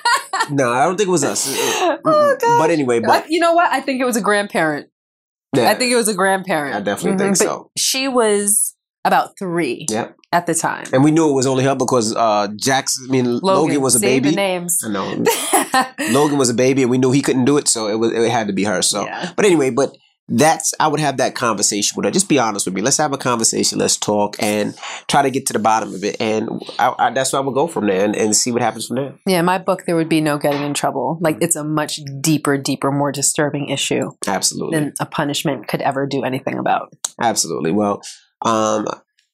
No, 0.50 0.72
I 0.72 0.86
don't 0.86 0.98
think 0.98 1.08
it 1.08 1.12
was 1.12 1.24
us. 1.24 1.48
oh, 1.56 1.98
Mm-mm. 2.06 2.58
But 2.60 2.72
anyway, 2.72 3.00
but 3.00 3.26
I- 3.26 3.28
you 3.30 3.40
know 3.40 3.54
what? 3.54 3.72
I 3.72 3.80
think 3.80 4.02
it 4.02 4.06
was 4.06 4.18
a 4.18 4.22
grandparent. 4.22 4.88
yeah, 5.56 5.70
I 5.70 5.76
think 5.76 5.92
it 5.92 5.96
was 5.96 6.08
a 6.08 6.14
grandparent. 6.16 6.76
I 6.76 6.82
definitely 6.82 7.18
think 7.18 7.36
Mhm, 7.36 7.40
but 7.40 7.46
so. 7.46 7.72
She 7.78 8.08
was 8.08 8.76
about 9.06 9.38
three 9.40 9.86
Yep. 9.90 10.16
at 10.32 10.46
the 10.46 10.54
time. 10.56 10.86
And 10.94 11.04
we 11.04 11.12
knew 11.12 11.30
it 11.30 11.34
was 11.34 11.48
only 11.48 11.64
her 11.64 11.76
because 11.76 12.16
uh 12.16 12.48
Jackson, 12.56 13.08
I 13.10 13.12
mean, 13.12 13.40
Logan, 13.40 13.82
was 13.82 13.96
a 13.96 14.00
baby. 14.00 14.32
names. 14.32 14.80
I 14.86 14.90
know. 14.90 15.24
Logan 16.12 16.38
was 16.38 16.50
a 16.50 16.54
baby, 16.54 16.82
and 16.84 16.92
we 16.92 16.98
knew 16.98 17.12
he 17.12 17.22
couldn't 17.22 17.46
do 17.46 17.58
it, 17.58 17.68
so 17.68 17.88
it 17.88 17.96
was 17.96 18.12
it 18.12 18.30
had 18.32 18.48
to 18.48 18.54
be 18.54 18.64
her. 18.66 18.82
So, 18.82 19.06
Yeah. 19.06 19.32
but 19.36 19.46
anyway, 19.46 19.70
but 19.72 19.96
that's 20.32 20.74
I 20.80 20.88
would 20.88 21.00
have 21.00 21.18
that 21.18 21.36
conversation 21.36 21.96
with 21.96 22.06
her. 22.06 22.12
Just 22.12 22.30
be 22.30 22.40
honest 22.40 22.66
with 22.66 22.74
me. 22.76 22.82
Let's 22.82 22.98
have 22.98 23.14
a 23.14 23.18
conversation. 23.18 23.80
Let's 23.80 23.98
talk 23.98 24.36
and 24.40 24.76
try 25.08 25.22
to 25.22 25.30
get 25.30 25.46
to 25.48 25.54
the 25.54 25.60
bottom 25.60 25.94
of 25.94 26.04
it. 26.04 26.20
And 26.20 26.50
I, 26.80 26.94
I, 26.98 27.10
that's 27.12 27.34
where 27.34 27.42
I 27.42 27.46
would 27.46 27.54
go 27.54 27.68
from 27.68 27.88
there 27.88 28.06
and, 28.06 28.16
and 28.16 28.36
see 28.36 28.52
what 28.52 28.62
happens 28.62 28.88
from 28.88 28.96
there. 28.96 29.14
Yeah, 29.26 29.40
in 29.40 29.46
my 29.46 29.58
book, 29.58 29.84
there 29.86 29.96
would 29.96 30.10
be 30.10 30.22
no 30.22 30.38
getting 30.38 30.64
in 30.64 30.74
trouble. 30.74 31.18
Like, 31.22 31.38
it's 31.42 31.56
a 31.56 31.64
much 31.64 32.00
deeper, 32.22 32.58
deeper, 32.58 32.92
more 32.92 33.12
disturbing 33.12 33.70
issue 33.70 34.12
Absolutely, 34.26 34.80
than 34.80 34.94
a 35.00 35.06
punishment 35.06 35.68
could 35.68 35.82
ever 35.82 36.08
do 36.08 36.24
anything 36.24 36.58
about. 36.58 36.94
absolutely. 37.20 37.72
Well, 37.72 38.02
um, 38.44 38.88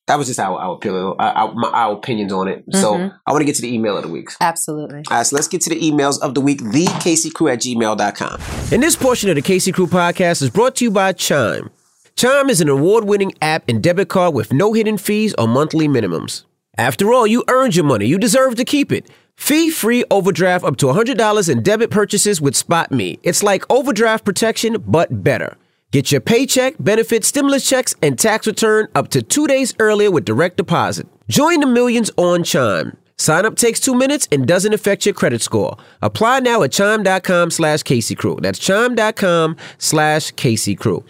that 0.08 0.18
was 0.18 0.28
just 0.28 0.40
our 0.40 0.58
our, 0.60 0.74
opinion, 0.76 1.14
our, 1.20 1.34
our, 1.34 1.66
our 1.76 1.94
opinions 1.94 2.34
on 2.34 2.48
it. 2.48 2.64
So 2.72 2.96
Mhm. 2.96 3.14
I 3.26 3.32
want 3.32 3.42
to 3.42 3.46
get 3.46 3.56
to 3.56 3.62
the 3.62 3.74
email 3.74 3.96
of 3.98 4.04
the 4.04 4.10
week. 4.10 4.30
Absolutely. 4.42 5.04
All 5.12 5.18
right, 5.18 5.26
so 5.26 5.36
let's 5.36 5.48
get 5.48 5.62
to 5.62 5.70
the 5.70 5.80
emails 5.80 6.20
of 6.22 6.34
the 6.34 6.42
week, 6.42 6.62
thecaseycrew 6.62 7.52
at 7.54 7.60
gmail.com. 7.60 8.40
And 8.72 8.82
this 8.84 8.96
portion 8.96 9.30
of 9.30 9.36
the 9.36 9.42
Casey 9.42 9.72
Crew 9.72 9.88
podcast 9.88 10.42
is 10.42 10.50
brought 10.50 10.76
to 10.78 10.86
you 10.86 10.92
by 10.92 11.14
Chime. 11.14 11.70
Chime 12.16 12.50
is 12.50 12.62
an 12.62 12.70
award 12.70 13.04
winning 13.04 13.34
app 13.42 13.64
and 13.68 13.84
debit 13.84 14.10
card 14.10 14.34
with 14.34 14.52
no 14.52 14.74
hidden 14.74 14.98
fees 14.98 15.36
or 15.38 15.48
monthly 15.48 15.88
minimums. 15.88 16.44
After 16.78 17.14
all, 17.14 17.28
you 17.28 17.44
earned 17.48 17.76
your 17.76 17.86
money, 17.86 18.06
you 18.08 18.18
deserve 18.18 18.56
to 18.56 18.66
keep 18.66 18.92
it. 18.92 19.08
Fee 19.36 19.70
free 19.70 20.04
overdraft 20.10 20.64
up 20.66 20.78
to 20.78 20.88
$100 20.88 21.48
in 21.50 21.62
debit 21.62 21.92
purchases 21.92 22.42
with 22.42 22.56
SpotMe. 22.56 23.20
It's 23.22 23.44
like 23.44 23.66
overdraft 23.70 24.26
protection, 24.26 24.78
but 24.88 25.24
better. 25.24 25.58
Get 25.94 26.12
your 26.12 26.20
paycheck, 26.20 26.76
benefits, 26.80 27.30
stimulus 27.30 27.68
checks, 27.68 27.96
and 28.02 28.20
tax 28.20 28.46
return 28.46 28.90
up 28.94 29.08
to 29.10 29.22
two 29.22 29.48
days 29.48 29.74
earlier 29.80 30.12
with 30.12 30.26
direct 30.26 30.58
deposit. 30.58 31.08
Join 31.30 31.62
the 31.62 31.68
millions 31.68 32.12
on 32.18 32.44
Chime. 32.44 32.98
Sign 33.18 33.46
up 33.46 33.56
takes 33.56 33.80
two 33.80 33.96
minutes 33.96 34.28
and 34.30 34.46
doesn't 34.46 34.74
affect 34.74 35.06
your 35.06 35.16
credit 35.16 35.42
score. 35.42 35.78
Apply 36.02 36.42
now 36.42 36.62
at 36.64 36.74
chime.com 36.74 37.52
slash 37.52 37.84
Casey 37.84 38.16
Crew. 38.16 38.38
That's 38.42 38.60
chime.com 38.60 39.56
slash 39.78 40.32
Casey 40.32 40.76
Crew. 40.76 41.06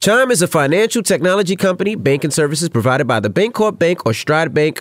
Chime 0.00 0.30
is 0.30 0.42
a 0.42 0.48
financial 0.48 1.02
technology 1.02 1.56
company. 1.56 1.96
Banking 1.96 2.30
services 2.30 2.68
provided 2.68 3.06
by 3.06 3.18
the 3.18 3.28
Bancorp 3.28 3.80
Bank 3.80 4.06
or 4.06 4.14
Stride 4.14 4.54
Bank. 4.54 4.80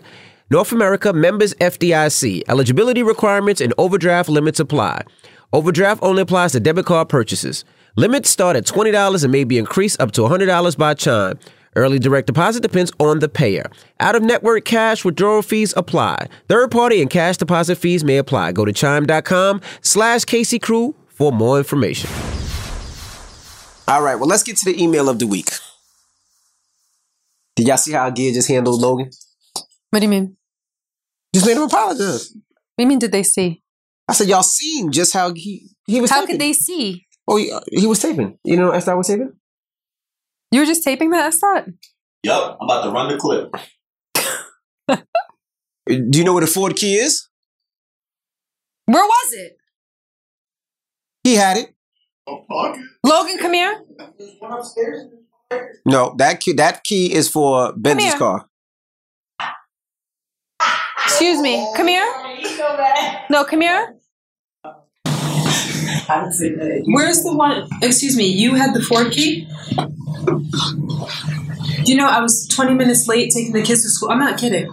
North 0.52 0.72
America 0.72 1.12
members 1.12 1.56
FDIC. 1.56 2.44
Eligibility 2.48 3.02
requirements 3.02 3.62
and 3.62 3.74
overdraft 3.80 4.30
limits 4.30 4.60
apply. 4.60 5.04
Overdraft 5.52 6.04
only 6.04 6.22
applies 6.22 6.52
to 6.52 6.60
debit 6.60 6.86
card 6.86 7.10
purchases. 7.10 7.66
Limits 8.00 8.30
start 8.30 8.56
at 8.56 8.64
$20 8.66 9.24
and 9.26 9.30
may 9.34 9.44
be 9.44 9.58
increased 9.58 10.00
up 10.00 10.14
to 10.14 10.22
$100 10.22 10.78
by 10.78 10.94
Chime. 10.94 11.38
Early 11.76 12.00
direct 12.00 12.28
deposit 12.28 12.62
depends 12.62 12.94
on 12.98 13.20
the 13.20 13.28
payer. 13.28 13.70
Out 14.00 14.16
of 14.16 14.24
network 14.24 14.64
cash 14.64 15.04
withdrawal 15.04 15.42
fees 15.42 15.74
apply. 15.76 16.30
Third 16.48 16.72
party 16.72 17.02
and 17.02 17.10
cash 17.10 17.36
deposit 17.36 17.76
fees 17.76 18.06
may 18.06 18.16
apply. 18.16 18.54
Go 18.54 18.64
to 18.64 18.72
chime.com 18.72 19.60
slash 19.82 20.24
Casey 20.24 20.60
Crew 20.60 20.96
for 21.10 21.34
more 21.34 21.58
information. 21.58 22.10
All 23.86 24.02
right, 24.02 24.16
well, 24.16 24.30
let's 24.30 24.44
get 24.44 24.56
to 24.56 24.72
the 24.72 24.82
email 24.82 25.10
of 25.10 25.20
the 25.20 25.28
week. 25.28 25.50
Did 27.58 27.68
y'all 27.68 27.76
see 27.76 27.92
how 27.92 28.10
Gia 28.12 28.32
just 28.32 28.48
handled 28.48 28.80
Logan? 28.80 29.10
What 29.90 30.00
do 30.00 30.06
you 30.06 30.10
mean? 30.10 30.38
Just 31.36 31.46
made 31.46 31.58
him 31.58 31.64
apologize. 31.64 32.32
What 32.32 32.78
do 32.78 32.84
you 32.84 32.88
mean, 32.88 33.00
did 33.00 33.12
they 33.12 33.24
see? 33.24 33.62
I 34.08 34.14
said, 34.14 34.30
y'all 34.30 34.42
seen 34.42 34.90
just 34.94 35.12
how 35.12 35.34
he 35.34 35.68
he 35.86 36.00
was 36.00 36.10
How 36.10 36.22
taping. 36.22 36.36
could 36.36 36.42
they 36.42 36.54
see? 36.54 37.06
Oh, 37.30 37.38
he, 37.38 37.54
he 37.72 37.86
was 37.86 38.00
taping. 38.00 38.40
You 38.44 38.58
know, 38.58 38.72
Esther 38.72 38.98
was 38.98 39.08
taping. 39.08 39.34
You 40.52 40.62
were 40.62 40.66
just 40.66 40.84
taping 40.84 41.12
that? 41.12 41.28
I 41.28 41.30
thought. 41.30 41.66
Yup, 42.24 42.58
I'm 42.60 42.66
about 42.66 42.84
to 42.84 42.90
run 42.90 43.10
the 43.10 43.18
clip. 43.18 43.54
Do 45.88 46.18
you 46.20 46.24
know 46.24 46.34
where 46.34 46.42
the 46.42 46.48
Ford 46.48 46.76
key 46.76 46.96
is? 46.96 47.30
Where 48.86 49.04
was 49.04 49.34
it? 49.34 49.58
He 51.24 51.36
had 51.36 51.58
it. 51.58 51.76
Fuck 52.28 52.78
it. 52.78 52.86
Logan, 53.04 53.38
come 53.38 53.54
here. 53.54 53.80
No, 55.86 56.16
that 56.18 56.40
key 56.40 56.54
that 56.54 56.84
key 56.84 57.14
is 57.14 57.30
for 57.30 57.74
Benz's 57.74 58.10
here. 58.10 58.18
car. 58.18 58.48
Excuse 61.06 61.42
me. 61.42 61.72
Come 61.76 61.88
here. 61.88 62.06
No, 63.30 63.44
come 63.46 63.62
here. 63.62 63.96
Where's 66.86 67.24
the 67.24 67.34
one? 67.34 67.68
Excuse 67.82 68.16
me. 68.18 68.28
You 68.28 68.56
had 68.56 68.74
the 68.74 68.82
Ford 68.82 69.12
key. 69.12 69.48
You 71.86 71.96
know 71.96 72.08
I 72.08 72.22
was 72.22 72.48
20 72.48 72.74
minutes 72.74 73.08
late 73.08 73.32
taking 73.32 73.54
the 73.54 73.62
kids 73.64 73.84
to 73.84 73.90
school? 73.90 74.10
I'm 74.12 74.20
not 74.20 74.40
kidding. 74.40 74.70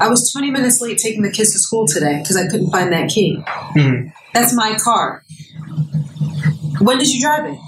I 0.00 0.08
was 0.08 0.30
20 0.32 0.50
minutes 0.50 0.80
late 0.80 0.98
taking 0.98 1.22
the 1.22 1.30
kids 1.30 1.52
to 1.52 1.58
school 1.58 1.86
today 1.86 2.18
because 2.20 2.36
I 2.36 2.46
couldn't 2.48 2.70
find 2.70 2.92
that 2.92 3.08
key. 3.10 3.36
Mm-hmm. 3.76 4.08
That's 4.32 4.54
my 4.54 4.76
car. 4.82 5.24
When 6.80 6.98
did 6.98 7.12
you 7.12 7.20
drive 7.20 7.44
it? 7.46 7.58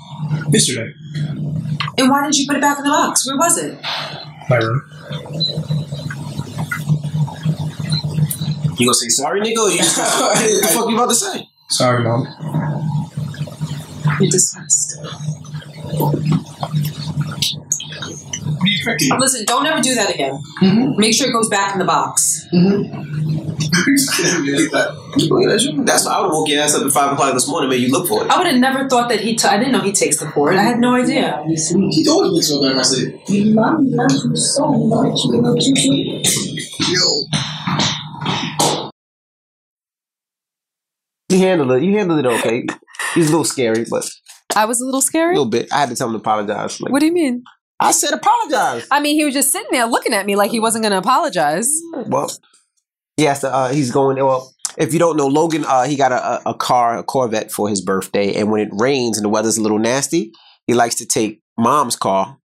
Yesterday, 0.53 0.93
And 1.99 2.11
why 2.11 2.23
didn't 2.23 2.37
you 2.37 2.47
put 2.47 2.57
it 2.57 2.61
back 2.63 2.79
in 2.79 2.85
the 2.85 2.91
box? 2.91 3.27
Where 3.27 3.37
was 3.37 3.59
it? 3.59 3.79
my 4.49 4.57
room. 4.59 4.83
You 8.79 8.87
gonna 8.87 8.95
say 8.95 9.09
sorry, 9.09 9.41
nigga? 9.41 9.59
Or 9.59 9.71
you 9.71 9.79
just 9.79 9.97
what 10.21 10.39
the 10.39 10.69
fuck 10.73 10.89
you 10.91 10.97
about 10.97 11.09
to 11.09 11.15
say? 11.15 11.49
Sorry, 11.69 12.05
mom. 12.05 12.27
You're 14.21 14.31
dismissed. 14.31 14.99
What 18.47 18.63
are 18.63 18.67
you 18.67 18.77
expecting? 18.77 19.11
Listen, 19.19 19.45
don't 19.45 19.67
ever 19.67 19.83
do 19.83 19.95
that 19.95 20.15
again. 20.15 20.41
Mm-hmm. 20.63 21.01
Make 21.01 21.15
sure 21.15 21.29
it 21.29 21.33
goes 21.33 21.49
back 21.49 21.73
in 21.73 21.79
the 21.79 21.85
box. 21.85 22.47
Mm-hmm. 22.53 23.05
That's 25.85 26.05
why 26.07 26.13
I 26.13 26.21
would 26.23 26.31
woke 26.31 26.49
your 26.49 26.63
ass 26.63 26.75
up 26.75 26.87
at 26.87 26.93
five 26.93 27.13
o'clock 27.13 27.35
this 27.35 27.49
morning, 27.49 27.71
made 27.71 27.81
you 27.81 27.91
look 27.91 28.09
for 28.09 28.25
it. 28.25 28.31
I 28.31 28.39
would 28.39 28.47
have 28.47 28.59
never 28.59 28.89
thought 28.89 29.09
that 29.09 29.21
he. 29.21 29.35
T- 29.37 29.49
I 29.49 29.59
didn't 29.59 29.73
know 29.73 29.81
he 29.81 29.93
takes 29.93 30.19
the 30.19 30.31
Ford. 30.31 30.57
I 30.57 30.63
had 30.63 30.79
no 30.79 30.95
idea. 30.95 31.43
He 31.47 32.07
always 32.09 32.33
looks 32.33 32.49
so 32.49 32.61
good 32.61 32.71
in 32.73 32.77
my 32.77 32.83
sleep. 32.83 33.55
Mom 33.55 33.91
loves 33.91 34.25
you 34.25 34.37
so 34.37 34.73
much. 34.73 35.19
You 35.25 35.43
know, 35.43 35.55
you 35.59 35.77
should 35.77 36.27
You 41.29 41.39
handled 41.39 41.73
it. 41.73 41.83
You 41.83 41.97
handled 41.97 42.21
it 42.21 42.27
okay. 42.27 42.67
He's 43.17 43.27
a 43.29 43.31
little 43.31 43.45
scary, 43.45 43.85
but 43.91 44.09
I 44.55 44.65
was 44.67 44.81
a 44.81 44.85
little 44.85 45.01
scary. 45.01 45.35
a 45.35 45.39
little 45.39 45.51
bit. 45.51 45.73
I 45.73 45.79
had 45.81 45.89
to 45.89 45.97
tell 45.97 46.07
him 46.07 46.13
to 46.13 46.19
apologize. 46.19 46.81
Like, 46.81 46.93
What 46.93 47.01
do 47.01 47.07
you 47.07 47.13
mean? 47.13 47.43
I 47.81 47.91
said 47.91 48.13
apologize. 48.13 48.87
I 48.91 49.01
mean, 49.01 49.17
he 49.17 49.25
was 49.25 49.35
just 49.35 49.51
sitting 49.51 49.69
there 49.73 49.87
looking 49.87 50.15
at 50.15 50.25
me 50.25 50.37
like 50.37 50.51
he 50.51 50.61
wasn't 50.61 50.83
going 50.85 50.93
to 50.93 50.99
apologize. 50.99 51.69
Well, 52.07 52.31
he 53.17 53.25
has 53.25 53.41
to. 53.41 53.53
Uh, 53.53 53.69
he's 53.73 53.91
going. 53.91 54.17
Well, 54.17 54.55
if 54.79 54.93
you 54.93 54.99
don't 54.99 55.17
know, 55.17 55.27
Logan, 55.27 55.65
uh, 55.67 55.85
he 55.85 55.97
got 55.97 56.13
a, 56.13 56.49
a 56.49 56.51
a 56.51 56.55
car, 56.55 56.97
a 56.99 57.03
Corvette 57.03 57.51
for 57.51 57.69
his 57.69 57.81
birthday, 57.83 58.35
and 58.35 58.51
when 58.51 58.61
it 58.61 58.69
rains 58.73 59.19
and 59.19 59.25
the 59.25 59.29
weather's 59.29 59.59
a 59.59 59.63
little 59.63 59.79
nasty, 59.79 60.33
he 60.67 60.75
likes 60.75 60.95
to 60.97 61.07
take 61.07 61.43
mom's 61.59 61.97
car 61.97 62.39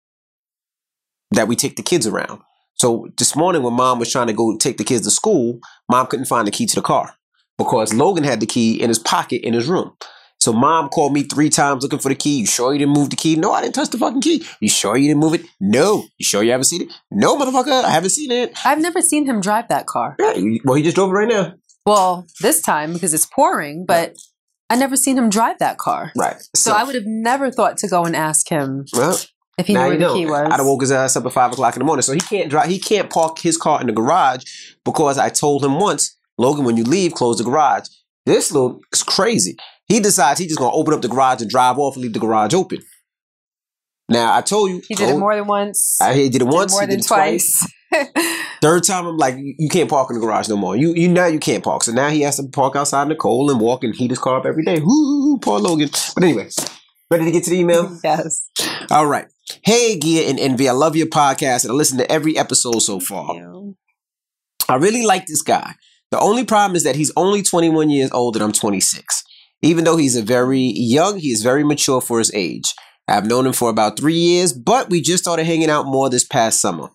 that 1.32 1.48
we 1.48 1.56
take 1.56 1.76
the 1.76 1.84
kids 1.84 2.08
around. 2.08 2.42
So 2.76 3.08
this 3.18 3.36
morning, 3.36 3.62
when 3.62 3.74
mom 3.74 4.00
was 4.00 4.12
trying 4.12 4.28
to 4.28 4.34
go 4.34 4.58
take 4.58 4.78
the 4.78 4.84
kids 4.84 5.04
to 5.06 5.12
school, 5.12 5.60
mom 5.92 6.08
couldn't 6.08 6.26
find 6.26 6.48
the 6.48 6.52
key 6.52 6.66
to 6.66 6.76
the 6.76 6.82
car 6.82 7.14
because 7.58 7.94
Logan 7.94 8.24
had 8.24 8.40
the 8.40 8.46
key 8.46 8.82
in 8.82 8.88
his 8.90 9.00
pocket 9.00 9.46
in 9.46 9.54
his 9.54 9.68
room. 9.68 9.92
So 10.42 10.54
mom 10.54 10.88
called 10.90 11.14
me 11.14 11.24
three 11.24 11.50
times 11.50 11.84
looking 11.84 12.00
for 12.00 12.10
the 12.10 12.16
key. 12.16 12.40
You 12.40 12.46
sure 12.46 12.72
you 12.72 12.80
didn't 12.80 12.94
move 12.94 13.10
the 13.10 13.18
key? 13.18 13.36
No, 13.36 13.52
I 13.52 13.62
didn't 13.62 13.76
touch 13.76 13.90
the 13.90 13.98
fucking 13.98 14.22
key. 14.22 14.46
You 14.62 14.70
sure 14.70 14.96
you 14.96 15.10
didn't 15.10 15.20
move 15.20 15.34
it? 15.34 15.46
No. 15.60 16.06
You 16.18 16.24
sure 16.24 16.44
you 16.44 16.52
haven't 16.52 16.66
seen 16.66 16.84
it? 16.84 16.94
No, 17.12 17.38
motherfucker, 17.38 17.84
I 17.84 17.90
haven't 17.90 18.12
seen 18.12 18.32
it. 18.32 18.54
I've 18.66 18.80
never 18.80 19.02
seen 19.02 19.26
him 19.26 19.42
drive 19.42 19.68
that 19.68 19.86
car. 19.86 20.16
Yeah, 20.18 20.34
well, 20.64 20.76
he 20.76 20.84
just 20.84 20.96
drove 20.96 21.10
it 21.10 21.14
right 21.14 21.28
now. 21.28 21.56
Well, 21.86 22.26
this 22.40 22.62
time 22.62 22.94
because 22.94 23.14
it's 23.14 23.26
pouring, 23.26 23.86
but 23.86 24.16
I 24.70 24.76
never 24.76 24.96
seen 24.96 25.18
him 25.18 25.30
drive 25.30 25.60
that 25.60 25.78
car. 25.78 26.12
Right. 26.16 26.38
So, 26.56 26.74
I 26.74 26.84
would 26.84 26.96
have 26.96 27.06
never 27.06 27.52
thought 27.52 27.78
to 27.78 27.88
go 27.88 28.06
and 28.06 28.16
ask 28.16 28.48
him 28.48 28.86
Well, 28.94 29.20
if 29.58 29.68
he 29.68 29.74
knew 29.74 29.80
where 29.80 29.98
the 29.98 30.14
key 30.14 30.26
was. 30.26 30.48
I'd 30.52 30.58
have 30.58 30.66
woke 30.66 30.82
his 30.82 30.92
ass 30.92 31.18
up 31.18 31.26
at 31.26 31.34
five 31.34 31.52
o'clock 31.52 31.76
in 31.76 31.80
the 31.80 31.86
morning. 31.86 32.04
So 32.04 32.14
he 32.14 32.20
can't 32.20 32.50
drive. 32.50 32.70
He 32.70 32.80
can't 32.80 33.10
park 33.10 33.40
his 33.40 33.58
car 33.58 33.82
in 33.82 33.88
the 33.88 33.94
garage 33.94 34.44
because 34.86 35.18
I 35.18 35.30
told 35.30 35.66
him 35.66 35.80
once 35.80 36.16
Logan, 36.38 36.64
when 36.64 36.78
you 36.78 36.86
leave, 36.86 37.14
close 37.14 37.38
the 37.38 37.44
garage. 37.44 37.88
This 38.30 38.52
little 38.52 38.80
is 38.94 39.02
crazy. 39.02 39.56
He 39.88 40.00
decides 40.00 40.40
he's 40.40 40.50
just 40.50 40.60
gonna 40.60 40.72
open 40.72 40.94
up 40.94 41.02
the 41.02 41.08
garage 41.08 41.42
and 41.42 41.50
drive 41.50 41.80
off 41.80 41.96
and 41.96 42.04
leave 42.04 42.14
the 42.14 42.20
garage 42.20 42.54
open. 42.54 42.78
Now 44.08 44.38
I 44.38 44.42
told 44.42 44.70
you, 44.70 44.84
He 44.88 44.94
did 44.94 45.10
it 45.10 45.18
more 45.18 45.36
than 45.36 45.48
once. 45.48 45.98
I 46.00 46.14
he 46.14 46.30
did 46.30 46.44
it 46.44 46.48
once, 46.48 46.72
more 46.72 46.82
he 46.82 46.88
than 46.88 47.02
twice. 47.02 47.68
twice. 47.90 48.38
Third 48.62 48.84
time, 48.84 49.08
I'm 49.08 49.18
like, 49.18 49.36
you 49.38 49.56
you 49.58 49.68
can't 49.68 49.90
park 49.90 50.12
in 50.12 50.16
the 50.16 50.22
garage 50.22 50.48
no 50.48 50.58
more. 50.58 50.76
You 50.76 50.94
you 50.94 51.08
now 51.08 51.26
you 51.26 51.40
can't 51.40 51.64
park. 51.64 51.82
So 51.82 51.92
now 51.92 52.10
he 52.10 52.22
has 52.22 52.36
to 52.38 52.44
park 52.48 52.76
outside 52.76 53.02
in 53.04 53.10
the 53.10 53.16
cold 53.16 53.50
and 53.50 53.60
walk 53.60 53.84
and 53.84 53.96
heat 53.96 54.12
his 54.12 54.20
car 54.20 54.38
up 54.38 54.46
every 54.46 54.64
day. 54.64 54.80
Woo, 54.80 55.40
poor 55.40 55.58
Logan. 55.60 55.90
But 56.14 56.24
anyway, 56.24 56.50
ready 57.10 57.26
to 57.26 57.32
get 57.32 57.46
to 57.46 57.50
the 57.50 57.58
email? 57.60 57.98
yes. 58.04 58.48
All 58.92 59.08
right. 59.08 59.26
Hey, 59.64 59.98
Gia 59.98 60.30
and 60.30 60.40
Envy, 60.40 60.70
I 60.70 60.74
love 60.74 60.96
your 60.96 61.08
podcast 61.08 61.64
and 61.64 61.72
I 61.72 61.74
listen 61.74 61.98
to 61.98 62.12
every 62.12 62.38
episode 62.38 62.80
so 62.82 63.00
far. 63.00 63.34
I 64.70 64.76
really 64.76 65.04
like 65.04 65.26
this 65.26 65.42
guy. 65.42 65.74
The 66.12 66.20
only 66.20 66.44
problem 66.44 66.76
is 66.76 66.84
that 66.84 66.96
he's 66.96 67.12
only 67.16 67.44
21 67.44 67.90
years 67.90 68.12
old 68.12 68.36
and 68.36 68.44
I'm 68.44 68.52
26. 68.52 69.24
Even 69.62 69.84
though 69.84 69.98
he's 69.98 70.16
a 70.16 70.24
very 70.24 70.60
young, 70.60 71.20
he 71.20 71.30
is 71.30 71.44
very 71.44 71.64
mature 71.64 72.02
for 72.02 72.20
his 72.20 72.34
age. 72.34 72.74
I've 73.08 73.26
known 73.26 73.46
him 73.46 73.54
for 73.54 73.70
about 73.70 73.98
three 73.98 74.18
years, 74.18 74.54
but 74.54 74.90
we 74.90 75.02
just 75.02 75.24
started 75.24 75.46
hanging 75.46 75.70
out 75.70 75.86
more 75.86 76.10
this 76.10 76.24
past 76.24 76.62
summer. 76.62 76.90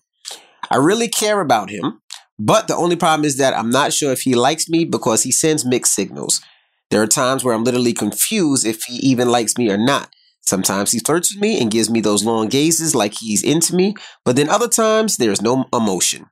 I 0.69 0.77
really 0.77 1.07
care 1.07 1.41
about 1.41 1.69
him, 1.69 2.01
but 2.39 2.67
the 2.67 2.75
only 2.75 2.95
problem 2.95 3.25
is 3.25 3.37
that 3.37 3.57
I'm 3.57 3.69
not 3.69 3.93
sure 3.93 4.11
if 4.11 4.21
he 4.21 4.33
likes 4.33 4.67
me 4.67 4.83
because 4.85 5.23
he 5.23 5.31
sends 5.31 5.65
mixed 5.65 5.93
signals. 5.93 6.41
There 6.89 7.01
are 7.01 7.07
times 7.07 7.43
where 7.43 7.53
I'm 7.53 7.63
literally 7.63 7.93
confused 7.93 8.65
if 8.65 8.83
he 8.83 8.95
even 8.97 9.29
likes 9.29 9.57
me 9.57 9.69
or 9.69 9.77
not. 9.77 10.09
Sometimes 10.41 10.91
he 10.91 10.99
flirts 10.99 11.33
with 11.33 11.41
me 11.41 11.59
and 11.59 11.71
gives 11.71 11.89
me 11.89 12.01
those 12.01 12.23
long 12.23 12.47
gazes 12.47 12.93
like 12.95 13.13
he's 13.19 13.43
into 13.43 13.75
me, 13.75 13.95
but 14.23 14.35
then 14.35 14.49
other 14.49 14.67
times 14.67 15.17
there's 15.17 15.41
no 15.41 15.65
emotion. 15.73 16.27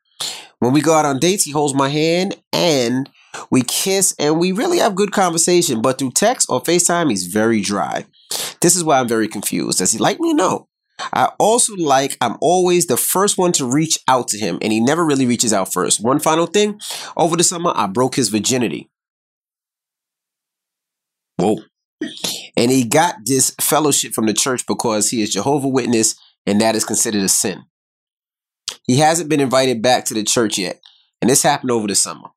When 0.59 0.73
we 0.73 0.81
go 0.81 0.93
out 0.93 1.05
on 1.05 1.19
dates, 1.19 1.43
he 1.43 1.51
holds 1.51 1.73
my 1.73 1.89
hand 1.89 2.37
and 2.53 3.09
we 3.49 3.63
kiss 3.63 4.15
and 4.19 4.39
we 4.39 4.51
really 4.51 4.79
have 4.79 4.95
good 4.95 5.11
conversation, 5.11 5.81
but 5.81 5.97
through 5.97 6.11
text 6.11 6.47
or 6.49 6.61
FaceTime, 6.61 7.09
he's 7.09 7.27
very 7.27 7.61
dry. 7.61 8.05
This 8.61 8.75
is 8.75 8.83
why 8.83 8.99
I'm 8.99 9.07
very 9.07 9.27
confused. 9.27 9.79
Does 9.79 9.91
he 9.91 9.97
like 9.97 10.19
me? 10.19 10.33
No. 10.33 10.67
I 11.11 11.31
also 11.39 11.75
like 11.75 12.17
I'm 12.21 12.37
always 12.39 12.85
the 12.85 12.97
first 12.97 13.37
one 13.37 13.51
to 13.53 13.65
reach 13.65 13.99
out 14.07 14.27
to 14.29 14.37
him, 14.37 14.59
and 14.61 14.71
he 14.71 14.79
never 14.79 15.03
really 15.03 15.25
reaches 15.25 15.51
out 15.51 15.73
first. 15.73 16.01
One 16.01 16.19
final 16.19 16.45
thing 16.45 16.79
over 17.17 17.35
the 17.35 17.43
summer, 17.43 17.73
I 17.75 17.87
broke 17.87 18.15
his 18.15 18.29
virginity. 18.29 18.89
Whoa. 21.37 21.57
And 22.55 22.71
he 22.71 22.85
got 22.85 23.25
disfellowshipped 23.27 24.13
from 24.13 24.27
the 24.27 24.33
church 24.33 24.65
because 24.67 25.09
he 25.09 25.21
is 25.21 25.33
Jehovah 25.33 25.67
Witness, 25.67 26.15
and 26.45 26.61
that 26.61 26.75
is 26.75 26.85
considered 26.85 27.23
a 27.23 27.29
sin. 27.29 27.63
He 28.85 28.97
hasn't 28.97 29.29
been 29.29 29.39
invited 29.39 29.81
back 29.81 30.05
to 30.05 30.13
the 30.13 30.23
church 30.23 30.57
yet, 30.57 30.81
and 31.21 31.29
this 31.29 31.43
happened 31.43 31.71
over 31.71 31.87
the 31.87 31.95
summer. 31.95 32.29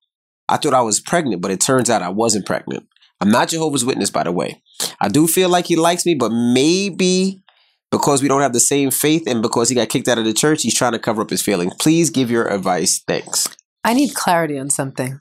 I 0.48 0.56
thought 0.56 0.74
I 0.74 0.82
was 0.82 1.00
pregnant, 1.00 1.42
but 1.42 1.50
it 1.50 1.60
turns 1.60 1.90
out 1.90 2.02
I 2.02 2.08
wasn't 2.08 2.46
pregnant. 2.46 2.86
I'm 3.20 3.30
not 3.30 3.48
Jehovah's 3.48 3.84
Witness, 3.84 4.10
by 4.10 4.22
the 4.22 4.32
way. 4.32 4.62
I 5.00 5.08
do 5.08 5.26
feel 5.26 5.48
like 5.48 5.66
he 5.66 5.76
likes 5.76 6.06
me, 6.06 6.14
but 6.14 6.30
maybe 6.30 7.42
because 7.90 8.22
we 8.22 8.28
don't 8.28 8.42
have 8.42 8.52
the 8.52 8.60
same 8.60 8.90
faith 8.90 9.24
and 9.26 9.42
because 9.42 9.68
he 9.68 9.74
got 9.74 9.88
kicked 9.88 10.08
out 10.08 10.18
of 10.18 10.24
the 10.24 10.32
church, 10.32 10.62
he's 10.62 10.74
trying 10.74 10.92
to 10.92 10.98
cover 10.98 11.22
up 11.22 11.30
his 11.30 11.42
feelings. 11.42 11.72
Please 11.80 12.10
give 12.10 12.30
your 12.30 12.46
advice. 12.46 13.02
Thanks. 13.06 13.48
I 13.84 13.94
need 13.94 14.14
clarity 14.14 14.58
on 14.58 14.70
something. 14.70 15.18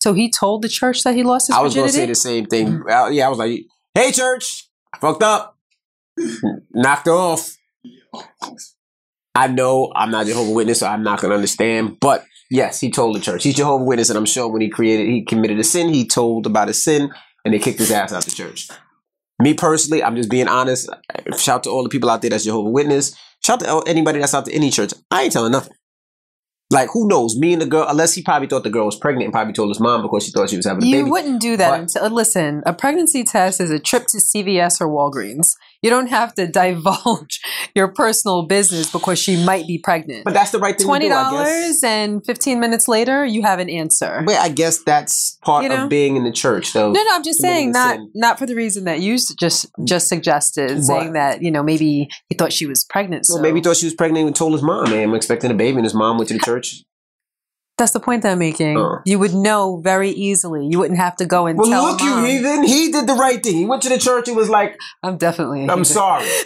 So 0.00 0.14
he 0.14 0.30
told 0.30 0.62
the 0.62 0.68
church 0.68 1.02
that 1.04 1.14
he 1.14 1.22
lost 1.22 1.48
his 1.48 1.56
I 1.56 1.60
was 1.60 1.74
going 1.74 1.86
to 1.86 1.92
say 1.92 2.06
the 2.06 2.14
same 2.14 2.46
thing. 2.46 2.82
Uh, 2.88 3.08
yeah, 3.08 3.26
I 3.26 3.28
was 3.28 3.38
like, 3.38 3.60
hey, 3.94 4.12
church, 4.12 4.68
I 4.92 4.98
fucked 4.98 5.22
up. 5.22 5.56
Knocked 6.72 7.08
off. 7.08 7.56
I 9.38 9.46
know 9.46 9.92
I'm 9.94 10.10
not 10.10 10.26
Jehovah 10.26 10.50
Witness, 10.52 10.80
so 10.80 10.86
I'm 10.88 11.02
not 11.04 11.20
going 11.20 11.30
to 11.30 11.36
understand. 11.36 11.98
But 12.00 12.24
yes, 12.50 12.80
he 12.80 12.90
told 12.90 13.14
the 13.14 13.20
church. 13.20 13.44
He's 13.44 13.54
Jehovah 13.54 13.84
Witness, 13.84 14.08
and 14.10 14.18
I'm 14.18 14.26
sure 14.26 14.48
when 14.48 14.60
he 14.62 14.68
created, 14.68 15.06
he 15.06 15.24
committed 15.24 15.58
a 15.60 15.64
sin, 15.64 15.88
he 15.94 16.06
told 16.06 16.46
about 16.46 16.66
his 16.68 16.82
sin, 16.82 17.10
and 17.44 17.54
they 17.54 17.58
kicked 17.60 17.78
his 17.78 17.90
ass 17.92 18.12
out 18.12 18.24
the 18.24 18.30
church. 18.32 18.68
Me 19.40 19.54
personally, 19.54 20.02
I'm 20.02 20.16
just 20.16 20.28
being 20.30 20.48
honest. 20.48 20.90
Shout 21.36 21.62
to 21.64 21.70
all 21.70 21.84
the 21.84 21.88
people 21.88 22.10
out 22.10 22.20
there 22.22 22.30
that's 22.30 22.44
Jehovah 22.44 22.70
Witness. 22.70 23.14
Shout 23.44 23.60
to 23.60 23.82
anybody 23.86 24.18
that's 24.18 24.34
out 24.34 24.46
to 24.46 24.52
any 24.52 24.70
church. 24.70 24.92
I 25.12 25.22
ain't 25.22 25.32
telling 25.32 25.52
nothing. 25.52 25.74
Like, 26.70 26.90
who 26.92 27.08
knows? 27.08 27.38
Me 27.38 27.52
and 27.54 27.62
the 27.62 27.66
girl, 27.66 27.86
unless 27.88 28.12
he 28.14 28.22
probably 28.22 28.46
thought 28.48 28.62
the 28.64 28.68
girl 28.70 28.84
was 28.86 28.96
pregnant 28.96 29.24
and 29.24 29.32
probably 29.32 29.54
told 29.54 29.70
his 29.70 29.80
mom 29.80 30.02
because 30.02 30.24
she 30.24 30.32
thought 30.32 30.50
she 30.50 30.56
was 30.56 30.66
having 30.66 30.82
a 30.82 30.86
You 30.86 30.96
baby. 30.98 31.10
wouldn't 31.10 31.40
do 31.40 31.56
that 31.56 31.70
But- 31.70 31.80
until 31.80 32.10
listen. 32.10 32.62
A 32.66 32.74
pregnancy 32.74 33.24
test 33.24 33.60
is 33.60 33.70
a 33.70 33.78
trip 33.78 34.06
to 34.08 34.18
CVS 34.20 34.80
or 34.80 34.88
Walgreens. 34.88 35.52
You 35.82 35.90
don't 35.90 36.08
have 36.08 36.34
to 36.34 36.46
divulge 36.48 37.40
your 37.74 37.88
personal 37.88 38.46
business 38.46 38.90
because 38.90 39.18
she 39.18 39.42
might 39.44 39.66
be 39.66 39.78
pregnant. 39.78 40.24
But 40.24 40.34
that's 40.34 40.50
the 40.50 40.58
right 40.58 40.76
thing 40.76 40.86
Twenty 40.86 41.06
to 41.06 41.14
do, 41.14 41.16
I 41.16 41.30
guess. 41.30 41.30
dollars 41.30 41.82
and 41.84 42.26
fifteen 42.26 42.58
minutes 42.58 42.88
later, 42.88 43.24
you 43.24 43.42
have 43.42 43.60
an 43.60 43.70
answer. 43.70 44.22
But 44.26 44.36
I 44.36 44.48
guess 44.48 44.82
that's 44.82 45.38
part 45.44 45.62
You 45.62 45.68
know? 45.68 45.84
of 45.84 45.88
being 45.88 46.16
in 46.16 46.24
the 46.24 46.32
church, 46.32 46.72
though. 46.72 46.90
No, 46.90 47.02
no, 47.02 47.10
I'm 47.14 47.22
just 47.22 47.40
saying 47.40 47.70
not 47.72 47.96
sin. 47.96 48.10
not 48.14 48.38
for 48.38 48.46
the 48.46 48.56
reason 48.56 48.84
that 48.84 49.00
you 49.00 49.16
just 49.38 49.70
just 49.84 50.08
suggested, 50.08 50.82
saying 50.84 51.12
that 51.12 51.42
you 51.42 51.50
know 51.50 51.62
maybe 51.62 52.08
he 52.28 52.34
thought 52.36 52.52
she 52.52 52.66
was 52.66 52.84
pregnant. 52.84 53.26
So 53.26 53.34
Well, 53.34 53.42
maybe 53.42 53.60
he 53.60 53.62
thought 53.62 53.76
she 53.76 53.86
was 53.86 53.94
pregnant 53.94 54.26
and 54.26 54.34
told 54.34 54.54
his 54.54 54.62
mom, 54.62 54.86
"Hey, 54.86 55.02
I'm 55.04 55.14
expecting 55.14 55.50
a 55.50 55.54
baby," 55.54 55.76
and 55.76 55.84
his 55.84 55.94
mom 55.94 56.18
went 56.18 56.28
to 56.28 56.34
the 56.34 56.40
church. 56.40 56.82
That's 57.78 57.92
the 57.92 58.00
point 58.00 58.22
that 58.22 58.32
I'm 58.32 58.38
making. 58.38 58.76
Uh. 58.76 59.00
You 59.06 59.18
would 59.18 59.32
know 59.34 59.80
very 59.82 60.10
easily. 60.10 60.66
You 60.66 60.78
wouldn't 60.78 60.98
have 60.98 61.16
to 61.16 61.26
go 61.26 61.46
and 61.46 61.58
Well, 61.58 61.70
tell. 61.70 61.84
look, 61.84 62.00
you 62.02 62.24
heathen! 62.24 62.64
He 62.64 62.90
did 62.92 63.06
the 63.06 63.14
right 63.14 63.42
thing. 63.42 63.56
He 63.56 63.64
went 63.66 63.82
to 63.82 63.88
the 63.88 63.98
church. 63.98 64.28
He 64.28 64.34
was 64.34 64.48
like, 64.50 64.76
I'm 65.02 65.16
definitely. 65.16 65.68
"I'm 65.68 65.84
sorry." 65.84 66.28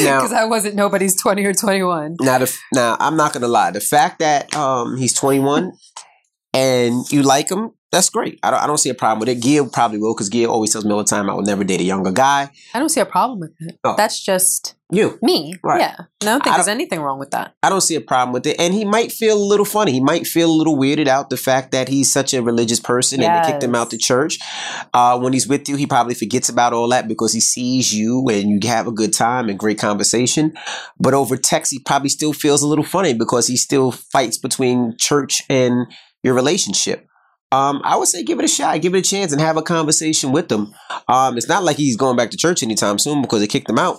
Because 0.00 0.32
I 0.32 0.44
wasn't 0.46 0.76
nobody's 0.76 1.20
twenty 1.20 1.44
or 1.44 1.52
twenty 1.52 1.82
one. 1.82 2.16
Now, 2.20 2.38
the, 2.38 2.56
now 2.72 2.96
I'm 3.00 3.16
not 3.16 3.32
gonna 3.34 3.48
lie. 3.48 3.70
The 3.70 3.80
fact 3.80 4.20
that 4.20 4.54
um 4.56 4.96
he's 4.96 5.12
21 5.12 5.72
and 6.54 7.04
you 7.12 7.22
like 7.22 7.50
him, 7.50 7.72
that's 7.90 8.08
great. 8.08 8.38
I 8.42 8.50
don't, 8.50 8.60
I 8.62 8.66
don't 8.66 8.78
see 8.78 8.90
a 8.90 8.94
problem 8.94 9.20
with 9.20 9.28
it. 9.28 9.40
Gia 9.42 9.64
probably 9.64 9.98
will 9.98 10.14
because 10.14 10.28
Gia 10.28 10.48
always 10.48 10.72
tells 10.72 10.84
me 10.84 10.92
all 10.92 10.98
the 10.98 11.04
time 11.04 11.28
I 11.28 11.34
would 11.34 11.46
never 11.46 11.64
date 11.64 11.80
a 11.80 11.84
younger 11.84 12.12
guy. 12.12 12.50
I 12.72 12.78
don't 12.78 12.88
see 12.88 13.00
a 13.00 13.06
problem 13.06 13.40
with 13.40 13.52
it. 13.58 13.78
Oh. 13.82 13.94
That's 13.96 14.22
just 14.22 14.76
You, 14.92 15.18
me. 15.22 15.54
Right. 15.64 15.80
Yeah. 15.80 15.96
I 15.98 16.24
don't 16.24 16.42
think 16.42 16.54
I 16.54 16.58
there's 16.58 16.68
anything 16.68 17.00
wrong 17.00 17.18
with 17.18 17.32
that. 17.32 17.54
I 17.62 17.68
don't 17.68 17.80
see 17.80 17.96
a 17.96 18.00
problem 18.00 18.32
with 18.32 18.46
it. 18.46 18.60
And 18.60 18.74
he 18.74 18.84
might 18.84 19.10
feel 19.10 19.36
a 19.36 19.42
little 19.42 19.64
funny. 19.64 19.90
He 19.90 20.00
might 20.00 20.26
feel 20.26 20.48
a 20.48 20.52
little 20.52 20.76
weirded 20.76 21.08
out 21.08 21.30
the 21.30 21.36
fact 21.36 21.72
that 21.72 21.88
he's 21.88 22.12
such 22.12 22.32
a 22.32 22.42
religious 22.42 22.78
person 22.78 23.20
and 23.22 23.44
they 23.44 23.50
kicked 23.50 23.64
him 23.64 23.74
out 23.74 23.90
the 23.90 23.98
church. 23.98 24.38
Uh, 24.94 25.18
when 25.18 25.32
he's 25.32 25.48
with 25.48 25.68
you, 25.68 25.74
he 25.76 25.86
probably 25.86 26.14
forgets 26.14 26.48
about 26.48 26.72
all 26.72 26.88
that 26.90 27.08
because 27.08 27.32
he 27.32 27.40
sees 27.40 27.92
you 27.92 28.28
and 28.28 28.50
you 28.50 28.68
have 28.68 28.86
a 28.86 28.92
good 28.92 29.12
time 29.12 29.48
and 29.48 29.58
great 29.58 29.78
conversation. 29.78 30.52
But 31.00 31.14
over 31.14 31.36
text, 31.36 31.72
he 31.72 31.80
probably 31.80 32.08
still 32.08 32.32
feels 32.32 32.62
a 32.62 32.68
little 32.68 32.84
funny 32.84 33.14
because 33.14 33.48
he 33.48 33.56
still 33.56 33.90
fights 33.90 34.38
between 34.38 34.94
church 34.96 35.42
and 35.48 35.86
your 36.22 36.34
relationship. 36.34 37.06
Um, 37.52 37.80
I 37.84 37.96
would 37.96 38.08
say 38.08 38.22
give 38.22 38.38
it 38.38 38.44
a 38.44 38.48
shot, 38.48 38.80
give 38.80 38.94
it 38.94 38.98
a 38.98 39.02
chance, 39.02 39.32
and 39.32 39.40
have 39.40 39.56
a 39.56 39.62
conversation 39.62 40.30
with 40.32 40.48
them. 40.48 40.72
Um, 41.08 41.36
it's 41.36 41.48
not 41.48 41.64
like 41.64 41.76
he's 41.76 41.96
going 41.96 42.16
back 42.16 42.30
to 42.30 42.36
church 42.36 42.62
anytime 42.62 42.98
soon 42.98 43.22
because 43.22 43.40
they 43.40 43.46
kicked 43.48 43.68
him 43.68 43.78
out. 43.78 43.98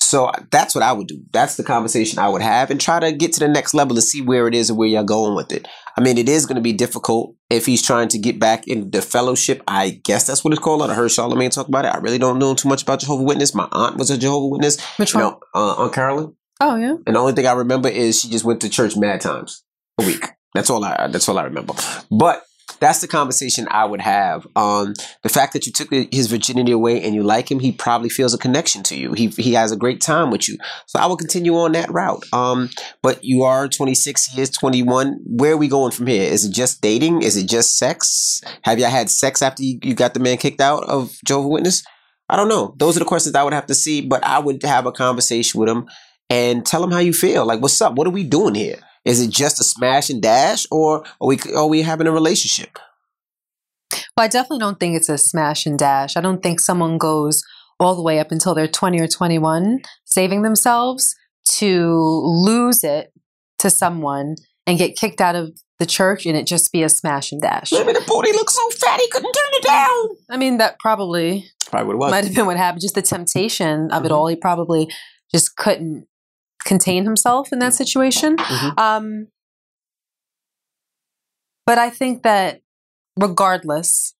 So 0.00 0.30
that's 0.52 0.74
what 0.74 0.84
I 0.84 0.92
would 0.92 1.06
do. 1.08 1.20
That's 1.32 1.56
the 1.56 1.64
conversation 1.64 2.18
I 2.18 2.28
would 2.28 2.40
have 2.40 2.70
and 2.70 2.80
try 2.80 3.00
to 3.00 3.10
get 3.12 3.32
to 3.34 3.40
the 3.40 3.48
next 3.48 3.74
level 3.74 3.96
and 3.96 4.02
see 4.04 4.22
where 4.22 4.46
it 4.46 4.54
is 4.54 4.70
and 4.70 4.78
where 4.78 4.88
you're 4.88 5.02
going 5.02 5.34
with 5.34 5.52
it. 5.52 5.66
I 5.96 6.00
mean, 6.00 6.16
it 6.16 6.28
is 6.28 6.46
going 6.46 6.56
to 6.56 6.62
be 6.62 6.72
difficult 6.72 7.34
if 7.50 7.66
he's 7.66 7.82
trying 7.82 8.08
to 8.08 8.18
get 8.18 8.38
back 8.38 8.66
in 8.68 8.90
the 8.90 9.02
fellowship. 9.02 9.62
I 9.66 10.00
guess 10.04 10.26
that's 10.26 10.44
what 10.44 10.52
it's 10.52 10.62
called. 10.62 10.82
I 10.82 10.94
heard 10.94 11.10
Charlemagne 11.10 11.50
talk 11.50 11.68
about 11.68 11.84
it. 11.84 11.88
I 11.94 11.98
really 11.98 12.18
don't 12.18 12.38
know 12.38 12.54
too 12.54 12.68
much 12.68 12.84
about 12.84 13.00
Jehovah 13.00 13.24
Witness. 13.24 13.54
My 13.54 13.68
aunt 13.72 13.96
was 13.96 14.10
a 14.10 14.16
Jehovah 14.16 14.46
Witness. 14.46 14.80
Which 14.98 15.12
You 15.14 15.20
one? 15.20 15.32
know, 15.32 15.40
uh, 15.54 15.74
Aunt 15.82 15.92
Carolyn. 15.92 16.34
Oh 16.60 16.76
yeah. 16.76 16.94
And 17.06 17.16
the 17.16 17.20
only 17.20 17.32
thing 17.32 17.46
I 17.46 17.52
remember 17.52 17.88
is 17.88 18.20
she 18.20 18.28
just 18.30 18.44
went 18.44 18.60
to 18.62 18.68
church 18.68 18.96
mad 18.96 19.20
times 19.20 19.62
a 20.00 20.06
week. 20.06 20.24
That's 20.54 20.70
all 20.70 20.82
I. 20.84 21.08
That's 21.08 21.28
all 21.28 21.38
I 21.38 21.44
remember. 21.44 21.74
But 22.10 22.42
that's 22.80 23.00
the 23.00 23.08
conversation 23.08 23.66
I 23.70 23.84
would 23.84 24.00
have. 24.00 24.46
Um, 24.56 24.94
the 25.22 25.28
fact 25.28 25.52
that 25.52 25.66
you 25.66 25.72
took 25.72 25.90
his 25.90 26.26
virginity 26.26 26.72
away 26.72 27.02
and 27.02 27.14
you 27.14 27.22
like 27.22 27.50
him, 27.50 27.60
he 27.60 27.72
probably 27.72 28.08
feels 28.08 28.34
a 28.34 28.38
connection 28.38 28.82
to 28.84 28.96
you. 28.96 29.12
He 29.12 29.28
he 29.28 29.52
has 29.54 29.72
a 29.72 29.76
great 29.76 30.00
time 30.00 30.30
with 30.30 30.48
you. 30.48 30.56
So 30.86 30.98
I 30.98 31.06
will 31.06 31.16
continue 31.16 31.56
on 31.56 31.72
that 31.72 31.90
route. 31.90 32.24
Um, 32.32 32.70
but 33.02 33.22
you 33.24 33.42
are 33.42 33.68
26. 33.68 34.26
He 34.26 34.40
is 34.40 34.50
21. 34.50 35.20
Where 35.24 35.52
are 35.52 35.56
we 35.56 35.68
going 35.68 35.92
from 35.92 36.06
here? 36.06 36.30
Is 36.30 36.44
it 36.44 36.52
just 36.52 36.80
dating? 36.80 37.22
Is 37.22 37.36
it 37.36 37.48
just 37.48 37.78
sex? 37.78 38.42
Have 38.62 38.78
y'all 38.78 38.90
had 38.90 39.10
sex 39.10 39.42
after 39.42 39.62
you, 39.62 39.78
you 39.82 39.94
got 39.94 40.14
the 40.14 40.20
man 40.20 40.36
kicked 40.36 40.60
out 40.60 40.84
of 40.84 41.16
Jehovah 41.24 41.48
Witness? 41.48 41.84
I 42.28 42.36
don't 42.36 42.48
know. 42.48 42.74
Those 42.78 42.96
are 42.96 43.00
the 43.00 43.06
questions 43.06 43.34
I 43.34 43.42
would 43.42 43.54
have 43.54 43.66
to 43.66 43.74
see. 43.74 44.00
But 44.02 44.24
I 44.24 44.38
would 44.38 44.62
have 44.62 44.86
a 44.86 44.92
conversation 44.92 45.60
with 45.60 45.68
him 45.68 45.88
and 46.30 46.64
tell 46.64 46.84
him 46.84 46.90
how 46.90 46.98
you 46.98 47.12
feel. 47.12 47.46
Like, 47.46 47.60
what's 47.60 47.80
up? 47.80 47.94
What 47.94 48.06
are 48.06 48.10
we 48.10 48.24
doing 48.24 48.54
here? 48.54 48.78
Is 49.04 49.20
it 49.20 49.30
just 49.30 49.60
a 49.60 49.64
smash 49.64 50.10
and 50.10 50.20
dash, 50.22 50.66
or 50.70 51.04
are 51.20 51.26
we 51.28 51.38
are 51.56 51.66
we 51.66 51.82
having 51.82 52.06
a 52.06 52.12
relationship? 52.12 52.78
Well, 54.16 54.24
I 54.24 54.28
definitely 54.28 54.58
don't 54.58 54.78
think 54.80 54.96
it's 54.96 55.08
a 55.08 55.16
smash 55.18 55.64
and 55.66 55.78
dash. 55.78 56.16
I 56.16 56.20
don't 56.20 56.42
think 56.42 56.60
someone 56.60 56.98
goes 56.98 57.42
all 57.80 57.94
the 57.94 58.02
way 58.02 58.18
up 58.18 58.32
until 58.32 58.54
they're 58.54 58.66
20 58.68 59.00
or 59.00 59.06
21, 59.06 59.80
saving 60.04 60.42
themselves 60.42 61.14
to 61.46 61.94
lose 62.24 62.82
it 62.84 63.12
to 63.60 63.70
someone 63.70 64.34
and 64.66 64.76
get 64.78 64.96
kicked 64.96 65.20
out 65.20 65.36
of 65.36 65.56
the 65.78 65.86
church 65.86 66.26
and 66.26 66.36
it 66.36 66.46
just 66.46 66.72
be 66.72 66.82
a 66.82 66.88
smash 66.88 67.30
and 67.30 67.40
dash. 67.40 67.70
Maybe 67.70 67.92
the 67.92 68.04
booty 68.06 68.32
looks 68.32 68.54
so 68.56 68.68
fat 68.70 69.00
he 69.00 69.08
couldn't 69.08 69.32
turn 69.32 69.52
it 69.52 69.62
down. 69.64 70.08
I 70.28 70.36
mean, 70.36 70.58
that 70.58 70.78
probably 70.80 71.48
Probably 71.66 71.86
what 71.86 71.94
it 71.94 71.98
was. 71.98 72.10
might 72.10 72.24
have 72.24 72.34
been 72.34 72.46
what 72.46 72.56
happened. 72.56 72.82
Just 72.82 72.96
the 72.96 73.02
temptation 73.02 73.90
of 73.92 74.04
it 74.04 74.10
Mhm. 74.10 74.14
all. 74.16 74.26
He 74.26 74.34
probably 74.36 74.90
just 75.32 75.56
couldn't 75.56 76.07
contain 76.68 77.04
himself 77.04 77.52
in 77.52 77.58
that 77.58 77.74
situation. 77.74 78.36
Mhm. 78.36 78.78
Um, 78.78 79.26
But 81.66 81.76
I 81.76 81.90
think 81.90 82.22
that 82.22 82.62
regardless, 83.20 84.14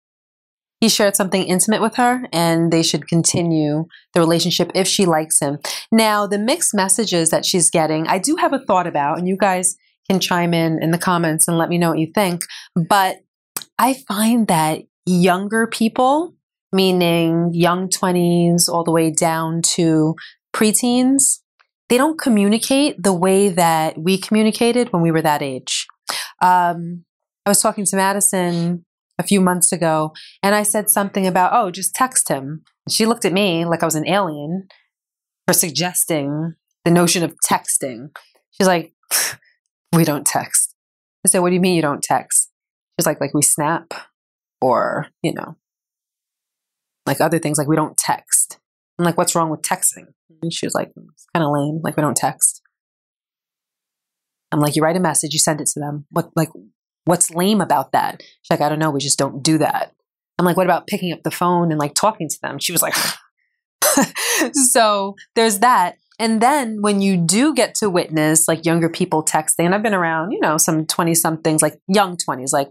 he 0.82 0.88
shared 0.90 1.16
something 1.16 1.42
intimate 1.44 1.80
with 1.80 1.96
her 1.96 2.26
and 2.30 2.70
they 2.70 2.82
should 2.82 3.08
continue 3.08 3.86
the 4.12 4.20
relationship 4.20 4.70
if 4.74 4.86
she 4.86 5.06
likes 5.06 5.40
him. 5.40 5.58
Now, 5.90 6.26
the 6.26 6.38
mixed 6.38 6.74
messages 6.74 7.30
that 7.30 7.46
she's 7.46 7.70
getting, 7.70 8.06
I 8.06 8.18
do 8.18 8.36
have 8.36 8.52
a 8.52 8.58
thought 8.58 8.86
about, 8.86 9.16
and 9.16 9.26
you 9.26 9.38
guys 9.38 9.76
can 10.10 10.20
chime 10.20 10.52
in 10.52 10.78
in 10.82 10.90
the 10.90 10.98
comments 10.98 11.48
and 11.48 11.56
let 11.56 11.70
me 11.70 11.78
know 11.78 11.88
what 11.88 11.98
you 11.98 12.12
think. 12.14 12.42
But 12.76 13.16
I 13.78 13.94
find 14.06 14.46
that 14.48 14.82
younger 15.06 15.66
people, 15.66 16.34
meaning 16.70 17.50
young 17.54 17.88
20s 17.88 18.68
all 18.68 18.84
the 18.84 18.92
way 18.92 19.10
down 19.10 19.62
to 19.76 20.14
preteens, 20.54 21.38
they 21.88 21.96
don't 21.96 22.20
communicate 22.20 23.02
the 23.02 23.14
way 23.14 23.48
that 23.48 23.98
we 23.98 24.18
communicated 24.18 24.92
when 24.92 25.02
we 25.02 25.10
were 25.10 25.22
that 25.22 25.42
age. 25.42 25.86
Um, 26.42 27.04
I 27.46 27.50
was 27.50 27.60
talking 27.60 27.84
to 27.86 27.96
Madison 27.96 28.84
a 29.18 29.22
few 29.22 29.40
months 29.40 29.72
ago 29.72 30.12
and 30.42 30.54
I 30.54 30.62
said 30.62 30.90
something 30.90 31.26
about, 31.26 31.52
oh, 31.54 31.70
just 31.70 31.94
text 31.94 32.28
him. 32.28 32.62
She 32.88 33.06
looked 33.06 33.24
at 33.24 33.32
me 33.32 33.64
like 33.64 33.82
I 33.82 33.86
was 33.86 33.94
an 33.94 34.08
alien 34.08 34.68
for 35.46 35.52
suggesting 35.52 36.54
the 36.84 36.90
notion 36.90 37.22
of 37.22 37.34
texting. 37.40 38.10
She's 38.50 38.66
like, 38.66 38.92
we 39.92 40.04
don't 40.04 40.26
text. 40.26 40.74
I 41.24 41.28
said, 41.28 41.40
what 41.40 41.48
do 41.48 41.54
you 41.54 41.60
mean 41.60 41.74
you 41.74 41.82
don't 41.82 42.02
text? 42.02 42.50
She's 42.98 43.06
like, 43.06 43.20
like 43.20 43.34
we 43.34 43.42
snap 43.42 43.92
or, 44.60 45.06
you 45.22 45.32
know, 45.32 45.56
like 47.06 47.20
other 47.20 47.38
things, 47.38 47.58
like 47.58 47.68
we 47.68 47.76
don't 47.76 47.96
text. 47.96 48.57
I'm 48.98 49.04
like, 49.04 49.16
what's 49.16 49.34
wrong 49.34 49.50
with 49.50 49.62
texting? 49.62 50.12
And 50.42 50.52
she 50.52 50.66
was 50.66 50.74
like, 50.74 50.92
it's 51.12 51.26
kind 51.34 51.44
of 51.44 51.52
lame. 51.52 51.80
Like 51.82 51.96
we 51.96 52.02
don't 52.02 52.16
text. 52.16 52.62
I'm 54.50 54.60
like, 54.60 54.76
you 54.76 54.82
write 54.82 54.96
a 54.96 55.00
message, 55.00 55.32
you 55.32 55.38
send 55.38 55.60
it 55.60 55.68
to 55.68 55.80
them. 55.80 56.06
What, 56.10 56.30
like, 56.34 56.48
what's 57.04 57.30
lame 57.30 57.60
about 57.60 57.92
that? 57.92 58.22
She's 58.42 58.50
like, 58.50 58.60
I 58.60 58.68
don't 58.68 58.78
know. 58.78 58.90
We 58.90 59.00
just 59.00 59.18
don't 59.18 59.42
do 59.42 59.58
that. 59.58 59.92
I'm 60.38 60.46
like, 60.46 60.56
what 60.56 60.66
about 60.66 60.86
picking 60.86 61.12
up 61.12 61.22
the 61.22 61.30
phone 61.30 61.70
and 61.70 61.78
like 61.78 61.94
talking 61.94 62.28
to 62.28 62.38
them? 62.40 62.58
She 62.58 62.72
was 62.72 62.82
like, 62.82 62.94
so 64.70 65.16
there's 65.34 65.58
that. 65.58 65.96
And 66.18 66.40
then 66.40 66.82
when 66.82 67.00
you 67.00 67.16
do 67.16 67.54
get 67.54 67.74
to 67.76 67.90
witness 67.90 68.48
like 68.48 68.64
younger 68.64 68.88
people 68.88 69.24
texting, 69.24 69.64
and 69.64 69.74
I've 69.74 69.82
been 69.82 69.94
around, 69.94 70.32
you 70.32 70.40
know, 70.40 70.58
some 70.58 70.86
20 70.86 71.14
somethings, 71.14 71.62
like 71.62 71.78
young 71.88 72.16
20s, 72.16 72.52
like 72.52 72.68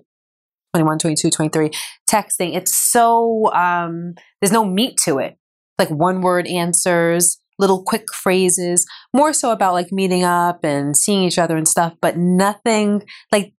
21, 0.73 0.99
22, 0.99 1.29
23, 1.29 1.71
texting, 2.09 2.55
it's 2.55 2.75
so, 2.75 3.51
um, 3.53 4.15
there's 4.41 4.51
no 4.51 4.65
meat 4.65 4.97
to 5.05 5.19
it. 5.19 5.37
Like 5.79 5.89
one 5.89 6.21
word 6.21 6.47
answers, 6.47 7.39
little 7.59 7.83
quick 7.83 8.13
phrases, 8.13 8.85
more 9.13 9.33
so 9.33 9.51
about 9.51 9.73
like 9.73 9.91
meeting 9.91 10.23
up 10.23 10.63
and 10.63 10.95
seeing 10.97 11.23
each 11.23 11.37
other 11.37 11.57
and 11.57 11.67
stuff, 11.67 11.93
but 12.01 12.17
nothing 12.17 13.03
like, 13.31 13.53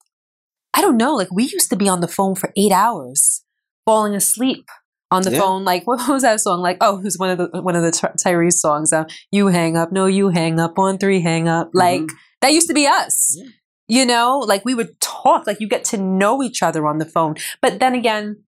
I 0.73 0.81
don't 0.81 0.97
know, 0.97 1.15
like 1.15 1.31
we 1.31 1.43
used 1.45 1.69
to 1.71 1.75
be 1.75 1.89
on 1.89 2.01
the 2.01 2.07
phone 2.07 2.35
for 2.35 2.51
eight 2.55 2.71
hours, 2.71 3.43
falling 3.85 4.13
asleep 4.13 4.65
on 5.09 5.23
the 5.23 5.31
Yeah. 5.31 5.39
phone. 5.39 5.63
Like 5.63 5.85
what 5.87 6.07
was 6.07 6.21
that 6.23 6.41
song? 6.41 6.61
Like 6.61 6.77
oh, 6.81 6.97
it 6.99 7.03
was 7.03 7.17
one 7.17 7.29
of 7.29 7.37
the 7.37 7.61
one 7.61 7.75
of 7.75 7.83
the 7.83 7.91
Ty- 7.91 8.13
Tyrese 8.23 8.53
songs. 8.53 8.91
Uh, 8.93 9.05
you 9.31 9.47
hang 9.47 9.77
up, 9.77 9.91
no, 9.91 10.05
you 10.05 10.29
hang 10.29 10.59
up 10.59 10.77
on 10.77 10.97
three, 10.97 11.21
hang 11.21 11.47
up. 11.47 11.69
Like 11.73 12.03
that 12.41 12.53
used 12.53 12.67
to 12.67 12.73
be 12.73 12.85
us. 12.87 13.35
Yeah. 13.37 13.49
You 13.89 14.05
know, 14.05 14.39
like 14.39 14.65
we 14.65 14.75
would 14.75 14.99
talk, 14.99 15.47
like 15.47 15.61
you 15.61 15.67
get 15.69 15.85
to 15.85 15.97
know 15.97 16.43
each 16.43 16.61
other 16.61 16.85
on 16.85 16.97
the 16.97 17.05
phone. 17.05 17.35
But 17.61 17.79
then 17.79 17.95
again, 17.95 18.43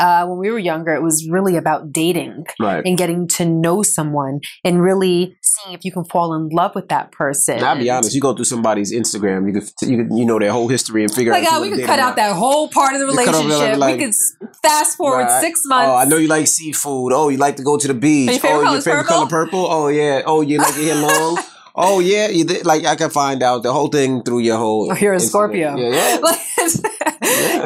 uh, 0.00 0.26
when 0.26 0.38
we 0.38 0.50
were 0.50 0.58
younger, 0.58 0.94
it 0.94 1.02
was 1.02 1.28
really 1.30 1.56
about 1.56 1.92
dating 1.92 2.46
Right. 2.58 2.82
and 2.84 2.96
getting 2.96 3.28
to 3.28 3.44
know 3.44 3.82
someone 3.82 4.40
and 4.64 4.80
really 4.82 5.36
seeing 5.42 5.74
if 5.74 5.84
you 5.84 5.92
can 5.92 6.04
fall 6.04 6.34
in 6.34 6.48
love 6.48 6.74
with 6.74 6.88
that 6.88 7.12
person. 7.12 7.62
I'll 7.62 7.78
be 7.78 7.90
honest. 7.90 8.14
You 8.14 8.20
go 8.20 8.34
through 8.34 8.46
somebody's 8.46 8.92
Instagram, 8.92 9.46
you 9.46 9.52
could 9.60 9.68
you 9.88 9.96
could 10.04 10.16
you 10.16 10.24
know 10.24 10.38
their 10.38 10.50
whole 10.52 10.68
history 10.68 11.02
and 11.04 11.12
figure 11.12 11.32
Like, 11.32 11.44
out. 11.44 11.52
if 11.52 11.58
oh, 11.58 11.62
we 11.62 11.76
could 11.76 11.84
cut 11.86 11.98
out 11.98 12.16
that 12.16 12.34
whole 12.34 12.68
part 12.68 12.94
of 12.94 13.00
the 13.00 13.06
You 13.06 13.24
cut 13.24 13.34
off 13.34 13.42
the, 13.42 13.48
relationship. 13.48 13.78
like- 13.78 13.98
we 13.98 14.04
could 14.06 14.14
fast 14.62 14.96
forward 14.96 15.24
Right. 15.24 15.40
six 15.42 15.60
months. 15.66 15.88
Oh, 15.90 15.96
I 15.96 16.04
know 16.06 16.16
you 16.16 16.28
like 16.28 16.46
seafood. 16.46 17.12
Oh, 17.12 17.28
you 17.28 17.36
like 17.36 17.56
to 17.56 17.62
go 17.62 17.76
to 17.76 17.86
the 17.88 17.94
beach. 17.94 18.42
Your 18.42 18.52
oh, 18.66 18.72
your 18.72 18.80
favorite 18.80 19.02
purple? 19.04 19.14
color 19.16 19.26
purple. 19.28 19.66
Oh 19.70 19.88
yeah. 19.88 20.22
Oh, 20.24 20.40
you 20.40 20.58
like 20.58 20.74
your 20.76 20.94
hair 20.94 21.02
long. 21.06 21.38
oh 21.74 22.00
yeah. 22.00 22.28
You 22.28 22.44
did, 22.44 22.64
like 22.66 22.84
I 22.86 22.96
can 22.96 23.10
find 23.10 23.42
out 23.42 23.62
the 23.62 23.72
whole 23.72 23.88
thing 23.88 24.22
through 24.22 24.40
your 24.40 24.56
whole. 24.56 24.90
Oh, 24.90 24.96
you're 24.96 25.12
a 25.14 25.16
Instagram. 25.16 25.28
Scorpio. 25.28 25.76
Yeah, 25.76 25.88
yeah. 25.90 26.16
Like, 26.22 26.38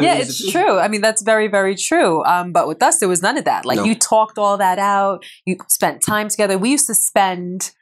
yeah, 0.00 0.16
it's 0.16 0.30
it's 0.40 0.50
true. 0.52 0.62
true. 0.62 0.78
I 0.78 0.88
mean, 0.88 1.00
that's 1.00 1.22
very, 1.22 1.48
very 1.48 1.74
true. 1.74 2.24
Um, 2.24 2.52
but 2.52 2.68
with 2.68 2.82
us, 2.82 2.98
there 2.98 3.08
was 3.08 3.22
none 3.22 3.36
of 3.38 3.44
that. 3.44 3.64
Like, 3.64 3.76
No. 3.76 3.84
you 3.84 3.94
talked 3.94 4.38
all 4.38 4.56
that 4.58 4.78
out. 4.78 5.24
You 5.44 5.56
spent 5.68 6.02
time 6.02 6.28
together. 6.28 6.58
We 6.58 6.70
used 6.70 6.86
to 6.88 6.94
spend 6.94 7.72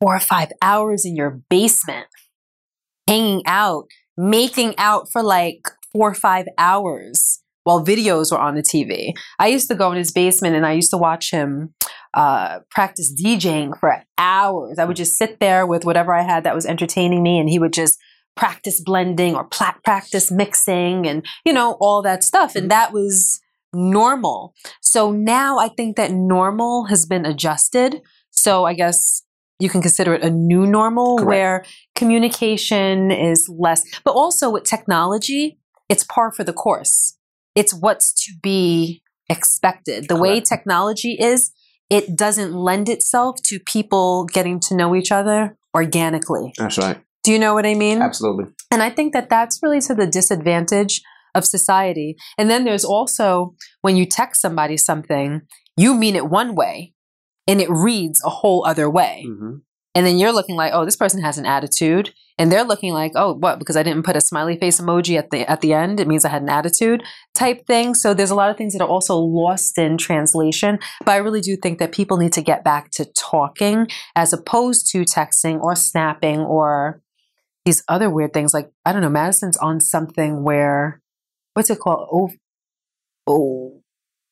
four 0.00 0.14
or 0.14 0.20
five 0.20 0.52
hours 0.62 1.04
in 1.04 1.16
your 1.16 1.40
basement, 1.48 2.06
hanging 3.08 3.42
out, 3.46 3.86
making 4.16 4.74
out 4.78 5.10
for 5.10 5.22
like 5.22 5.62
four 5.92 6.10
or 6.10 6.14
five 6.14 6.46
hours 6.58 7.42
while 7.64 7.84
videos 7.84 8.30
were 8.30 8.38
on 8.38 8.54
the 8.54 8.62
TV. 8.62 9.12
I 9.38 9.48
used 9.48 9.68
to 9.68 9.74
go 9.74 9.90
in 9.90 9.98
his 9.98 10.12
basement 10.12 10.54
and 10.54 10.64
I 10.64 10.72
used 10.72 10.90
to 10.90 10.96
watch 10.98 11.32
him 11.32 11.74
uh, 12.14 12.60
practice 12.70 13.12
DJing 13.20 13.78
for 13.80 14.02
hours. 14.18 14.78
I 14.78 14.84
would 14.84 14.96
just 14.96 15.18
sit 15.18 15.40
there 15.40 15.66
with 15.66 15.84
whatever 15.84 16.14
I 16.14 16.22
had 16.22 16.44
that 16.44 16.54
was 16.54 16.64
entertaining 16.64 17.22
me, 17.22 17.38
and 17.38 17.48
he 17.48 17.58
would 17.58 17.72
just 17.72 17.98
practice 18.36 18.80
blending 18.80 19.34
or 19.34 19.44
pla- 19.44 19.74
practice 19.84 20.30
mixing 20.30 21.06
and, 21.06 21.24
you 21.44 21.52
know, 21.52 21.76
all 21.80 22.02
that 22.02 22.22
stuff. 22.22 22.54
And 22.54 22.70
that 22.70 22.92
was 22.92 23.40
normal. 23.72 24.54
So 24.80 25.10
now 25.10 25.58
I 25.58 25.68
think 25.68 25.96
that 25.96 26.12
normal 26.12 26.84
has 26.86 27.06
been 27.06 27.26
adjusted. 27.26 28.02
So 28.30 28.64
I 28.64 28.74
guess 28.74 29.22
you 29.58 29.68
can 29.68 29.80
consider 29.80 30.14
it 30.14 30.22
a 30.22 30.30
new 30.30 30.66
normal 30.66 31.16
Correct. 31.16 31.28
where 31.28 31.64
communication 31.94 33.10
is 33.10 33.48
less, 33.48 33.82
but 34.04 34.12
also 34.12 34.50
with 34.50 34.64
technology, 34.64 35.58
it's 35.88 36.04
par 36.04 36.30
for 36.30 36.44
the 36.44 36.52
course. 36.52 37.16
It's 37.54 37.72
what's 37.72 38.12
to 38.24 38.32
be 38.42 39.02
expected. 39.30 40.08
The 40.08 40.16
way 40.16 40.40
technology 40.40 41.16
is, 41.18 41.52
it 41.88 42.16
doesn't 42.16 42.52
lend 42.52 42.88
itself 42.88 43.40
to 43.44 43.58
people 43.60 44.26
getting 44.26 44.60
to 44.60 44.74
know 44.76 44.94
each 44.94 45.10
other 45.10 45.56
organically. 45.74 46.52
That's 46.58 46.78
right. 46.78 46.98
Do 47.26 47.32
you 47.32 47.40
know 47.40 47.54
what 47.54 47.66
I 47.66 47.74
mean? 47.74 48.02
Absolutely. 48.02 48.44
And 48.70 48.84
I 48.84 48.88
think 48.88 49.12
that 49.12 49.28
that's 49.28 49.58
really 49.60 49.80
to 49.80 49.96
the 49.96 50.06
disadvantage 50.06 51.02
of 51.34 51.44
society. 51.44 52.14
And 52.38 52.48
then 52.48 52.62
there's 52.62 52.84
also 52.84 53.56
when 53.82 53.96
you 53.96 54.06
text 54.06 54.40
somebody 54.40 54.76
something, 54.76 55.40
you 55.76 55.92
mean 55.92 56.14
it 56.14 56.30
one 56.30 56.54
way 56.54 56.94
and 57.48 57.60
it 57.60 57.68
reads 57.68 58.22
a 58.24 58.30
whole 58.30 58.64
other 58.64 58.88
way. 58.88 59.26
hmm 59.26 59.56
And 59.96 60.06
then 60.06 60.18
you're 60.18 60.32
looking 60.32 60.54
like, 60.54 60.72
oh, 60.72 60.84
this 60.84 60.94
person 60.94 61.20
has 61.20 61.36
an 61.36 61.46
attitude. 61.46 62.14
And 62.38 62.52
they're 62.52 62.62
looking 62.62 62.92
like, 62.92 63.12
oh, 63.16 63.32
what? 63.32 63.58
Because 63.58 63.76
I 63.76 63.82
didn't 63.82 64.04
put 64.04 64.14
a 64.14 64.20
smiley 64.20 64.56
face 64.56 64.80
emoji 64.80 65.18
at 65.18 65.30
the 65.30 65.50
at 65.50 65.62
the 65.62 65.72
end, 65.72 65.98
it 65.98 66.06
means 66.06 66.24
I 66.24 66.28
had 66.28 66.42
an 66.42 66.48
attitude 66.60 67.02
type 67.34 67.66
thing. 67.66 67.94
So 67.94 68.14
there's 68.14 68.30
a 68.30 68.36
lot 68.36 68.50
of 68.50 68.56
things 68.56 68.72
that 68.74 68.82
are 68.82 68.94
also 68.96 69.16
lost 69.16 69.78
in 69.78 69.98
translation. 69.98 70.78
But 71.04 71.12
I 71.12 71.16
really 71.16 71.40
do 71.40 71.56
think 71.56 71.80
that 71.80 71.90
people 71.90 72.18
need 72.18 72.34
to 72.34 72.42
get 72.42 72.62
back 72.62 72.90
to 72.92 73.04
talking 73.16 73.88
as 74.14 74.32
opposed 74.32 74.92
to 74.92 75.00
texting 75.00 75.60
or 75.60 75.74
snapping 75.74 76.40
or 76.40 77.02
these 77.66 77.82
other 77.88 78.08
weird 78.08 78.32
things. 78.32 78.54
Like, 78.54 78.70
I 78.86 78.92
don't 78.92 79.02
know, 79.02 79.10
Madison's 79.10 79.58
on 79.58 79.80
something 79.80 80.42
where 80.42 81.02
what's 81.52 81.68
it 81.68 81.78
called? 81.80 82.08
Oh 82.10 82.30
oh 83.26 83.82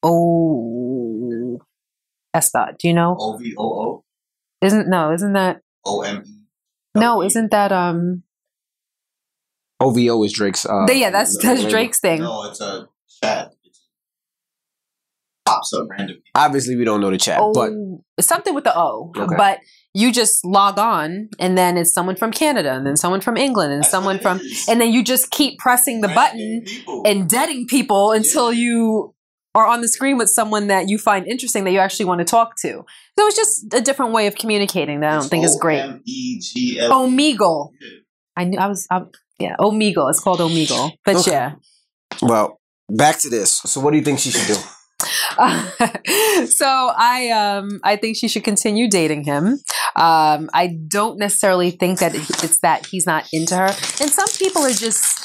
oh 0.03 1.59
that's 2.33 2.51
that. 2.53 2.79
Do 2.79 2.88
you 2.88 2.94
know? 2.94 3.16
O 3.18 3.37
V 3.37 3.55
O 3.59 3.64
O 3.64 4.05
Isn't 4.62 4.88
no, 4.88 5.12
isn't 5.12 5.33
that 5.35 5.61
O 5.85 6.01
M 6.03 6.23
E. 6.27 6.31
no, 6.94 7.23
isn't 7.23 7.51
that 7.51 7.73
um 7.73 8.23
OVO 9.81 10.23
is 10.23 10.33
Drake's. 10.33 10.64
Uh, 10.64 10.85
But 10.87 10.97
yeah, 10.97 11.11
that's 11.11 11.37
that's. 11.42 11.64
Drake's 11.64 11.99
thing. 12.01 12.20
No, 12.20 12.44
it's 12.44 12.61
a 12.61 12.88
chat. 13.23 13.53
It 13.64 13.77
pops 15.44 15.73
up 15.75 15.88
randomly. 15.90 16.23
Obviously, 16.35 16.77
we 16.77 16.85
don't 16.85 17.01
know 17.01 17.11
the 17.11 17.18
chat, 17.18 17.40
but 17.53 17.70
Oh, 17.73 18.03
it's 18.16 18.29
something 18.29 18.55
with 18.55 18.64
the 18.64 18.73
O. 18.79 19.12
Okay. 19.14 19.35
But 19.37 19.59
you 19.94 20.11
just 20.12 20.44
log 20.44 20.78
on, 20.78 21.28
and 21.38 21.57
then 21.57 21.76
it's 21.78 21.92
someone 21.94 22.16
from 22.16 22.33
Canada, 22.33 22.72
and 22.72 22.85
then 22.87 22.96
someone 22.96 23.20
from 23.20 23.37
England, 23.37 23.72
and 23.72 23.83
That's 23.83 23.90
someone 23.92 24.18
from, 24.18 24.40
and 24.68 24.80
then 24.80 24.92
you 24.92 25.04
just 25.04 25.30
keep 25.30 25.59
pressing 25.59 26.00
the 26.00 26.09
button 26.09 26.62
people. 26.66 27.02
and 27.07 27.28
deading 27.28 27.66
people 27.66 28.11
until 28.12 28.52
Yeah. 28.52 28.61
you 28.61 29.14
are 29.54 29.66
on 29.68 29.83
the 29.83 29.87
screen 29.88 30.18
with 30.18 30.28
someone 30.28 30.66
that 30.66 30.88
you 30.88 30.98
find 30.98 31.28
interesting 31.28 31.62
that 31.62 31.70
you 31.70 31.78
actually 31.78 32.07
want 32.07 32.18
to 32.18 32.24
talk 32.24 32.57
to. 32.62 32.85
So 33.16 33.26
it's 33.28 33.37
just 33.37 33.72
a 33.72 33.80
different 33.80 34.11
way 34.12 34.26
of 34.26 34.35
communicating 34.35 34.98
that 35.00 35.11
I 35.11 35.12
don't 35.12 35.20
It's 35.20 35.28
think 35.28 35.44
is 35.44 35.57
great. 35.61 35.80
O-M-E-G-L. 35.80 36.90
Omegle. 36.90 37.70
I 38.37 38.44
knew 38.46 38.59
I 38.59 38.66
was. 38.66 38.88
I, 38.90 39.02
yeah, 39.38 39.54
Omegle. 39.61 40.11
It's 40.11 40.18
called 40.18 40.40
Omegle. 40.40 40.90
But 41.04 41.16
Okay. 41.18 41.30
yeah. 41.30 41.52
well, 42.20 42.61
back 42.88 43.20
to 43.20 43.30
this. 43.30 43.54
So, 43.64 43.80
what 43.80 43.92
do 43.92 43.96
you 43.98 44.02
think 44.02 44.18
she 44.18 44.30
should 44.33 44.57
do? 44.57 44.61
so 46.47 46.92
I 46.97 47.31
um 47.31 47.81
I 47.83 47.97
think 47.97 48.16
she 48.16 48.29
should 48.29 48.44
continue 48.44 48.88
dating 48.88 49.25
him. 49.25 49.61
Um 49.97 50.51
I 50.53 50.77
don't 50.88 51.18
necessarily 51.18 51.70
think 51.70 51.99
that 51.99 52.14
it's 52.14 52.59
that 52.61 52.87
he's 52.87 53.07
not 53.07 53.29
into 53.33 53.57
her. 53.57 53.66
And 54.01 54.11
some 54.11 54.29
people 54.38 54.62
are 54.62 54.73
just 54.73 55.25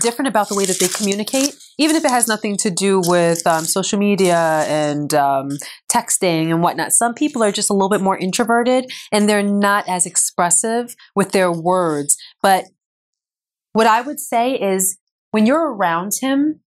different 0.00 0.28
about 0.28 0.48
the 0.48 0.54
way 0.54 0.64
that 0.64 0.78
they 0.78 0.88
communicate, 0.88 1.56
even 1.78 1.96
if 1.96 2.04
it 2.04 2.10
has 2.10 2.28
nothing 2.28 2.56
to 2.58 2.70
do 2.70 3.00
with 3.04 3.46
um, 3.46 3.64
social 3.64 3.98
media 3.98 4.64
and 4.68 5.14
um, 5.14 5.50
texting 5.92 6.50
and 6.50 6.62
whatnot. 6.62 6.92
Some 6.92 7.14
people 7.14 7.42
are 7.42 7.52
just 7.52 7.70
a 7.70 7.72
little 7.72 7.88
bit 7.88 8.00
more 8.00 8.16
introverted 8.16 8.90
and 9.12 9.28
they're 9.28 9.42
not 9.42 9.88
as 9.88 10.06
expressive 10.06 10.94
with 11.14 11.32
their 11.32 11.50
words. 11.50 12.16
But 12.42 12.64
what 13.72 13.86
I 13.86 14.00
would 14.00 14.20
say 14.20 14.54
is 14.54 14.98
when 15.30 15.46
you're 15.46 15.72
around 15.72 16.12
him, 16.20 16.60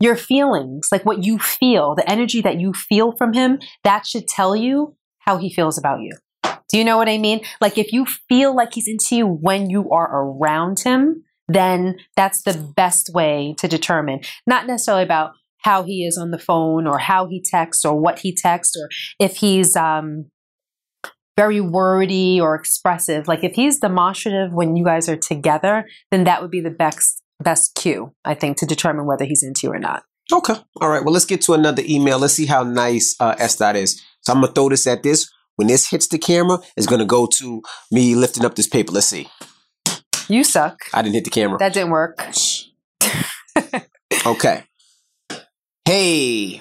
your 0.00 0.16
feelings, 0.16 0.88
like 0.92 1.04
what 1.04 1.24
you 1.24 1.38
feel, 1.38 1.94
the 1.94 2.08
energy 2.08 2.40
that 2.42 2.60
you 2.60 2.72
feel 2.72 3.12
from 3.16 3.32
him, 3.32 3.58
that 3.84 4.06
should 4.06 4.28
tell 4.28 4.54
you 4.54 4.96
how 5.20 5.38
he 5.38 5.52
feels 5.52 5.78
about 5.78 6.00
you. 6.00 6.12
Do 6.68 6.78
you 6.78 6.84
know 6.84 6.96
what 6.96 7.08
I 7.08 7.18
mean? 7.18 7.42
Like 7.60 7.78
if 7.78 7.92
you 7.92 8.06
feel 8.06 8.54
like 8.54 8.74
he's 8.74 8.88
into 8.88 9.16
you 9.16 9.26
when 9.26 9.70
you 9.70 9.90
are 9.90 10.24
around 10.24 10.80
him, 10.80 11.24
then 11.48 11.96
that's 12.16 12.42
the 12.42 12.72
best 12.76 13.10
way 13.14 13.54
to 13.58 13.68
determine. 13.68 14.20
Not 14.46 14.66
necessarily 14.66 15.04
about 15.04 15.32
how 15.58 15.84
he 15.84 16.04
is 16.04 16.18
on 16.18 16.30
the 16.30 16.38
phone 16.38 16.86
or 16.86 16.98
how 16.98 17.26
he 17.26 17.42
texts 17.42 17.84
or 17.84 17.98
what 17.98 18.20
he 18.20 18.34
texts 18.34 18.76
or 18.76 18.88
if 19.18 19.36
he's 19.36 19.76
um, 19.76 20.26
very 21.36 21.60
wordy 21.60 22.40
or 22.40 22.54
expressive. 22.54 23.28
Like 23.28 23.44
if 23.44 23.54
he's 23.54 23.78
demonstrative 23.78 24.52
when 24.52 24.76
you 24.76 24.84
guys 24.84 25.08
are 25.08 25.16
together, 25.16 25.86
then 26.10 26.24
that 26.24 26.42
would 26.42 26.50
be 26.50 26.60
the 26.60 26.70
best 26.70 27.22
best 27.40 27.74
cue, 27.74 28.12
I 28.24 28.34
think, 28.34 28.56
to 28.58 28.66
determine 28.66 29.06
whether 29.06 29.24
he's 29.24 29.42
into 29.42 29.66
you 29.66 29.72
or 29.72 29.78
not. 29.78 30.04
Okay. 30.32 30.54
All 30.80 30.88
right. 30.88 31.04
Well, 31.04 31.12
let's 31.12 31.24
get 31.24 31.42
to 31.42 31.54
another 31.54 31.82
email. 31.86 32.18
Let's 32.18 32.34
see 32.34 32.46
how 32.46 32.62
nice 32.64 33.14
uh, 33.20 33.36
S 33.38 33.56
dot 33.56 33.76
is. 33.76 34.02
So 34.22 34.32
I'm 34.32 34.40
gonna 34.40 34.52
throw 34.52 34.68
this 34.68 34.86
at 34.86 35.02
this. 35.02 35.30
When 35.54 35.68
this 35.68 35.88
hits 35.88 36.08
the 36.08 36.18
camera, 36.18 36.58
it's 36.76 36.86
gonna 36.86 37.04
go 37.06 37.26
to 37.38 37.62
me 37.90 38.14
lifting 38.14 38.44
up 38.44 38.56
this 38.56 38.66
paper. 38.66 38.92
Let's 38.92 39.06
see. 39.06 39.28
You 40.28 40.42
suck. 40.42 40.80
I 40.92 41.02
didn't 41.02 41.14
hit 41.14 41.24
the 41.24 41.30
camera. 41.30 41.58
That 41.58 41.72
didn't 41.72 41.90
work. 41.90 42.20
Okay. 44.24 44.64
Hey, 45.84 46.60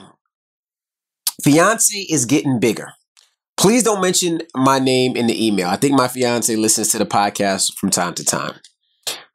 fiance 1.43 1.97
is 1.97 2.25
getting 2.25 2.59
bigger. 2.59 2.89
Please 3.57 3.81
don't 3.81 4.01
mention 4.01 4.41
my 4.55 4.77
name 4.77 5.15
in 5.15 5.25
the 5.25 5.47
email. 5.47 5.67
I 5.67 5.75
think 5.75 5.95
my 5.95 6.07
fiance 6.07 6.55
listens 6.55 6.89
to 6.89 6.99
the 6.99 7.05
podcast 7.07 7.73
from 7.77 7.89
time 7.89 8.13
to 8.15 8.23
time. 8.23 8.55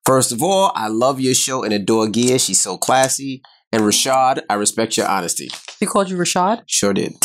First 0.05 0.33
of 0.33 0.43
all, 0.43 0.73
I 0.75 0.89
love 0.89 1.21
your 1.21 1.35
show 1.35 1.63
and 1.63 1.73
adore 1.73 2.09
Gia. 2.09 2.39
She's 2.39 2.61
so 2.63 2.77
classy. 2.77 3.43
And 3.73 3.83
Rashad, 3.83 4.43
I 4.51 4.55
respect 4.55 4.97
your 4.97 5.07
honesty. 5.07 5.51
He 5.79 5.87
called 5.87 6.11
you 6.11 6.17
Rashad? 6.17 6.63
Sure 6.67 6.93
did. 6.93 7.15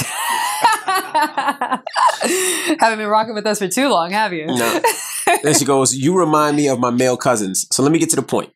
Haven't 2.80 3.00
been 3.00 3.08
rocking 3.08 3.34
with 3.36 3.46
us 3.46 3.60
for 3.60 3.68
too 3.68 3.90
long, 3.90 4.12
have 4.12 4.34
you? 4.34 4.48
No. 4.48 4.82
Then 5.44 5.56
she 5.56 5.66
goes, 5.66 5.96
You 5.96 6.18
remind 6.18 6.56
me 6.56 6.68
of 6.68 6.80
my 6.80 6.92
male 6.92 7.18
cousins. 7.18 7.66
So 7.72 7.82
let 7.82 7.92
me 7.92 7.98
get 7.98 8.12
to 8.12 8.16
the 8.16 8.22
point. 8.22 8.52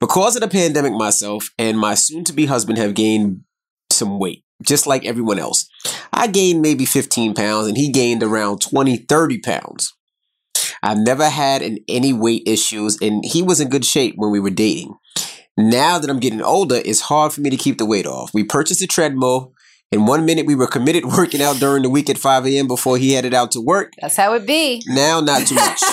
Because 0.00 0.36
of 0.36 0.42
the 0.42 0.48
pandemic, 0.48 0.92
myself 0.92 1.50
and 1.58 1.78
my 1.78 1.94
soon 1.94 2.24
to 2.24 2.32
be 2.32 2.46
husband 2.46 2.78
have 2.78 2.94
gained 2.94 3.42
some 3.90 4.18
weight, 4.18 4.42
just 4.62 4.86
like 4.86 5.04
everyone 5.04 5.38
else. 5.38 5.68
I 6.12 6.26
gained 6.26 6.62
maybe 6.62 6.86
15 6.86 7.34
pounds 7.34 7.66
and 7.66 7.76
he 7.76 7.90
gained 7.90 8.22
around 8.22 8.60
20, 8.62 8.96
30 8.96 9.40
pounds. 9.40 9.94
I've 10.82 10.98
never 10.98 11.28
had 11.28 11.62
an, 11.62 11.78
any 11.88 12.12
weight 12.12 12.42
issues 12.46 12.98
and 13.00 13.24
he 13.24 13.42
was 13.42 13.60
in 13.60 13.68
good 13.68 13.84
shape 13.84 14.14
when 14.16 14.30
we 14.30 14.40
were 14.40 14.50
dating. 14.50 14.94
Now 15.56 15.98
that 15.98 16.08
I'm 16.08 16.20
getting 16.20 16.40
older, 16.40 16.80
it's 16.84 17.00
hard 17.00 17.32
for 17.32 17.40
me 17.40 17.50
to 17.50 17.56
keep 17.56 17.78
the 17.78 17.86
weight 17.86 18.06
off. 18.06 18.32
We 18.32 18.44
purchased 18.44 18.80
a 18.82 18.86
treadmill. 18.86 19.52
In 19.90 20.04
one 20.06 20.24
minute, 20.24 20.46
we 20.46 20.54
were 20.54 20.66
committed 20.66 21.04
working 21.16 21.42
out 21.42 21.56
during 21.56 21.82
the 21.82 21.90
week 21.90 22.08
at 22.10 22.18
5 22.18 22.46
a.m. 22.46 22.68
before 22.68 22.98
he 22.98 23.14
headed 23.14 23.34
out 23.34 23.50
to 23.52 23.60
work. 23.60 23.92
That's 24.00 24.16
how 24.16 24.34
it 24.34 24.46
be. 24.46 24.82
Now, 24.86 25.20
not 25.20 25.46
too 25.46 25.54
much. 25.56 25.80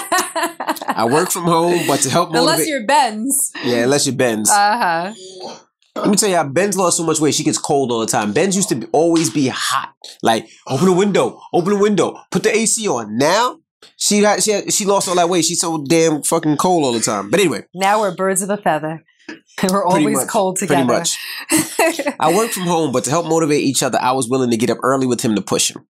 I 0.87 1.07
work 1.09 1.31
from 1.31 1.43
home, 1.43 1.87
but 1.87 2.01
to 2.01 2.09
help 2.09 2.29
motivate. 2.31 2.51
Unless 2.53 2.67
you're 2.67 2.85
Ben's. 2.85 3.51
yeah, 3.63 3.83
unless 3.83 4.05
you're 4.05 4.15
Ben's. 4.15 4.49
Uh 4.51 5.13
huh. 5.13 5.57
Let 5.95 6.09
me 6.09 6.17
tell 6.17 6.29
you 6.29 6.35
how 6.35 6.43
Ben's 6.43 6.77
lost 6.77 6.97
so 6.97 7.05
much 7.05 7.19
weight. 7.21 7.33
She 7.35 7.43
gets 7.45 7.57
cold 7.57 7.89
all 7.91 8.01
the 8.01 8.05
time. 8.05 8.33
Ben's 8.33 8.55
used 8.55 8.67
to 8.69 8.75
be, 8.75 8.85
always 8.91 9.29
be 9.29 9.47
hot. 9.47 9.93
Like, 10.21 10.47
open 10.67 10.87
the 10.87 10.93
window, 10.93 11.39
open 11.53 11.71
the 11.71 11.79
window, 11.79 12.19
put 12.31 12.43
the 12.43 12.53
AC 12.55 12.85
on. 12.89 13.17
Now, 13.17 13.59
she 13.97 14.19
had, 14.21 14.43
she 14.43 14.51
had, 14.51 14.73
she 14.73 14.85
lost 14.85 15.07
all 15.07 15.15
that 15.15 15.29
weight. 15.29 15.45
She's 15.45 15.61
so 15.61 15.83
damn 15.83 16.23
fucking 16.23 16.57
cold 16.57 16.83
all 16.83 16.93
the 16.93 16.99
time. 16.99 17.29
But 17.29 17.39
anyway, 17.39 17.65
Now 17.73 18.01
we're 18.01 18.15
birds 18.15 18.41
of 18.41 18.49
a 18.49 18.57
feather. 18.57 19.03
We're 19.63 19.83
always 19.83 20.17
much, 20.17 20.27
cold 20.27 20.57
together. 20.57 20.85
Pretty 20.85 20.99
much. 20.99 22.15
I 22.19 22.31
work 22.35 22.51
from 22.51 22.63
home, 22.63 22.91
but 22.91 23.05
to 23.05 23.09
help 23.09 23.25
motivate 23.25 23.63
each 23.63 23.81
other, 23.81 23.97
I 23.99 24.11
was 24.11 24.29
willing 24.29 24.51
to 24.51 24.57
get 24.57 24.69
up 24.69 24.77
early 24.83 25.07
with 25.07 25.21
him 25.21 25.33
to 25.33 25.41
push 25.41 25.71
him. 25.71 25.87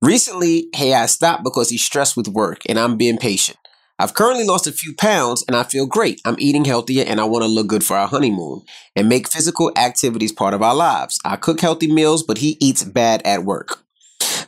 Recently, 0.00 0.68
hey, 0.74 0.94
I 0.94 1.04
stopped 1.06 1.44
because 1.44 1.68
he's 1.68 1.84
stressed 1.84 2.16
with 2.16 2.28
work 2.28 2.62
and 2.66 2.78
I'm 2.78 2.96
being 2.96 3.18
patient. 3.18 3.58
I've 3.98 4.14
currently 4.14 4.44
lost 4.44 4.66
a 4.66 4.72
few 4.72 4.94
pounds 4.96 5.44
and 5.46 5.54
I 5.54 5.62
feel 5.62 5.86
great. 5.86 6.20
I'm 6.24 6.36
eating 6.38 6.64
healthier 6.64 7.04
and 7.06 7.20
I 7.20 7.24
want 7.24 7.44
to 7.44 7.48
look 7.48 7.68
good 7.68 7.84
for 7.84 7.96
our 7.96 8.08
honeymoon 8.08 8.62
and 8.96 9.08
make 9.08 9.28
physical 9.28 9.70
activities 9.76 10.32
part 10.32 10.54
of 10.54 10.62
our 10.62 10.74
lives. 10.74 11.20
I 11.24 11.36
cook 11.36 11.60
healthy 11.60 11.92
meals, 11.92 12.22
but 12.22 12.38
he 12.38 12.56
eats 12.58 12.82
bad 12.82 13.22
at 13.24 13.44
work. 13.44 13.84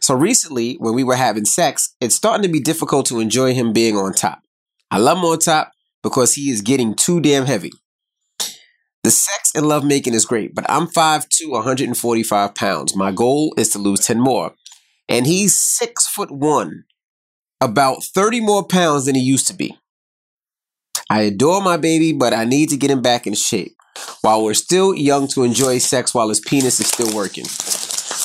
So 0.05 0.15
recently, 0.15 0.75
when 0.75 0.93
we 0.93 1.03
were 1.03 1.17
having 1.17 1.47
sex, 1.47 1.97
it's 1.99 2.15
starting 2.15 2.43
to 2.43 2.53
be 2.53 2.61
difficult 2.61 3.07
to 3.07 3.21
enjoy 3.21 3.55
him 3.55 3.73
being 3.73 3.97
on 3.97 4.13
top. 4.13 4.43
I 4.91 4.99
love 4.99 5.17
him 5.17 5.25
on 5.25 5.39
top 5.39 5.73
because 6.03 6.35
he 6.35 6.51
is 6.51 6.61
getting 6.61 6.95
too 6.95 7.23
damn 7.23 7.47
heavy. 7.47 7.73
The 9.03 9.11
sex 9.11 9.53
and 9.55 9.67
lovemaking 9.67 10.13
is 10.13 10.27
great, 10.27 10.55
but 10.55 10.67
I'm 10.69 10.89
5'2, 10.89 11.49
145 11.49 12.55
pounds. 12.55 12.95
My 12.95 13.13
goal 13.13 13.55
is 13.57 13.71
to 13.71 13.79
lose 13.79 14.01
10 14.01 14.21
more. 14.21 14.53
And 15.09 15.27
he's 15.27 15.59
six 15.59 16.07
foot 16.07 16.31
one, 16.31 16.85
about 17.59 18.05
30 18.05 18.43
more 18.43 18.63
pounds 18.63 19.07
than 19.07 19.15
he 19.15 19.23
used 19.23 19.47
to 19.47 19.55
be. 19.55 19.75
I 21.09 21.23
adore 21.23 21.63
my 21.63 21.79
baby, 21.79 22.13
but 22.13 22.35
I 22.35 22.45
need 22.45 22.69
to 22.69 22.77
get 22.77 22.91
him 22.91 23.01
back 23.01 23.27
in 23.27 23.33
shape 23.33 23.75
while 24.21 24.45
we're 24.45 24.53
still 24.53 24.95
young 24.95 25.29
to 25.29 25.45
enjoy 25.45 25.79
sex 25.79 26.13
while 26.13 26.29
his 26.29 26.41
penis 26.41 26.79
is 26.79 26.89
still 26.89 27.17
working. 27.17 27.47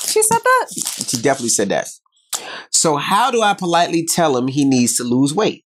She 0.09 0.21
said 0.23 0.39
that? 0.43 0.67
She 1.07 1.17
definitely 1.17 1.49
said 1.49 1.69
that. 1.69 1.87
So, 2.71 2.97
how 2.97 3.31
do 3.31 3.41
I 3.41 3.53
politely 3.53 4.05
tell 4.05 4.37
him 4.37 4.47
he 4.47 4.65
needs 4.65 4.95
to 4.97 5.03
lose 5.03 5.33
weight? 5.33 5.65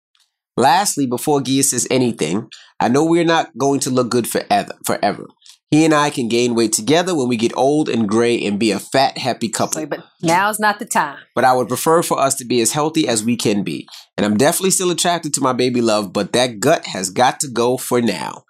Lastly, 0.58 1.06
before 1.06 1.42
Gia 1.42 1.64
says 1.64 1.88
anything, 1.92 2.48
I 2.80 2.88
know 2.88 3.04
we're 3.04 3.26
not 3.26 3.58
going 3.58 3.82
to 3.82 3.90
look 3.90 4.10
good 4.10 4.28
forever. 4.28 4.74
Forever. 4.86 5.28
He 5.72 5.84
and 5.84 5.94
I 5.94 6.10
can 6.10 6.30
gain 6.30 6.56
weight 6.56 6.72
together 6.72 7.16
when 7.16 7.28
we 7.28 7.38
get 7.38 7.58
old 7.58 7.90
and 7.90 8.08
gray 8.08 8.42
and 8.46 8.60
be 8.60 8.72
a 8.72 8.80
fat, 8.80 9.18
happy 9.18 9.50
couple. 9.50 9.82
Like, 9.82 9.90
but 9.90 10.06
now's 10.22 10.60
not 10.60 10.80
the 10.80 10.86
time. 10.86 11.18
But 11.34 11.44
I 11.44 11.54
would 11.54 11.68
prefer 11.68 12.02
for 12.02 12.20
us 12.20 12.36
to 12.36 12.46
be 12.46 12.62
as 12.62 12.72
healthy 12.72 13.08
as 13.08 13.26
we 13.26 13.36
can 13.36 13.64
be. 13.64 13.88
And 14.16 14.26
I'm 14.26 14.38
definitely 14.38 14.72
still 14.72 14.92
attracted 14.92 15.34
to 15.34 15.42
my 15.42 15.54
baby 15.54 15.82
love, 15.82 16.14
but 16.14 16.34
that 16.34 16.60
gut 16.60 16.86
has 16.86 17.10
got 17.10 17.40
to 17.42 17.50
go 17.50 17.78
for 17.78 18.02
now. 18.02 18.44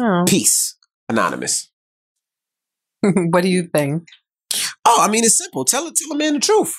Hmm. 0.00 0.24
Peace. 0.24 0.76
Anonymous. 1.08 1.70
what 3.02 3.42
do 3.42 3.48
you 3.48 3.68
think? 3.72 4.08
Oh, 4.84 4.98
I 5.00 5.08
mean, 5.08 5.24
it's 5.24 5.38
simple. 5.38 5.64
Tell 5.64 5.86
it, 5.86 5.94
tell 5.96 6.12
a 6.12 6.16
man 6.16 6.34
the 6.34 6.40
truth. 6.40 6.74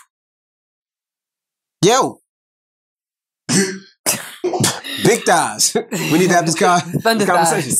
Yo. 1.83 2.19
Big 5.03 5.23
thighs. 5.23 5.75
We 5.91 6.19
need 6.19 6.29
to 6.29 6.35
have 6.35 6.45
this 6.45 6.57
con- 6.57 6.81
Thunder 7.01 7.25
conversation. 7.25 7.75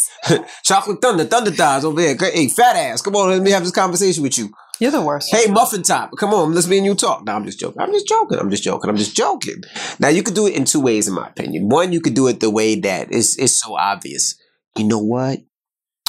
Chocolate 0.64 1.02
thunder, 1.02 1.26
thunder 1.26 1.52
thighs 1.52 1.86
over 1.86 2.02
there. 2.02 2.16
Hey, 2.32 2.48
fat 2.48 2.76
ass. 2.76 3.02
Come 3.02 3.16
on, 3.16 3.30
let 3.30 3.42
me 3.42 3.52
have 3.52 3.64
this 3.64 3.72
conversation 3.72 4.24
with 4.24 4.38
you. 4.38 4.50
You're 4.80 4.92
the 4.92 5.02
worst. 5.02 5.34
Hey, 5.34 5.50
muffin 5.52 5.84
top. 5.84 6.12
Come 6.18 6.34
on, 6.34 6.54
let's 6.54 6.68
me 6.68 6.78
and 6.78 6.86
you 6.86 6.96
talk. 6.96 7.24
No, 7.26 7.34
I'm 7.34 7.46
just 7.46 7.60
joking. 7.60 7.82
I'm 7.82 7.92
just 7.92 8.08
joking. 8.08 8.40
I'm 8.40 8.50
just 8.50 8.64
joking. 8.64 8.90
I'm 8.90 8.98
just 8.98 9.16
joking. 9.16 9.62
Now, 10.00 10.08
you 10.10 10.24
could 10.24 10.34
do 10.34 10.48
it 10.48 10.56
in 10.56 10.66
two 10.66 10.82
ways, 10.82 11.08
in 11.08 11.14
my 11.14 11.28
opinion. 11.28 11.70
One, 11.70 11.94
you 11.94 12.02
could 12.02 12.16
do 12.16 12.28
it 12.28 12.40
the 12.40 12.50
way 12.50 12.76
that 12.80 13.12
is 13.12 13.38
is 13.38 13.58
so 13.58 13.76
obvious. 13.76 14.36
You 14.78 14.86
know 14.86 15.00
what? 15.00 15.40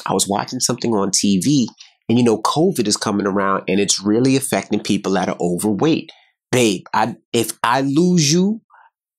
I 0.07 0.13
was 0.13 0.27
watching 0.29 0.61
something 0.61 0.93
on 0.93 1.11
TV, 1.11 1.67
and 2.09 2.19
you 2.19 2.25
know, 2.25 2.41
COVID 2.43 2.87
is 2.87 2.97
coming 2.97 3.27
around, 3.27 3.65
and 3.69 3.81
it's 3.81 4.01
really 4.01 4.37
affecting 4.37 4.81
people 4.81 5.13
that 5.13 5.29
are 5.29 5.37
overweight. 5.41 6.11
Babe, 6.53 6.85
I 6.93 7.17
if 7.33 7.59
I 7.63 7.81
lose 7.81 8.33
you, 8.33 8.61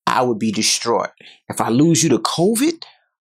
I 0.08 0.22
would 0.22 0.40
be 0.40 0.52
distraught. 0.52 1.10
If 1.50 1.60
I 1.62 1.70
lose 1.70 2.04
you 2.04 2.10
to 2.10 2.20
COVID, 2.20 2.84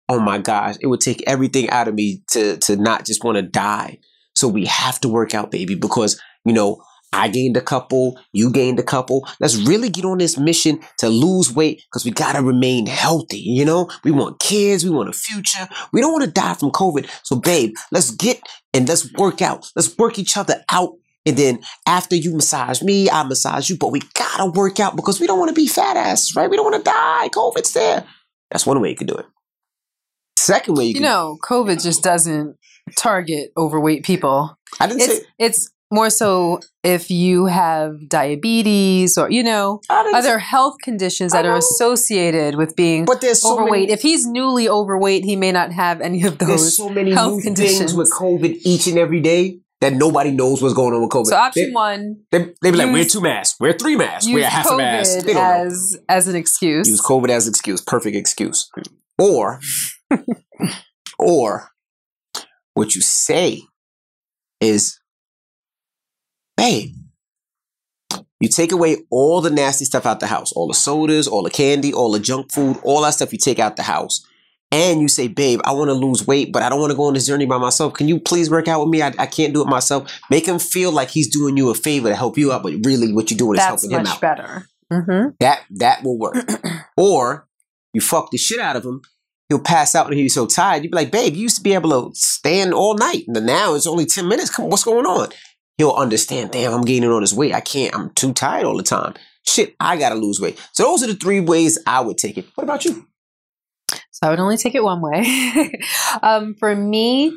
oh 0.10 0.20
my 0.20 0.40
gosh, 0.40 0.76
it 0.82 0.88
would 0.88 1.02
take 1.02 1.24
everything 1.28 1.70
out 1.70 1.88
of 1.88 1.94
me 1.96 2.24
to 2.32 2.58
to 2.58 2.76
not 2.76 3.06
just 3.06 3.24
want 3.24 3.38
to 3.38 3.44
die. 3.44 4.00
So 4.36 4.48
we 4.48 4.66
have 4.66 5.00
to 5.02 5.10
work 5.10 5.36
out, 5.36 5.52
baby, 5.52 5.76
because 5.76 6.20
you 6.46 6.54
know 6.54 6.82
I 7.14 7.28
gained 7.28 7.58
a 7.58 7.62
couple, 7.62 8.18
you 8.32 8.52
gained 8.52 8.80
a 8.80 8.84
couple. 8.84 9.28
Let's 9.40 9.58
really 9.58 9.90
get 9.90 10.06
on 10.06 10.18
this 10.18 10.38
mission 10.38 10.80
to 11.00 11.10
lose 11.10 11.54
weight 11.54 11.84
because 11.90 12.06
we 12.06 12.12
gotta 12.12 12.42
remain 12.42 12.86
healthy. 12.86 13.40
You 13.40 13.66
know, 13.66 13.90
we 14.04 14.12
want 14.12 14.40
kids, 14.40 14.86
we 14.86 14.92
want 14.92 15.10
a 15.10 15.14
future. 15.14 15.68
We 15.92 16.00
don't 16.00 16.14
want 16.14 16.24
to 16.24 16.32
die 16.32 16.54
from 16.54 16.72
COVID. 16.72 17.10
So, 17.24 17.36
babe, 17.36 17.74
let's 17.92 18.12
get 18.12 18.42
and 18.74 18.88
let's 18.88 19.12
work 19.14 19.42
out. 19.42 19.72
Let's 19.76 19.98
work 19.98 20.20
each 20.20 20.38
other 20.38 20.64
out. 20.72 20.94
And 21.26 21.38
then 21.38 21.60
after 21.86 22.16
you 22.16 22.34
massage 22.34 22.82
me, 22.82 23.10
I 23.10 23.24
massage 23.24 23.70
you. 23.70 23.78
But 23.78 23.92
we 23.92 24.02
gotta 24.14 24.52
work 24.52 24.80
out 24.80 24.96
because 24.96 25.20
we 25.20 25.28
don't 25.28 25.40
want 25.40 25.50
to 25.50 25.56
be 25.56 25.68
fat 25.68 25.98
ass, 25.98 26.36
right? 26.36 26.50
We 26.50 26.58
don't 26.58 26.72
want 26.72 26.84
to 26.84 26.90
die. 26.90 27.30
COVID's 27.30 27.74
there. 27.74 28.06
That's 28.50 28.66
one 28.66 28.82
way 28.82 28.90
you 28.90 28.96
can 28.96 29.08
do 29.08 29.16
it. 29.16 29.26
Second 30.38 30.76
way 30.76 30.86
you, 30.86 31.00
know, 31.00 31.38
COVID 31.44 31.84
just 31.84 32.02
doesn't 32.02 32.58
target 32.98 33.52
overweight 33.56 34.04
people. 34.04 34.58
I 34.80 34.88
didn't 34.88 35.02
It's 35.02 35.18
say 35.18 35.26
it's 35.38 35.72
more 35.92 36.10
so 36.10 36.60
if 36.84 37.12
you 37.12 37.46
have 37.46 38.08
diabetes 38.10 39.18
or 39.18 39.30
you 39.30 39.44
know 39.44 39.82
I 39.90 40.04
didn't 40.04 40.14
say- 40.14 40.20
other 40.30 40.40
health 40.40 40.76
conditions 40.84 41.32
that 41.34 41.46
are 41.46 41.58
associated 41.58 42.56
with 42.56 42.76
being 42.76 43.06
but 43.06 43.22
there's 43.22 43.42
so 43.42 43.54
overweight. 43.54 43.82
many 43.90 43.92
if 43.94 44.02
he's 44.02 44.26
newly 44.26 44.68
overweight, 44.70 45.24
he 45.26 45.36
may 45.36 45.52
not 45.52 45.72
have 45.72 46.02
any 46.02 46.24
of 46.24 46.38
There's 46.38 46.50
those. 46.62 46.78
so 46.78 46.90
many 46.90 47.12
health 47.12 47.36
new 47.38 47.42
conditions. 47.44 47.94
with 47.94 48.12
COVID 48.12 48.60
each 48.64 48.88
and 48.88 48.98
every 48.98 49.20
day 49.20 49.60
that 49.82 49.94
nobody 49.94 50.30
knows 50.32 50.62
what's 50.62 50.76
going 50.76 50.94
on 50.94 51.02
with 51.02 51.10
COVID. 51.10 51.26
So 51.26 51.36
option 51.36 51.70
they, 51.70 51.72
one, 51.74 52.18
they, 52.32 52.40
they 52.62 52.70
be 52.72 52.78
like, 52.78 52.88
use- 52.88 52.94
wear 52.94 53.06
two 53.06 53.22
masks, 53.22 53.60
wear 53.60 53.74
three 53.74 53.96
masks, 53.96 54.32
wear 54.32 54.48
half 54.48 54.70
a 54.70 54.78
mask. 54.78 55.26
They 55.26 55.34
COVID 55.34 55.34
don't 55.34 55.36
know. 55.36 55.66
as 55.68 55.98
as 56.08 56.28
an 56.28 56.36
excuse. 56.36 56.88
Use 56.88 57.02
COVID 57.02 57.30
as 57.30 57.48
excuse, 57.48 57.82
perfect 57.82 58.16
excuse. 58.16 58.70
Or, 59.18 59.60
Or 61.20 61.70
what 62.74 62.96
you 62.96 63.02
say 63.02 63.62
is, 64.60 65.00
babe, 66.62 66.96
you 68.40 68.50
take 68.50 68.72
away 68.72 68.98
all 69.10 69.42
the 69.42 69.50
nasty 69.50 69.86
stuff 69.86 70.06
out 70.06 70.20
the 70.20 70.28
house, 70.28 70.52
all 70.54 70.68
the 70.68 70.74
sodas, 70.74 71.28
all 71.28 71.44
the 71.44 71.50
candy, 71.50 71.94
all 71.94 72.12
the 72.12 72.20
junk 72.20 72.52
food, 72.52 72.78
all 72.84 73.02
that 73.02 73.12
stuff 73.12 73.32
you 73.32 73.40
take 73.40 73.60
out 73.60 73.76
the 73.76 73.84
house. 73.84 74.26
And 74.74 75.02
you 75.02 75.10
say, 75.10 75.28
babe, 75.28 75.60
I 75.66 75.74
want 75.74 75.90
to 75.90 75.94
lose 75.94 76.26
weight, 76.26 76.54
but 76.54 76.64
I 76.64 76.70
don't 76.70 76.80
want 76.80 76.92
to 76.92 76.98
go 76.98 77.04
on 77.04 77.14
this 77.14 77.28
journey 77.28 77.46
by 77.46 77.58
myself. 77.58 77.94
Can 77.94 78.08
you 78.08 78.20
please 78.20 78.50
work 78.50 78.70
out 78.70 78.80
with 78.80 78.90
me? 78.90 79.02
I, 79.02 79.12
I 79.20 79.26
can't 79.26 79.54
do 79.54 79.62
it 79.62 79.68
myself. 79.68 80.20
Make 80.30 80.48
him 80.48 80.60
feel 80.60 80.94
like 80.94 81.10
he's 81.10 81.28
doing 81.28 81.58
you 81.58 81.70
a 81.70 81.76
favor 81.76 82.08
to 82.08 82.16
help 82.16 82.38
you 82.38 82.54
out, 82.54 82.64
but 82.64 82.74
really 82.86 83.12
what 83.12 83.30
you're 83.30 83.38
doing 83.38 83.58
is 83.58 83.66
helping 83.66 83.92
him 83.92 84.00
out. 84.00 84.06
much 84.06 84.14
out. 84.14 84.22
better. 84.22 84.68
Mm-hmm. 84.92 85.30
That 85.42 85.64
that 85.72 86.04
will 86.04 86.18
work. 86.18 86.36
or 86.98 87.48
you 87.94 88.00
fuck 88.00 88.32
the 88.32 88.38
shit 88.38 88.60
out 88.60 88.78
of 88.78 88.86
him. 88.86 89.02
He'll 89.50 89.60
pass 89.60 89.94
out 89.94 90.08
and 90.08 90.16
he's 90.16 90.34
so 90.34 90.48
tired. 90.48 90.84
You'd 90.84 90.92
be 90.92 90.96
like, 90.96 91.12
babe, 91.12 91.36
you 91.36 91.42
used 91.42 91.58
to 91.58 91.64
be 91.64 91.74
able 91.74 92.10
to 92.10 92.16
stand 92.16 92.74
all 92.74 92.96
night. 92.96 93.26
And 93.28 93.46
now 93.46 93.76
it's 93.76 93.88
only 93.88 94.06
10 94.06 94.26
minutes. 94.26 94.50
Come 94.50 94.66
on, 94.66 94.72
what's 94.72 94.86
going 94.86 95.06
on? 95.06 95.30
He'll 95.82 95.94
understand, 95.94 96.52
damn, 96.52 96.76
I'm 96.76 96.84
gaining 96.84 97.10
all 97.10 97.22
this 97.22 97.34
weight. 97.34 97.56
I 97.56 97.60
can't, 97.60 97.96
I'm 97.96 98.12
too 98.12 98.34
tired 98.34 98.66
all 98.66 98.78
the 98.78 98.84
time. 98.84 99.16
Shit, 99.48 99.76
I 99.80 99.98
gotta 99.98 100.14
lose 100.14 100.40
weight. 100.40 100.60
So 100.74 100.84
those 100.84 101.02
are 101.02 101.08
the 101.08 101.16
three 101.16 101.40
ways 101.40 101.80
I 101.88 102.02
would 102.02 102.20
take 102.20 102.38
it. 102.38 102.46
What 102.54 102.66
about 102.66 102.86
you? 102.86 103.08
So 104.12 104.28
I 104.28 104.30
would 104.30 104.40
only 104.40 104.58
take 104.58 104.76
it 104.76 104.84
one 104.84 105.02
way. 105.02 105.72
um, 106.22 106.54
for 106.54 106.76
me, 106.76 107.36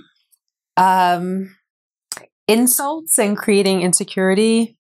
um, 0.76 1.57
insults 2.47 3.18
and 3.18 3.34
creating 3.34 3.80
insecurity 3.80 4.76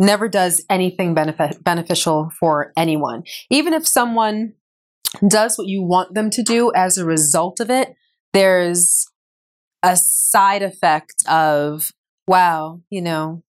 never 0.00 0.26
does 0.26 0.64
anything 0.70 1.12
benefit 1.12 1.62
beneficial 1.62 2.30
for 2.40 2.72
anyone. 2.78 3.24
Even 3.50 3.74
if 3.74 3.86
someone 3.86 4.54
does 5.28 5.58
what 5.58 5.66
you 5.66 5.82
want 5.82 6.14
them 6.14 6.30
to 6.30 6.42
do 6.42 6.72
as 6.74 6.96
a 6.96 7.04
result 7.04 7.60
of 7.60 7.68
it, 7.68 7.94
there's 8.32 9.06
a 9.82 9.98
side 9.98 10.62
effect 10.62 11.16
of, 11.28 11.90
wow, 12.26 12.80
you 12.90 13.02
know, 13.02 13.42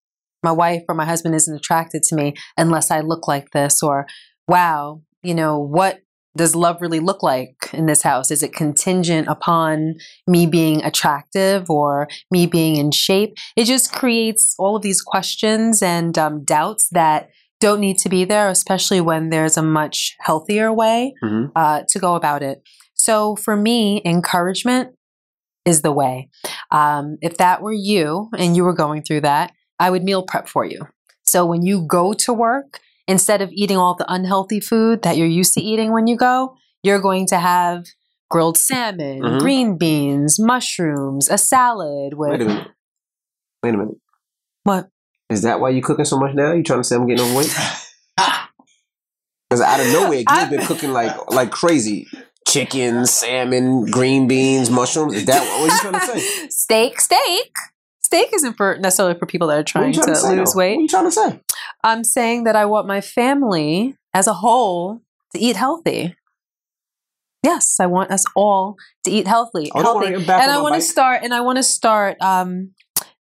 my 0.43 0.51
wife 0.51 0.83
or 0.87 0.95
my 0.95 1.05
husband 1.05 1.35
isn't 1.35 1.55
attracted 1.55 2.03
to 2.03 2.15
me 2.15 2.33
unless 2.57 2.91
I 2.91 3.01
look 3.01 3.27
like 3.27 3.51
this, 3.51 3.81
or 3.81 4.05
wow, 4.47 5.01
you 5.23 5.33
know, 5.33 5.59
what 5.59 5.99
does 6.37 6.53
love 6.53 6.81
really 6.81 6.99
look 6.99 7.23
like 7.23 7.69
in 7.73 7.85
this 7.85 8.03
house? 8.03 8.29
Is 8.29 8.43
it 8.43 8.53
contingent 8.53 9.27
upon 9.29 9.95
me 10.27 10.45
being 10.45 10.83
attractive 10.83 11.69
or 11.69 12.07
me 12.29 12.45
being 12.45 12.75
in 12.75 12.91
shape? 12.91 13.35
It 13.55 13.63
just 13.65 13.93
creates 13.93 14.53
all 14.59 14.75
of 14.75 14.81
these 14.81 15.01
questions 15.01 15.81
and 15.81 16.17
um, 16.17 16.43
doubts 16.43 16.89
that 16.91 17.29
don't 17.61 17.79
need 17.79 17.97
to 17.99 18.09
be 18.09 18.25
there, 18.25 18.49
especially 18.49 18.99
when 18.99 19.29
there's 19.29 19.55
a 19.55 19.63
much 19.63 20.13
healthier 20.19 20.73
way 20.73 21.13
Mhm. 21.23 21.51
uh, 21.55 21.83
to 21.87 21.99
go 21.99 22.15
about 22.15 22.43
it. 22.43 22.61
So 22.93 23.37
for 23.37 23.55
me, 23.55 24.01
encouragement 24.03 24.89
is 25.65 25.81
the 25.81 25.91
way. 25.91 26.29
Um, 26.71 27.17
if 27.21 27.37
that 27.37 27.61
were 27.61 27.73
you 27.73 28.29
and 28.37 28.55
you 28.55 28.63
were 28.63 28.73
going 28.73 29.01
through 29.01 29.21
that, 29.21 29.51
I 29.79 29.89
would 29.89 30.03
meal 30.03 30.23
prep 30.23 30.47
for 30.47 30.63
you. 30.65 30.87
So 31.23 31.45
when 31.45 31.63
you 31.63 31.85
go 31.87 32.13
to 32.13 32.33
work, 32.33 32.79
instead 33.07 33.41
of 33.41 33.49
eating 33.51 33.77
all 33.77 33.95
the 33.95 34.11
unhealthy 34.11 34.59
food 34.59 35.01
that 35.03 35.17
you're 35.17 35.27
used 35.27 35.53
to 35.55 35.61
eating 35.61 35.91
when 35.91 36.07
you 36.07 36.15
go, 36.17 36.55
you're 36.83 37.01
going 37.01 37.27
to 37.27 37.37
have 37.39 37.85
grilled 38.29 38.57
salmon, 38.57 39.21
Mhm. 39.21 39.39
green 39.39 39.77
beans, 39.77 40.39
mushrooms, 40.39 41.29
a 41.29 41.37
salad 41.37 42.13
with 42.15 42.31
Wait 42.31 42.41
a 42.41 42.45
minute. 42.45 42.67
Wait 43.63 43.73
a 43.73 43.77
minute. 43.77 43.95
what? 44.63 44.89
Is 45.29 45.41
that 45.41 45.59
why 45.59 45.69
you 45.69 45.81
cooking 45.81 46.05
so 46.05 46.17
much 46.19 46.35
now? 46.35 46.53
You 46.53 46.61
trying 46.63 46.79
to 46.79 46.83
say 46.83 46.95
I'm 46.95 47.07
getting 47.07 47.25
overweight? 47.25 47.55
Because 49.49 49.61
out 49.61 49.79
of 49.79 49.87
nowhere, 49.93 50.23
you've 50.27 50.49
been 50.49 50.65
cooking 50.65 50.91
like 50.91 51.31
like 51.31 51.51
crazy. 51.51 52.07
Chicken, 52.47 53.05
salmon, 53.05 53.85
green 53.89 54.27
beans, 54.27 54.69
mushrooms. 54.69 55.13
Is 55.15 55.25
that 55.25 55.41
what 55.59 55.71
you 55.71 55.79
trying 55.91 55.99
to 55.99 56.19
say? 56.19 56.47
steak, 56.49 56.99
steak. 57.01 57.51
Steak 58.01 58.29
isn't 58.33 58.53
for 58.55 58.77
necessarily 58.77 59.17
for 59.17 59.25
people 59.25 59.47
that 59.47 59.55
are 59.55 59.59
are 59.59 59.63
trying 59.63 59.93
to, 59.93 60.15
say, 60.15 60.35
lose 60.37 60.53
weight. 60.55 60.75
What 60.75 60.79
are 60.79 60.81
you 60.83 60.87
trying 60.87 61.05
to 61.05 61.11
say? 61.11 61.39
I'm 61.83 62.03
saying 62.03 62.43
that 62.43 62.55
I 62.55 62.65
want 62.65 62.87
my 62.87 63.01
family 63.01 63.95
as 64.13 64.27
a 64.27 64.33
whole 64.33 65.01
to 65.33 65.39
eat 65.39 65.55
healthy. 65.55 66.15
Yes, 67.43 67.79
I 67.79 67.85
want 67.87 68.11
us 68.11 68.23
all 68.35 68.75
to 69.03 69.11
eat 69.11 69.27
healthy, 69.27 69.71
Oh, 69.73 69.81
healthy, 69.81 70.05
worry, 70.07 70.15
I'm 70.15 70.25
back 70.25 70.41
and 70.41 70.51
I 70.51 70.61
want 70.61 70.75
to 70.75 70.81
start. 70.81 71.21
And 71.23 71.33
I 71.33 71.41
want 71.41 71.57
to 71.57 71.63
start 71.63 72.17
um, 72.21 72.71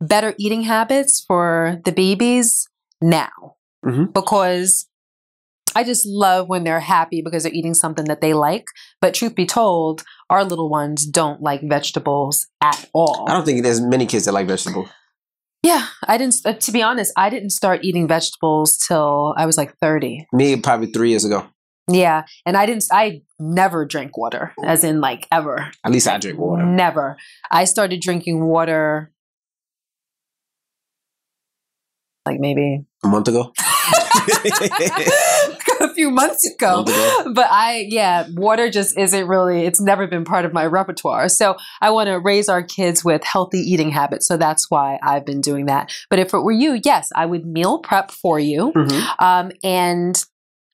better 0.00 0.34
eating 0.38 0.62
habits 0.62 1.22
for 1.26 1.80
the 1.84 1.92
babies 1.92 2.68
now, 3.02 3.56
Mhm. 3.84 4.12
because 4.12 4.87
I 5.74 5.84
just 5.84 6.06
love 6.06 6.48
when 6.48 6.64
they're 6.64 6.80
happy 6.80 7.22
because 7.22 7.42
they're 7.42 7.52
eating 7.52 7.74
something 7.74 8.06
that 8.06 8.20
they 8.20 8.34
like. 8.34 8.64
But 9.00 9.14
truth 9.14 9.34
be 9.34 9.46
told, 9.46 10.02
our 10.30 10.44
little 10.44 10.68
ones 10.68 11.06
don't 11.06 11.40
like 11.40 11.60
vegetables 11.62 12.46
at 12.62 12.88
all. 12.92 13.26
I 13.28 13.32
don't 13.32 13.44
think 13.44 13.62
there's 13.62 13.80
many 13.80 14.06
kids 14.06 14.24
that 14.24 14.32
like 14.32 14.46
vegetables. 14.46 14.88
Yeah, 15.62 15.86
I 16.06 16.18
didn't. 16.18 16.36
Uh, 16.44 16.52
to 16.52 16.72
be 16.72 16.82
honest, 16.82 17.12
I 17.16 17.30
didn't 17.30 17.50
start 17.50 17.80
eating 17.82 18.06
vegetables 18.06 18.78
till 18.78 19.34
I 19.36 19.46
was 19.46 19.56
like 19.56 19.74
thirty. 19.80 20.26
Me, 20.32 20.56
probably 20.56 20.92
three 20.92 21.10
years 21.10 21.24
ago. 21.24 21.46
Yeah, 21.90 22.24
and 22.46 22.56
I 22.56 22.66
didn't. 22.66 22.84
I 22.92 23.22
never 23.40 23.84
drank 23.84 24.16
water, 24.16 24.52
as 24.64 24.84
in 24.84 25.00
like 25.00 25.26
ever. 25.32 25.70
At 25.84 25.90
least 25.90 26.06
I 26.06 26.18
drink 26.18 26.38
water. 26.38 26.64
Never. 26.64 27.16
I 27.50 27.64
started 27.64 28.00
drinking 28.00 28.44
water 28.44 29.10
like 32.28 32.40
maybe 32.40 32.84
A 33.02 33.08
month 33.08 33.28
ago. 33.28 33.52
a 35.90 35.94
few 35.94 36.10
months 36.10 36.46
ago. 36.46 36.84
But 36.84 37.46
I, 37.50 37.86
yeah, 37.88 38.26
water 38.32 38.70
just 38.70 38.98
isn't 38.98 39.26
really, 39.26 39.64
it's 39.64 39.80
never 39.80 40.06
been 40.06 40.24
part 40.24 40.44
of 40.44 40.52
my 40.52 40.66
repertoire. 40.66 41.28
So 41.28 41.56
I 41.80 41.90
want 41.90 42.08
to 42.08 42.18
raise 42.18 42.48
our 42.48 42.62
kids 42.62 43.04
with 43.04 43.24
healthy 43.24 43.58
eating 43.58 43.90
habits. 43.90 44.26
So 44.26 44.36
that's 44.36 44.70
why 44.70 44.98
I've 45.02 45.24
been 45.24 45.40
doing 45.40 45.66
that. 45.66 45.92
But 46.10 46.18
if 46.18 46.34
it 46.34 46.40
were 46.40 46.52
you, 46.52 46.80
yes, 46.84 47.10
I 47.14 47.26
would 47.26 47.46
meal 47.46 47.78
prep 47.78 48.10
for 48.10 48.38
you. 48.38 48.72
Mhm. 48.74 49.22
Um, 49.22 49.52
and 49.62 50.22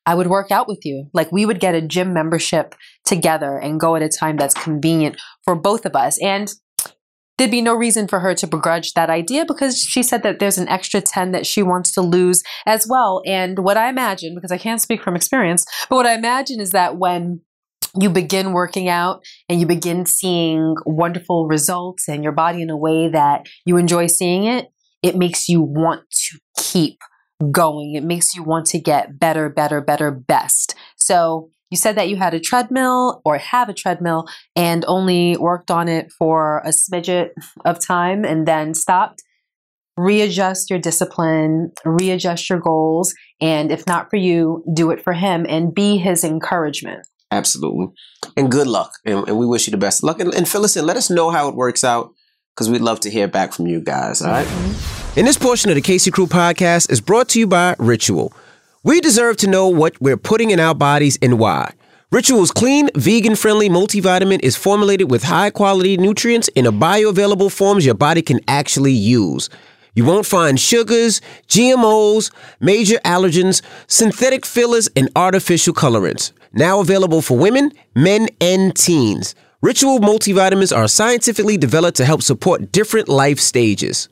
I 0.06 0.14
would 0.14 0.26
work 0.26 0.50
out 0.50 0.68
with 0.68 0.84
you. 0.84 1.08
Like 1.14 1.32
we 1.32 1.46
would 1.46 1.60
get 1.60 1.74
a 1.74 1.80
gym 1.80 2.12
membership 2.12 2.74
together 3.04 3.56
and 3.58 3.80
go 3.80 3.96
at 3.96 4.02
a 4.02 4.08
time 4.08 4.36
that's 4.36 4.54
convenient 4.54 5.20
for 5.44 5.54
both 5.54 5.86
of 5.86 5.96
us. 5.96 6.18
And 6.22 6.52
there'd 7.44 7.50
be 7.50 7.60
no 7.60 7.74
reason 7.74 8.08
for 8.08 8.20
her 8.20 8.34
to 8.34 8.46
begrudge 8.46 8.94
that 8.94 9.10
idea 9.10 9.44
because 9.44 9.78
she 9.78 10.02
said 10.02 10.22
that 10.22 10.38
there's 10.38 10.56
an 10.56 10.66
extra 10.66 11.02
10 11.02 11.32
that 11.32 11.44
she 11.44 11.62
wants 11.62 11.92
to 11.92 12.00
lose 12.00 12.42
as 12.64 12.86
well. 12.88 13.20
And 13.26 13.58
what 13.58 13.76
I 13.76 13.90
imagine, 13.90 14.34
because 14.34 14.50
I 14.50 14.56
can't 14.56 14.80
speak 14.80 15.02
from 15.02 15.14
experience, 15.14 15.66
but 15.90 15.96
what 15.96 16.06
I 16.06 16.14
imagine 16.14 16.58
is 16.58 16.70
that 16.70 16.96
when 16.96 17.42
you 18.00 18.08
begin 18.08 18.54
working 18.54 18.88
out 18.88 19.22
and 19.50 19.60
you 19.60 19.66
begin 19.66 20.06
seeing 20.06 20.74
wonderful 20.86 21.46
results 21.46 22.08
and 22.08 22.24
your 22.24 22.32
body 22.32 22.62
in 22.62 22.70
a 22.70 22.78
way 22.78 23.08
that 23.08 23.46
you 23.66 23.76
enjoy 23.76 24.06
seeing 24.06 24.44
it, 24.44 24.68
it 25.02 25.14
makes 25.14 25.46
you 25.46 25.60
want 25.60 26.00
to 26.10 26.38
keep 26.56 26.98
going. 27.50 27.94
It 27.94 28.04
makes 28.04 28.34
you 28.34 28.42
want 28.42 28.64
to 28.68 28.80
get 28.80 29.18
better, 29.18 29.50
better, 29.50 29.82
better, 29.82 30.10
best. 30.10 30.74
So 30.96 31.50
you 31.74 31.76
said 31.76 31.96
that 31.96 32.08
you 32.08 32.14
had 32.14 32.34
a 32.34 32.38
treadmill 32.38 33.20
or 33.24 33.36
have 33.36 33.68
a 33.68 33.74
treadmill 33.74 34.28
and 34.54 34.84
only 34.86 35.36
worked 35.36 35.72
on 35.72 35.88
it 35.88 36.12
for 36.12 36.58
a 36.64 36.68
smidget 36.68 37.30
of 37.64 37.84
time 37.84 38.24
and 38.24 38.46
then 38.46 38.74
stopped. 38.74 39.24
Readjust 39.96 40.70
your 40.70 40.78
discipline, 40.78 41.72
readjust 41.84 42.48
your 42.48 42.60
goals, 42.60 43.12
and 43.40 43.72
if 43.72 43.88
not 43.88 44.08
for 44.08 44.16
you, 44.16 44.62
do 44.72 44.92
it 44.92 45.02
for 45.02 45.14
him 45.14 45.46
and 45.48 45.74
be 45.74 45.96
his 45.96 46.22
encouragement. 46.22 47.08
Absolutely. 47.32 47.88
And 48.36 48.52
good 48.52 48.68
luck. 48.68 48.92
And, 49.04 49.26
and 49.26 49.36
we 49.36 49.44
wish 49.44 49.66
you 49.66 49.72
the 49.72 49.76
best 49.76 50.04
luck. 50.04 50.20
And, 50.20 50.32
and 50.32 50.48
fill 50.48 50.64
us 50.64 50.76
in. 50.76 50.86
Let 50.86 50.96
us 50.96 51.10
know 51.10 51.30
how 51.30 51.48
it 51.48 51.56
works 51.56 51.82
out 51.82 52.12
because 52.54 52.70
we'd 52.70 52.82
love 52.82 53.00
to 53.00 53.10
hear 53.10 53.26
back 53.26 53.52
from 53.52 53.66
you 53.66 53.80
guys. 53.80 54.22
All 54.22 54.30
right. 54.30 54.46
Mm-hmm. 54.46 55.18
And 55.18 55.26
this 55.26 55.38
portion 55.38 55.70
of 55.70 55.74
the 55.74 55.82
Casey 55.82 56.12
Crew 56.12 56.28
podcast 56.28 56.92
is 56.92 57.00
brought 57.00 57.30
to 57.30 57.40
you 57.40 57.48
by 57.48 57.74
Ritual. 57.80 58.32
We 58.86 59.00
deserve 59.00 59.38
to 59.38 59.46
know 59.46 59.66
what 59.66 59.98
we're 59.98 60.18
putting 60.18 60.50
in 60.50 60.60
our 60.60 60.74
bodies 60.74 61.18
and 61.22 61.38
why. 61.38 61.72
Ritual's 62.12 62.50
clean, 62.50 62.90
vegan 62.94 63.34
friendly 63.34 63.70
multivitamin 63.70 64.40
is 64.42 64.56
formulated 64.56 65.10
with 65.10 65.22
high 65.22 65.48
quality 65.48 65.96
nutrients 65.96 66.48
in 66.48 66.66
a 66.66 66.70
bioavailable 66.70 67.50
forms 67.50 67.86
your 67.86 67.94
body 67.94 68.20
can 68.20 68.40
actually 68.46 68.92
use. 68.92 69.48
You 69.94 70.04
won't 70.04 70.26
find 70.26 70.60
sugars, 70.60 71.22
GMOs, 71.48 72.30
major 72.60 72.98
allergens, 73.06 73.62
synthetic 73.86 74.44
fillers, 74.44 74.90
and 74.94 75.08
artificial 75.16 75.72
colorants. 75.72 76.32
Now 76.52 76.80
available 76.80 77.22
for 77.22 77.38
women, 77.38 77.72
men, 77.94 78.28
and 78.38 78.76
teens. 78.76 79.34
Ritual 79.62 79.98
multivitamins 79.98 80.76
are 80.76 80.88
scientifically 80.88 81.56
developed 81.56 81.96
to 81.96 82.04
help 82.04 82.20
support 82.20 82.70
different 82.70 83.08
life 83.08 83.40
stages. 83.40 84.10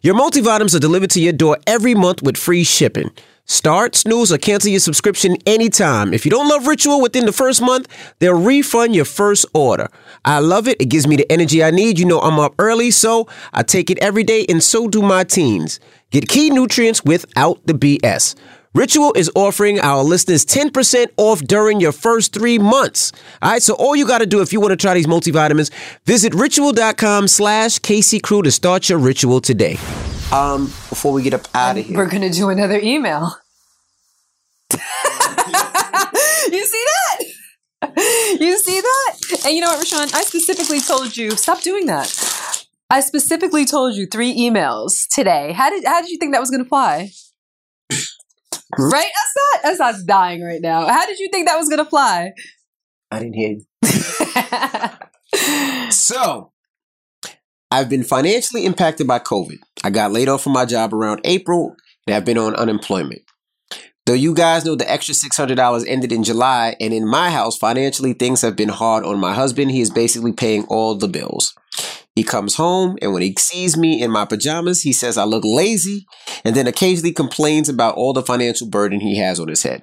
Your 0.00 0.14
multivitamins 0.14 0.74
are 0.74 0.80
delivered 0.80 1.10
to 1.10 1.20
your 1.20 1.34
door 1.34 1.58
every 1.66 1.94
month 1.94 2.22
with 2.22 2.38
free 2.38 2.64
shipping. 2.64 3.10
Start, 3.46 3.94
snooze, 3.94 4.32
or 4.32 4.38
cancel 4.38 4.70
your 4.70 4.80
subscription 4.80 5.36
anytime. 5.46 6.14
If 6.14 6.24
you 6.24 6.30
don't 6.30 6.48
love 6.48 6.66
Ritual 6.66 7.02
within 7.02 7.26
the 7.26 7.32
first 7.32 7.60
month, 7.60 7.88
they'll 8.18 8.40
refund 8.40 8.94
your 8.94 9.04
first 9.04 9.44
order. 9.52 9.88
I 10.24 10.38
love 10.38 10.66
it. 10.66 10.80
It 10.80 10.86
gives 10.86 11.06
me 11.06 11.16
the 11.16 11.30
energy 11.30 11.62
I 11.62 11.70
need. 11.70 11.98
You 11.98 12.06
know, 12.06 12.20
I'm 12.20 12.38
up 12.38 12.54
early, 12.58 12.90
so 12.90 13.28
I 13.52 13.62
take 13.62 13.90
it 13.90 13.98
every 13.98 14.22
day, 14.22 14.46
and 14.48 14.62
so 14.62 14.88
do 14.88 15.02
my 15.02 15.24
teens. 15.24 15.78
Get 16.10 16.26
key 16.26 16.48
nutrients 16.48 17.04
without 17.04 17.60
the 17.66 17.74
BS. 17.74 18.34
Ritual 18.74 19.12
is 19.14 19.30
offering 19.36 19.78
our 19.78 20.02
listeners 20.02 20.44
10% 20.46 21.06
off 21.16 21.40
during 21.42 21.80
your 21.80 21.92
first 21.92 22.32
three 22.32 22.58
months. 22.58 23.12
All 23.42 23.52
right, 23.52 23.62
so 23.62 23.74
all 23.74 23.94
you 23.94 24.06
got 24.06 24.18
to 24.18 24.26
do 24.26 24.40
if 24.40 24.52
you 24.52 24.60
want 24.60 24.72
to 24.72 24.76
try 24.76 24.94
these 24.94 25.06
multivitamins, 25.06 25.70
visit 26.06 26.34
ritual.com 26.34 27.28
slash 27.28 27.78
Casey 27.78 28.18
Crew 28.18 28.42
to 28.42 28.50
start 28.50 28.88
your 28.88 28.98
ritual 28.98 29.40
today. 29.40 29.78
Um, 30.32 30.66
before 30.66 31.12
we 31.12 31.22
get 31.22 31.34
up 31.34 31.46
out 31.54 31.78
of 31.78 31.86
here. 31.86 31.96
We're 31.96 32.08
gonna 32.08 32.30
do 32.30 32.48
another 32.48 32.78
email. 32.78 33.36
you 34.72 34.78
see 36.66 36.84
that? 36.86 37.24
You 38.40 38.58
see 38.58 38.80
that? 38.80 39.16
And 39.44 39.54
you 39.54 39.60
know 39.60 39.68
what, 39.68 39.84
RaaShaun? 39.84 40.12
I 40.14 40.22
specifically 40.22 40.80
told 40.80 41.16
you 41.16 41.32
stop 41.32 41.60
doing 41.62 41.86
that. 41.86 42.66
I 42.90 43.00
specifically 43.00 43.64
told 43.64 43.94
you 43.94 44.06
three 44.06 44.34
emails 44.36 45.06
today. 45.12 45.52
How 45.52 45.70
did 45.70 45.84
how 45.84 46.00
did 46.00 46.10
you 46.10 46.18
think 46.18 46.32
that 46.32 46.40
was 46.40 46.50
gonna 46.50 46.64
fly? 46.64 47.10
right? 48.78 49.10
Assad, 49.62 49.72
Assad's 49.72 50.04
dying 50.04 50.42
right 50.42 50.60
now. 50.60 50.86
How 50.86 51.06
did 51.06 51.18
you 51.18 51.28
think 51.30 51.48
that 51.48 51.58
was 51.58 51.68
gonna 51.68 51.84
fly? 51.84 52.32
I 53.10 53.18
didn't 53.20 53.34
hear 53.34 53.50
you. 53.50 53.64
So, 55.90 56.52
I've 57.74 57.88
been 57.88 58.04
financially 58.04 58.66
impacted 58.66 59.08
by 59.08 59.18
COVID. 59.18 59.58
I 59.82 59.90
got 59.90 60.12
laid 60.12 60.28
off 60.28 60.44
from 60.44 60.52
my 60.52 60.64
job 60.64 60.94
around 60.94 61.22
April 61.24 61.74
and 62.06 62.14
I've 62.14 62.24
been 62.24 62.38
on 62.38 62.54
unemployment. 62.54 63.22
Though 64.06 64.12
you 64.12 64.32
guys 64.32 64.64
know 64.64 64.76
the 64.76 64.88
extra 64.88 65.12
$600 65.12 65.84
ended 65.88 66.12
in 66.12 66.22
July, 66.22 66.76
and 66.78 66.94
in 66.94 67.04
my 67.04 67.30
house, 67.30 67.56
financially, 67.56 68.12
things 68.12 68.42
have 68.42 68.54
been 68.54 68.68
hard 68.68 69.04
on 69.04 69.18
my 69.18 69.34
husband. 69.34 69.72
He 69.72 69.80
is 69.80 69.90
basically 69.90 70.32
paying 70.32 70.64
all 70.66 70.94
the 70.94 71.08
bills. 71.08 71.52
He 72.14 72.22
comes 72.22 72.54
home, 72.54 72.96
and 73.02 73.12
when 73.12 73.22
he 73.22 73.34
sees 73.40 73.76
me 73.76 74.00
in 74.00 74.12
my 74.12 74.24
pajamas, 74.24 74.82
he 74.82 74.92
says 74.92 75.18
I 75.18 75.24
look 75.24 75.42
lazy, 75.44 76.06
and 76.44 76.54
then 76.54 76.68
occasionally 76.68 77.12
complains 77.12 77.68
about 77.68 77.96
all 77.96 78.12
the 78.12 78.22
financial 78.22 78.68
burden 78.68 79.00
he 79.00 79.18
has 79.18 79.40
on 79.40 79.48
his 79.48 79.64
head. 79.64 79.82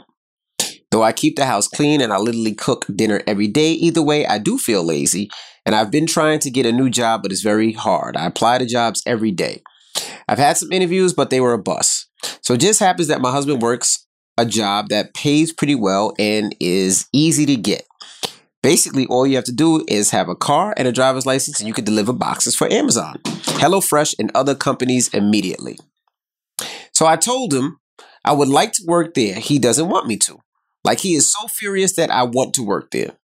Though 0.92 1.04
I 1.04 1.12
keep 1.12 1.36
the 1.36 1.46
house 1.46 1.68
clean 1.68 2.00
and 2.00 2.14
I 2.14 2.18
literally 2.18 2.54
cook 2.54 2.86
dinner 2.96 3.22
every 3.26 3.48
day, 3.48 3.72
either 3.72 4.04
way, 4.04 4.26
I 4.26 4.38
do 4.38 4.58
feel 4.58 4.84
lazy, 4.84 5.30
and 5.66 5.76
I've 5.76 5.92
been 5.92 6.08
trying 6.08 6.40
to 6.40 6.52
get 6.52 6.66
a 6.66 6.72
new 6.72 6.90
job, 6.90 7.22
but 7.24 7.32
it's 7.32 7.42
very 7.42 7.72
hard. 7.72 8.18
I 8.18 8.26
apply 8.26 8.58
to 8.58 8.66
jobs 8.66 9.04
every 9.06 9.32
day. 9.32 9.64
I've 10.28 10.38
had 10.38 10.58
some 10.58 10.72
interviews, 10.72 11.14
but 11.14 11.30
they 11.30 11.42
were 11.42 11.54
a 11.54 11.62
bust. 11.62 12.10
So 12.42 12.54
it 12.54 12.60
just 12.62 12.80
happens 12.80 13.08
that 13.08 13.22
my 13.22 13.32
husband 13.32 13.62
works 13.62 14.06
a 14.38 14.46
job 14.46 14.90
that 14.90 15.14
pays 15.14 15.52
pretty 15.54 15.76
well 15.76 16.14
and 16.18 16.56
is 16.60 17.08
easy 17.14 17.46
to 17.46 17.56
get. 17.56 17.86
Basically, 18.64 19.08
all 19.08 19.26
you 19.26 19.36
have 19.36 19.46
to 19.46 19.52
do 19.52 19.84
is 19.88 20.12
have 20.12 20.30
a 20.30 20.36
car 20.36 20.74
and 20.78 20.88
a 20.88 20.92
driver's 20.92 21.26
license, 21.26 21.60
and 21.60 21.68
you 21.68 21.74
can 21.74 21.84
deliver 21.84 22.14
boxes 22.14 22.56
for 22.56 22.72
Amazon, 22.72 23.18
HelloFresh, 23.24 24.16
and 24.20 24.32
other 24.36 24.54
companies 24.54 25.08
immediately. 25.14 25.78
So 26.94 27.08
I 27.08 27.16
told 27.16 27.54
him 27.54 27.80
I 28.24 28.34
would 28.34 28.50
like 28.50 28.74
to 28.74 28.84
work 28.86 29.16
there. 29.16 29.36
He 29.36 29.58
doesn't 29.58 29.90
want 29.90 30.08
me 30.08 30.18
to. 30.18 30.40
Like, 30.84 31.00
he 31.00 31.16
is 31.16 31.32
so 31.32 31.48
furious 31.48 31.96
that 31.96 32.12
I 32.12 32.24
want 32.24 32.54
to 32.56 32.64
work 32.64 32.92
there. 32.92 33.18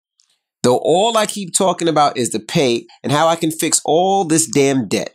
Though 0.64 0.78
all 0.78 1.16
I 1.18 1.26
keep 1.26 1.52
talking 1.52 1.88
about 1.88 2.16
is 2.16 2.30
the 2.30 2.40
pay 2.40 2.86
and 3.02 3.12
how 3.12 3.28
I 3.28 3.36
can 3.36 3.50
fix 3.50 3.82
all 3.84 4.24
this 4.24 4.46
damn 4.46 4.88
debt. 4.88 5.14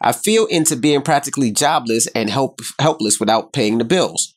I 0.00 0.12
feel 0.12 0.46
into 0.46 0.74
being 0.74 1.02
practically 1.02 1.50
jobless 1.50 2.06
and 2.08 2.30
help, 2.30 2.60
helpless 2.80 3.20
without 3.20 3.52
paying 3.52 3.76
the 3.76 3.84
bills. 3.84 4.34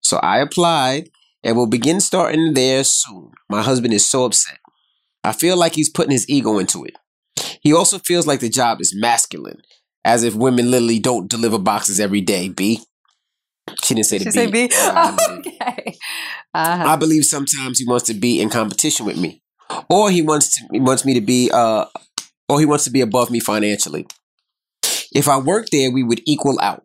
So 0.00 0.18
I 0.18 0.38
applied 0.38 1.10
and 1.42 1.56
will 1.56 1.66
begin 1.66 2.00
starting 2.00 2.54
there 2.54 2.84
soon. 2.84 3.32
My 3.50 3.62
husband 3.62 3.92
is 3.92 4.08
so 4.08 4.24
upset. 4.24 4.58
I 5.24 5.32
feel 5.32 5.56
like 5.56 5.74
he's 5.74 5.90
putting 5.90 6.12
his 6.12 6.28
ego 6.30 6.58
into 6.58 6.84
it. 6.84 6.94
He 7.60 7.72
also 7.72 7.98
feels 7.98 8.28
like 8.28 8.38
the 8.38 8.48
job 8.48 8.80
is 8.80 8.94
masculine, 8.94 9.60
as 10.04 10.22
if 10.22 10.36
women 10.36 10.70
literally 10.70 11.00
don't 11.00 11.28
deliver 11.28 11.58
boxes 11.58 11.98
every 11.98 12.20
day. 12.20 12.48
B. 12.48 12.80
She 13.82 13.94
didn't 13.94 14.06
say 14.06 14.18
the 14.18 14.30
She 14.30 14.46
B. 14.46 14.68
B? 14.68 14.74
Uh, 14.76 15.16
okay. 15.30 15.96
Uh-huh. 16.54 16.84
I 16.84 16.94
believe 16.94 17.24
sometimes 17.24 17.80
he 17.80 17.84
wants 17.84 18.06
to 18.06 18.14
be 18.14 18.40
in 18.40 18.50
competition 18.50 19.04
with 19.04 19.18
me, 19.18 19.42
or 19.88 20.10
he 20.10 20.22
wants 20.22 20.56
to 20.56 20.66
he 20.72 20.80
wants 20.80 21.04
me 21.04 21.14
to 21.14 21.20
be 21.20 21.50
uh, 21.52 21.86
or 22.48 22.60
he 22.60 22.66
wants 22.66 22.84
to 22.84 22.90
be 22.90 23.00
above 23.00 23.30
me 23.30 23.40
financially. 23.40 24.06
If 25.12 25.28
I 25.28 25.38
worked 25.38 25.70
there, 25.72 25.90
we 25.90 26.02
would 26.02 26.20
equal 26.26 26.58
out. 26.60 26.84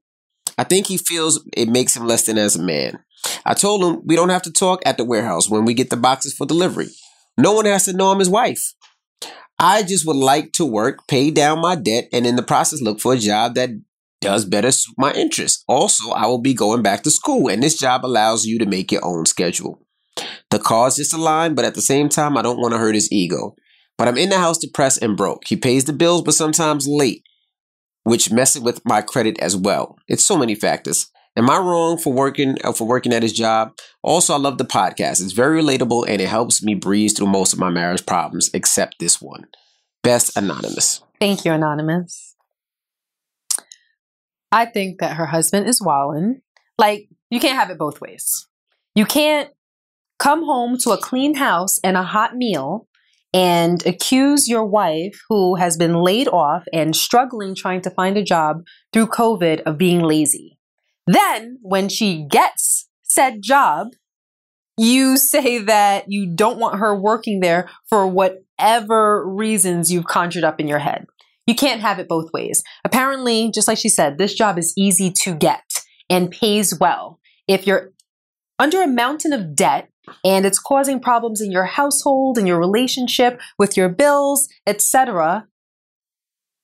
I 0.57 0.63
think 0.63 0.88
he 0.88 0.97
feels 0.97 1.47
it 1.55 1.69
makes 1.69 1.95
him 1.95 2.05
less 2.05 2.25
than 2.25 2.38
as 2.38 2.55
a 2.55 2.61
man. 2.61 2.99
I 3.45 3.53
told 3.53 3.84
him 3.84 4.01
we 4.05 4.15
don't 4.15 4.29
have 4.29 4.43
to 4.43 4.51
talk 4.51 4.82
at 4.86 4.97
the 4.97 5.05
warehouse 5.05 5.49
when 5.49 5.65
we 5.65 5.73
get 5.73 5.89
the 5.89 5.97
boxes 5.97 6.34
for 6.34 6.45
delivery. 6.45 6.89
No 7.38 7.53
one 7.53 7.65
has 7.65 7.86
to 7.86 7.93
know 7.93 8.11
I'm 8.11 8.19
his 8.19 8.29
wife. 8.29 8.73
I 9.59 9.84
just 9.84 10.07
would 10.07 10.15
like 10.15 10.53
to 10.53 10.65
work, 10.65 11.07
pay 11.07 11.29
down 11.29 11.59
my 11.61 11.75
debt, 11.75 12.07
and 12.11 12.25
in 12.25 12.36
the 12.36 12.43
process 12.43 12.82
look 12.82 12.99
for 12.99 13.13
a 13.13 13.17
job 13.17 13.53
that 13.55 13.69
does 14.19 14.45
better 14.45 14.71
suit 14.71 14.95
my 14.97 15.11
interests. 15.13 15.63
Also, 15.67 16.11
I 16.11 16.25
will 16.27 16.41
be 16.41 16.53
going 16.53 16.82
back 16.82 17.03
to 17.03 17.11
school, 17.11 17.47
and 17.47 17.61
this 17.61 17.77
job 17.77 18.05
allows 18.05 18.45
you 18.45 18.57
to 18.59 18.65
make 18.65 18.91
your 18.91 19.05
own 19.05 19.25
schedule. 19.25 19.79
The 20.49 20.59
cause 20.59 20.97
just 20.97 21.13
aligned, 21.13 21.55
but 21.55 21.65
at 21.65 21.76
the 21.76 21.82
same 21.82 22.09
time, 22.09 22.38
I 22.38 22.41
don't 22.41 22.59
want 22.59 22.74
to 22.74 22.78
hurt 22.78 22.95
his 22.95 23.11
ego. 23.11 23.55
But 23.97 24.07
I'm 24.07 24.17
in 24.17 24.30
the 24.30 24.38
house 24.38 24.57
depressed 24.57 25.01
and 25.01 25.15
broke. 25.15 25.43
He 25.47 25.55
pays 25.55 25.86
the 25.86 25.93
bills, 25.93 26.24
but 26.24 26.34
sometimes 26.34 26.88
late, 26.88 27.24
which 28.03 28.32
messes 28.32 28.61
with 28.61 28.84
my 28.86 29.01
credit 29.01 29.39
as 29.39 29.55
well. 29.55 29.97
It's 30.07 30.26
so 30.26 30.38
many 30.38 30.55
factors. 30.55 31.11
Am 31.38 31.49
I 31.49 31.57
wrong 31.57 31.97
for 31.97 32.11
working 32.11 32.57
uh, 32.63 32.74
for 32.74 32.86
working 32.86 33.13
at 33.13 33.24
his 33.24 33.32
job? 33.32 33.74
Also, 34.01 34.34
I 34.34 34.38
love 34.38 34.57
the 34.57 34.65
podcast. 34.65 35.22
It's 35.22 35.32
very 35.32 35.61
relatable 35.61 36.05
and 36.07 36.19
it 36.19 36.28
helps 36.28 36.61
me 36.61 36.76
breeze 36.76 37.13
through 37.13 37.28
most 37.28 37.53
of 37.53 37.59
my 37.59 37.69
marriage 37.69 38.05
problems, 38.05 38.49
except 38.53 38.99
this 38.99 39.22
one. 39.22 39.45
Best 40.03 40.36
anonymous. 40.36 41.01
Thank 41.19 41.45
you, 41.45 41.53
Anonymous. 41.53 42.36
I 44.51 44.65
think 44.65 44.99
that 44.99 45.15
her 45.15 45.28
husband 45.28 45.67
is 45.67 45.82
wallin. 45.82 46.41
Like, 46.78 47.07
you 47.30 47.39
can't 47.39 47.57
have 47.57 47.69
it 47.69 47.78
both 47.78 48.01
ways. 48.01 48.47
You 48.95 49.05
can't 49.05 49.49
come 50.22 50.45
home 50.45 50.78
to 50.78 50.91
a 50.91 50.97
clean 50.97 51.36
house 51.36 51.80
and 51.84 51.97
a 51.97 52.03
hot 52.03 52.36
meal 52.36 52.88
and 53.34 53.86
accuse 53.86 54.47
your 54.47 54.65
wife, 54.65 55.19
who 55.30 55.55
has 55.55 55.78
been 55.78 55.95
laid 55.95 56.28
off 56.28 56.63
and 56.74 56.95
struggling 56.95 57.55
trying 57.55 57.82
to 57.82 57.89
find 57.89 58.17
a 58.17 58.24
job 58.24 58.57
through 58.91 59.07
COVID, 59.07 59.61
of 59.61 59.78
being 59.78 60.01
lazy. 60.01 60.57
Then, 61.07 61.57
when 61.61 61.88
she 61.88 62.26
gets 62.30 62.89
said 63.03 63.41
job, 63.41 63.88
you 64.78 65.17
say 65.34 65.59
that 65.59 66.05
you 66.07 66.28
don't 66.36 66.59
want 66.59 66.80
her 66.80 66.95
working 66.95 67.39
there 67.39 67.69
for 67.89 68.05
whatever 68.05 69.28
reasons 69.28 69.91
you've 69.91 70.05
conjured 70.05 70.43
up 70.43 70.59
in 70.59 70.67
your 70.67 70.80
head. 70.80 71.05
You 71.47 71.55
can't 71.55 71.82
have 71.82 71.99
it 71.99 72.07
both 72.07 72.32
ways. 72.34 72.63
Apparently, 72.86 73.49
just 73.51 73.67
like 73.67 73.78
she 73.78 73.89
said, 73.89 74.17
this 74.17 74.34
job 74.34 74.59
is 74.59 74.74
easy 74.78 75.11
to 75.24 75.34
get 75.34 75.63
and 76.09 76.30
pays 76.30 76.78
well. 76.78 77.19
If 77.47 77.65
you're 77.65 77.91
under 78.59 78.82
a 78.82 78.88
mountain 78.88 79.34
of 79.34 79.55
debt 79.55 79.90
and 80.24 80.45
it's 80.45 80.59
causing 80.59 80.99
problems 80.99 81.41
in 81.41 81.51
your 81.51 81.66
household 81.66 82.38
and 82.38 82.47
your 82.47 82.59
relationship 82.59 83.39
with 83.57 83.78
your 83.78 83.89
bills, 83.89 84.47
etc., 84.66 85.47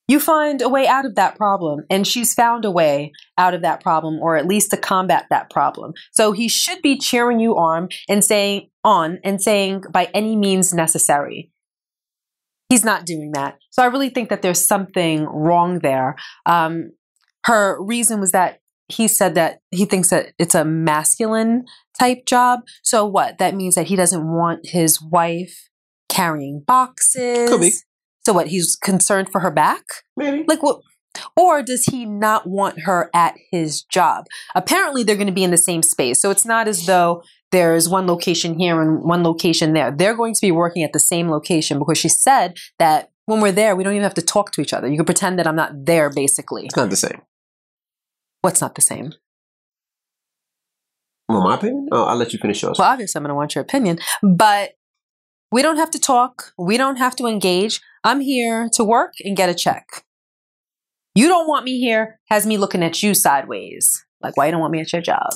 you 0.08 0.20
find 0.22 0.62
a 0.62 0.70
way 0.70 0.88
out 0.88 1.06
of 1.06 1.16
that 1.16 1.36
problem. 1.36 1.84
And 1.89 2.08
she's 2.08 2.34
found 2.34 2.64
a 2.64 2.72
way 2.72 3.12
out 3.38 3.54
of 3.54 3.62
that 3.62 3.82
problem, 3.82 4.20
or 4.20 4.38
at 4.38 4.48
least 4.48 4.72
to 4.72 4.78
combat 4.78 5.26
that 5.30 5.50
problem. 5.50 5.93
So 6.12 6.32
he 6.32 6.48
should 6.48 6.82
be 6.82 6.98
cheering 6.98 7.39
you 7.39 7.58
on 7.58 7.89
and 8.08 8.24
saying 8.24 8.70
on 8.84 9.20
and 9.24 9.41
saying 9.41 9.84
by 9.91 10.10
any 10.14 10.36
means 10.36 10.74
necessary. 10.74 11.52
He's 12.70 12.86
not 12.86 13.06
doing 13.06 13.32
that. 13.34 13.58
So 13.70 13.84
I 13.84 13.88
really 13.88 14.10
think 14.10 14.30
that 14.30 14.41
there's 14.41 14.66
something 14.66 15.26
wrong 15.26 15.80
there. 15.80 16.16
Um, 16.45 16.91
her 17.45 17.78
reason 17.82 18.20
was 18.20 18.32
that 18.32 18.60
he 18.88 19.08
said 19.08 19.36
that 19.36 19.60
he 19.72 19.86
thinks 19.86 20.10
that 20.10 20.34
it's 20.40 20.56
a 20.56 20.66
masculine 20.66 21.66
type 22.00 22.26
job. 22.26 22.62
So 22.84 23.06
what? 23.06 23.38
That 23.38 23.56
means 23.56 23.76
that 23.76 23.88
he 23.88 23.96
doesn't 23.96 24.26
want 24.26 24.62
his 24.64 25.02
wife 25.02 25.70
carrying 26.10 26.64
boxes. 26.66 27.50
Could 27.50 27.62
be. 27.62 27.74
So 28.26 28.34
what? 28.34 28.48
He's 28.48 28.76
concerned 28.76 29.30
for 29.32 29.42
her 29.42 29.52
back? 29.52 29.84
Maybe. 30.16 30.46
Like 30.48 30.64
what? 30.64 30.82
Or 31.36 31.64
does 31.64 31.86
he 31.86 32.06
not 32.06 32.48
want 32.48 32.82
her 32.82 33.10
at 33.14 33.36
his 33.52 33.82
job? 33.82 34.26
Apparently, 34.56 35.04
they're 35.04 35.16
going 35.16 35.28
to 35.28 35.34
be 35.34 35.44
in 35.44 35.52
the 35.52 35.58
same 35.58 35.82
space. 35.82 36.22
So 36.22 36.30
it's 36.30 36.46
not 36.46 36.68
as 36.68 36.86
though 36.86 37.24
there's 37.52 37.90
one 37.90 38.08
location 38.08 38.60
here 38.60 38.82
and 38.82 39.04
one 39.04 39.24
location 39.24 39.74
there. 39.74 39.92
They're 39.92 40.16
going 40.16 40.34
to 40.36 40.42
be 40.42 40.52
working 40.52 40.84
at 40.84 40.94
the 40.94 41.00
same 41.00 41.30
location 41.30 41.80
because 41.80 41.98
she 41.98 42.10
said 42.10 42.58
that 42.78 43.10
when 43.26 43.42
we're 43.42 43.52
there, 43.52 43.76
we 43.76 43.84
don't 43.84 43.94
even 43.94 44.04
have 44.04 44.14
to 44.16 44.22
talk 44.22 44.52
to 44.52 44.62
each 44.62 44.74
other. 44.74 44.88
You 44.88 44.96
can 44.96 45.06
pretend 45.06 45.40
that 45.40 45.48
I'm 45.48 45.56
not 45.56 45.86
there, 45.86 46.10
basically. 46.10 46.66
It's 46.66 46.76
not 46.76 46.90
the 46.90 46.96
same. 46.96 47.22
What's 48.42 48.62
not 48.62 48.76
the 48.76 48.82
same? 48.82 49.14
Well, 51.28 51.42
my 51.42 51.56
opinion? 51.56 51.90
Oh, 51.92 52.04
I'll 52.06 52.16
let 52.16 52.32
you 52.34 52.40
finish 52.40 52.62
yours. 52.62 52.78
Well, 52.80 52.90
obviously, 52.90 53.20
I'm 53.20 53.24
going 53.24 53.30
to 53.30 53.36
want 53.36 53.56
your 53.56 53.62
opinion, 53.62 54.00
but 54.24 54.72
we 55.52 55.62
don't 55.62 55.78
have 55.78 55.92
to 55.92 56.00
talk. 56.00 56.54
We 56.58 56.78
don't 56.78 56.98
have 56.98 57.16
to 57.18 57.28
engage. 57.28 57.82
I'm 58.04 58.22
here 58.22 58.70
to 58.74 58.84
work 58.84 59.14
and 59.24 59.36
get 59.36 59.50
a 59.50 59.54
check. 59.54 60.04
You 61.16 61.28
don't 61.28 61.48
want 61.48 61.66
me 61.66 61.80
here 61.80 62.20
has 62.30 62.46
me 62.46 62.58
looking 62.58 62.84
at 62.84 63.02
you 63.02 63.14
sideways. 63.14 64.06
Like, 64.22 64.38
why 64.38 64.46
you 64.46 64.52
don't 64.52 64.62
want 64.62 64.72
me 64.72 64.82
at 64.82 64.94
your 64.94 65.02
job? 65.02 65.30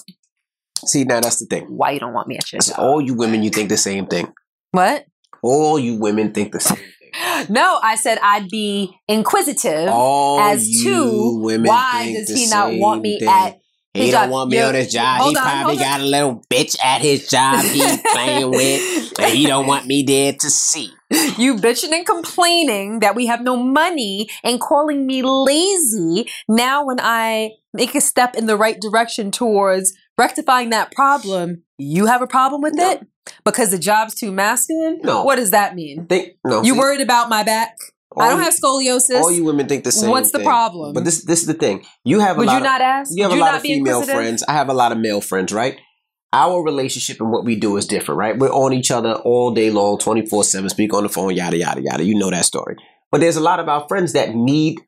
See, 0.86 1.04
now 1.04 1.20
that's 1.22 1.40
the 1.40 1.46
thing. 1.46 1.66
Why 1.66 1.92
you 1.92 2.00
don't 2.00 2.14
want 2.14 2.28
me 2.28 2.38
at 2.38 2.52
your 2.52 2.62
job? 2.62 2.80
all 2.80 3.02
you 3.02 3.14
women, 3.16 3.44
you 3.44 3.50
think 3.50 3.70
the 3.70 3.78
same 3.78 4.08
thing. 4.08 4.32
what? 4.72 5.06
All 5.44 5.80
you 5.80 5.96
women 6.00 6.34
think 6.34 6.52
the 6.52 6.60
same 6.60 6.78
thing. 6.78 7.01
No, 7.50 7.80
I 7.82 7.96
said 7.96 8.18
I'd 8.22 8.50
be 8.50 8.94
inquisitive 9.08 9.90
All 9.90 10.40
as 10.40 10.68
you 10.70 10.84
to 10.84 11.40
women 11.42 11.68
why 11.68 12.14
does 12.14 12.30
he 12.30 12.48
not 12.48 12.74
want 12.76 13.02
me 13.02 13.20
thing. 13.20 13.28
at 13.30 13.58
He 13.94 14.04
His 14.06 14.12
don't 14.12 14.22
job. 14.24 14.30
want 14.32 14.50
me 14.52 14.62
on 14.62 14.74
his 14.76 14.92
job. 14.92 15.22
he 15.22 15.30
on, 15.30 15.36
probably 15.36 15.76
hold 15.76 15.80
on. 15.80 15.84
got 15.86 16.02
a 16.02 16.06
little 16.06 16.44
bitch 16.50 16.78
at 16.84 17.02
his 17.02 17.28
job 17.28 17.64
he 17.66 17.82
playing 18.12 18.50
with, 18.52 19.20
and 19.20 19.32
he 19.34 19.46
don't 19.48 19.68
want 19.68 19.86
me 19.88 20.04
there 20.04 20.32
to 20.34 20.50
see. 20.50 20.92
you 21.38 21.56
bitching 21.56 21.92
and 21.92 22.06
complaining 22.06 23.00
that 23.02 23.16
we 23.16 23.26
have 23.26 23.42
no 23.42 23.58
money 23.58 24.30
and 24.46 24.62
calling 24.62 25.06
me 25.06 25.22
lazy. 25.22 26.30
Now, 26.48 26.86
when 26.86 27.00
I 27.02 27.52
make 27.74 27.94
a 27.96 28.00
step 28.02 28.36
in 28.36 28.46
the 28.46 28.56
right 28.56 28.80
direction 28.80 29.30
towards 29.32 29.94
rectifying 30.18 30.70
that 30.70 30.92
problem, 30.94 31.64
you 31.78 32.06
have 32.06 32.22
a 32.22 32.28
problem 32.28 32.62
with 32.62 32.76
No. 32.76 32.92
it 32.92 33.08
because 33.46 33.72
the 33.72 33.80
job's 33.80 34.16
too 34.16 34.32
masculine. 34.32 35.00
No. 35.04 35.24
What 35.24 35.36
does 35.38 35.52
that 35.52 35.76
mean? 35.76 36.06
Think 36.08 36.34
no. 36.46 36.62
You 36.64 36.74
see, 36.74 36.80
worried 36.80 37.02
about 37.02 37.30
my 37.30 37.44
back? 37.44 37.78
I 38.18 38.30
don't 38.30 38.40
you- 38.40 38.44
have 38.44 38.54
scoliosis. 38.54 39.22
All 39.22 39.32
you 39.32 39.46
women 39.46 39.68
think 39.68 39.84
the 39.84 39.92
same. 39.92 40.10
What's 40.10 40.32
the 40.32 40.40
thing. 40.40 40.48
problem? 40.48 40.94
But 40.94 41.06
this 41.06 41.24
this 41.24 41.42
is 41.42 41.48
the 41.48 41.54
thing. 41.54 41.86
You 42.04 42.20
have 42.20 42.36
a 42.38 42.40
Would 42.40 42.48
lot 42.48 42.54
you 42.54 42.58
of, 42.58 42.64
not 42.64 42.82
ask? 42.82 43.12
You 43.16 43.24
have 43.24 43.32
Would 43.32 43.40
a 43.40 43.42
lot 43.42 43.56
of 43.56 43.62
female 43.62 44.04
friends. 44.04 44.44
I 44.48 44.54
have 44.54 44.70
a 44.70 44.74
lot 44.74 44.92
of 44.92 44.98
male 44.98 45.22
friends, 45.22 45.54
right? 45.54 45.80
Our 46.34 46.64
relationship 46.64 47.20
and 47.20 47.30
what 47.30 47.44
we 47.44 47.58
do 47.58 47.76
is 47.76 47.86
different, 47.86 48.18
right? 48.18 48.38
We're 48.38 48.54
on 48.54 48.72
each 48.72 48.90
other 48.90 49.14
all 49.16 49.54
day 49.54 49.70
long, 49.70 49.98
24 49.98 50.46
7, 50.46 50.70
speak 50.70 50.94
on 50.94 51.04
the 51.04 51.10
phone, 51.10 51.36
yada, 51.36 51.58
yada, 51.58 51.82
yada. 51.82 52.04
You 52.06 52.18
know 52.18 52.30
that 52.30 52.46
story. 52.46 52.78
But 53.12 53.20
there's 53.20 53.36
a 53.36 53.42
lot 53.42 53.60
of 53.60 53.68
our 53.68 53.86
friends 53.90 54.14
that 54.14 54.34
need 54.34 54.80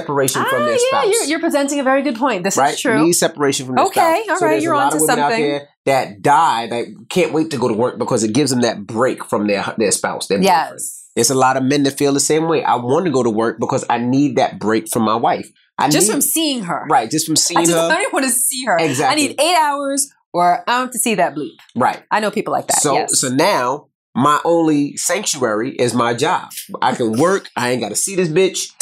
separation 0.00 0.44
from 0.44 0.62
Ah, 0.62 0.64
their 0.66 0.72
yeah, 0.72 0.78
spouse. 0.88 1.12
you're, 1.12 1.24
you're 1.24 1.40
presenting 1.40 1.80
a 1.80 1.82
very 1.82 2.02
good 2.02 2.16
point. 2.16 2.44
This 2.44 2.56
right? 2.56 2.74
is 2.74 2.80
true. 2.80 3.02
Need 3.04 3.12
separation 3.14 3.66
from 3.66 3.76
their 3.76 3.84
Okay, 3.86 4.22
spouse. 4.24 4.42
all 4.42 4.46
right, 4.48 4.52
there's 4.54 4.64
you're 4.64 4.74
a 4.74 4.78
lot 4.78 4.92
onto 4.92 4.96
of 5.04 5.08
women 5.08 5.18
out 5.18 5.30
there 5.30 5.68
that 5.86 6.22
die 6.22 6.66
that 6.68 6.86
can't 7.08 7.32
wait 7.32 7.50
to 7.50 7.58
go 7.58 7.68
to 7.68 7.74
work 7.74 7.98
because 7.98 8.24
it 8.24 8.32
gives 8.32 8.50
them 8.50 8.60
that 8.62 8.86
break 8.86 9.24
from 9.24 9.46
their 9.46 9.64
their 9.78 9.92
spouse. 9.92 10.26
Their 10.28 10.38
boyfriend. 10.38 10.72
yes. 10.72 11.02
There's 11.14 11.30
a 11.30 11.34
lot 11.34 11.56
of 11.56 11.62
men 11.62 11.82
that 11.84 11.96
feel 11.96 12.12
the 12.12 12.20
same 12.20 12.46
way. 12.46 12.62
I 12.62 12.74
want 12.76 13.06
to 13.06 13.10
go 13.10 13.22
to 13.22 13.30
work 13.30 13.58
because 13.58 13.84
I 13.88 13.96
need 13.98 14.36
that 14.36 14.58
break 14.58 14.88
from 14.92 15.02
my 15.04 15.14
wife. 15.16 15.50
I 15.78 15.88
Just 15.88 16.08
need, 16.08 16.12
from 16.12 16.20
seeing 16.20 16.62
her. 16.64 16.84
right, 16.90 17.10
just 17.10 17.26
from 17.26 17.36
seeing 17.36 17.58
I 17.58 17.62
just 17.64 17.72
her. 17.74 17.88
I 17.90 18.02
don't 18.02 18.12
want 18.12 18.26
to 18.26 18.30
see 18.30 18.64
her. 18.66 18.76
Exactly. 18.78 19.24
I 19.24 19.26
need 19.28 19.40
eight 19.40 19.56
hours 19.56 20.10
or 20.34 20.60
I 20.68 20.72
don't 20.72 20.80
have 20.86 20.90
to 20.92 20.98
see 20.98 21.14
that 21.14 21.34
bleep. 21.34 21.56
Right. 21.74 22.02
I 22.10 22.20
know 22.20 22.30
people 22.30 22.52
like 22.52 22.66
that. 22.68 22.80
So 22.82 22.92
yes. 22.94 23.18
so 23.20 23.28
now 23.30 23.85
my 24.16 24.40
only 24.44 24.96
sanctuary 24.96 25.72
is 25.76 25.94
my 25.94 26.14
job. 26.14 26.50
I 26.82 26.94
can 26.94 27.12
work. 27.12 27.50
I 27.56 27.70
ain't 27.70 27.80
got 27.82 27.90
to 27.90 27.96
see 27.96 28.16
this 28.16 28.28
bitch. 28.28 28.72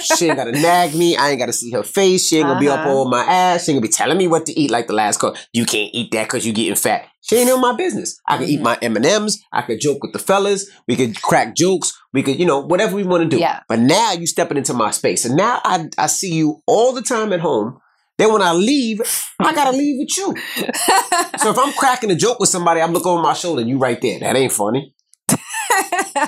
she 0.00 0.26
ain't 0.28 0.36
got 0.36 0.44
to 0.44 0.52
nag 0.52 0.94
me. 0.94 1.16
I 1.16 1.30
ain't 1.30 1.38
got 1.38 1.46
to 1.46 1.52
see 1.52 1.70
her 1.72 1.82
face. 1.82 2.26
She 2.28 2.38
ain't 2.38 2.46
gonna 2.48 2.58
be 2.60 2.68
up 2.68 2.80
Uh-huh. 2.80 3.02
on 3.02 3.10
my 3.10 3.22
ass. 3.24 3.64
She 3.64 3.72
ain't 3.72 3.76
gonna 3.76 3.88
be 3.88 3.92
telling 3.92 4.16
me 4.18 4.28
what 4.28 4.46
to 4.46 4.58
eat 4.58 4.70
like 4.70 4.86
the 4.86 4.92
last 4.94 5.18
call. 5.18 5.36
You 5.52 5.66
can't 5.66 5.90
eat 5.92 6.10
that 6.12 6.24
because 6.24 6.46
you 6.46 6.52
getting 6.52 6.74
fat. 6.76 7.06
She 7.20 7.36
ain't 7.36 7.50
in 7.50 7.60
my 7.60 7.74
business. 7.76 8.20
I 8.26 8.36
can 8.38 8.48
eat 8.48 8.60
Mhm. 8.60 8.64
my 8.64 8.78
M 8.82 8.96
and 8.96 9.06
M's. 9.06 9.42
I 9.52 9.62
could 9.62 9.80
joke 9.80 10.02
with 10.02 10.12
the 10.12 10.18
fellas. 10.18 10.68
We 10.88 10.96
could 10.96 11.20
crack 11.22 11.54
jokes. 11.54 11.92
We 12.12 12.22
could, 12.22 12.38
you 12.38 12.46
know, 12.46 12.60
whatever 12.60 12.96
we 12.96 13.04
want 13.04 13.22
to 13.24 13.28
do. 13.28 13.38
Yeah. 13.38 13.60
But 13.68 13.78
now 13.80 14.12
you 14.12 14.26
stepping 14.26 14.56
into 14.56 14.74
my 14.74 14.90
space, 14.90 15.24
and 15.24 15.36
now 15.36 15.60
I 15.64 15.88
I 15.98 16.06
see 16.06 16.32
you 16.32 16.62
all 16.66 16.92
the 16.92 17.02
time 17.02 17.32
at 17.32 17.40
home. 17.40 17.78
Then 18.22 18.32
when 18.32 18.42
I 18.42 18.52
leave, 18.52 19.00
I 19.42 19.52
gotta 19.52 19.72
leave 19.76 19.98
with 19.98 20.16
you. 20.16 20.44
So 21.36 21.50
if 21.50 21.58
I'm 21.58 21.72
cracking 21.72 22.10
a 22.10 22.14
joke 22.14 22.38
with 22.40 22.48
somebody, 22.50 22.80
I'm 22.80 22.92
looking 22.92 23.10
over 23.10 23.22
my 23.22 23.32
shoulder, 23.34 23.62
and 23.62 23.70
you 23.70 23.78
right 23.78 24.00
there. 24.00 24.20
That 24.20 24.36
ain't 24.36 24.52
funny. 24.52 24.94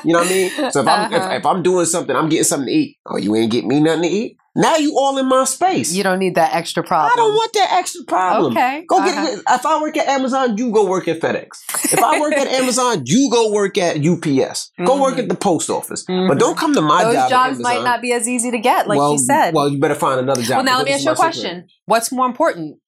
You 0.03 0.13
know 0.15 0.21
what 0.21 0.27
I 0.27 0.31
mean? 0.31 0.57
So 0.69 0.81
if 0.83 0.89
I'm 0.89 1.07
Uh-huh. 1.07 1.17
if, 1.17 1.29
if 1.41 1.47
I'm 1.47 1.63
doing 1.63 1.87
something, 1.87 2.15
I'm 2.17 2.29
getting 2.29 2.45
something 2.45 2.67
to 2.67 2.73
eat. 2.73 2.99
Oh, 3.07 3.17
you 3.17 3.35
ain't 3.37 3.53
get 3.53 3.65
me 3.65 3.81
nothing 3.81 4.03
to 4.03 4.09
eat. 4.09 4.37
Now 4.57 4.77
you 4.77 4.97
all 4.97 5.19
in 5.19 5.27
my 5.29 5.45
space. 5.45 5.93
you 5.93 6.05
don't 6.05 6.21
need 6.21 6.37
that 6.37 6.55
extra 6.55 6.85
problem. 6.85 7.11
I 7.13 7.17
don't 7.17 7.35
want 7.35 7.53
that 7.55 7.73
extra 7.73 8.05
problem. 8.05 8.53
Okay. 8.53 8.85
Go 8.89 8.99
uh-huh. 8.99 9.27
get. 9.37 9.39
If 9.51 9.67
I 9.67 9.81
work 9.83 9.97
at 9.97 10.07
Amazon, 10.07 10.57
you 10.57 10.71
go 10.71 10.87
work 10.89 11.09
at 11.09 11.21
FedEx. 11.21 11.49
If 11.93 11.99
I 12.03 12.21
work 12.21 12.35
at 12.35 12.47
Amazon, 12.61 13.03
you 13.05 13.31
go 13.33 13.51
work 13.53 13.77
at 13.79 13.97
UPS. 13.97 14.71
Go 14.85 15.01
work 15.03 15.15
Mhm. 15.17 15.25
at 15.25 15.29
the 15.29 15.35
post 15.35 15.71
office. 15.71 16.05
Mhm. 16.05 16.29
But 16.29 16.39
don't 16.39 16.57
come 16.57 16.73
to 16.75 16.81
my 16.83 17.03
Those 17.03 17.15
job. 17.15 17.25
at 17.25 17.31
jobs 17.31 17.59
might 17.59 17.83
not 17.83 18.01
be 18.01 18.13
as 18.13 18.29
easy 18.29 18.53
to 18.53 18.59
get, 18.59 18.87
like 18.87 18.99
well, 18.99 19.13
you 19.13 19.19
said. 19.19 19.55
Well, 19.55 19.69
you 19.69 19.81
better 19.81 19.95
find 19.97 20.21
another 20.21 20.43
job. 20.43 20.59
Well, 20.59 20.65
now 20.65 20.77
let 20.79 20.87
me 20.87 20.93
ask 20.93 21.05
you 21.05 21.11
a 21.11 21.15
my 21.15 21.17
secret. 21.17 21.33
question. 21.33 21.67
What's 21.87 22.13
more 22.13 22.27
important? 22.27 22.79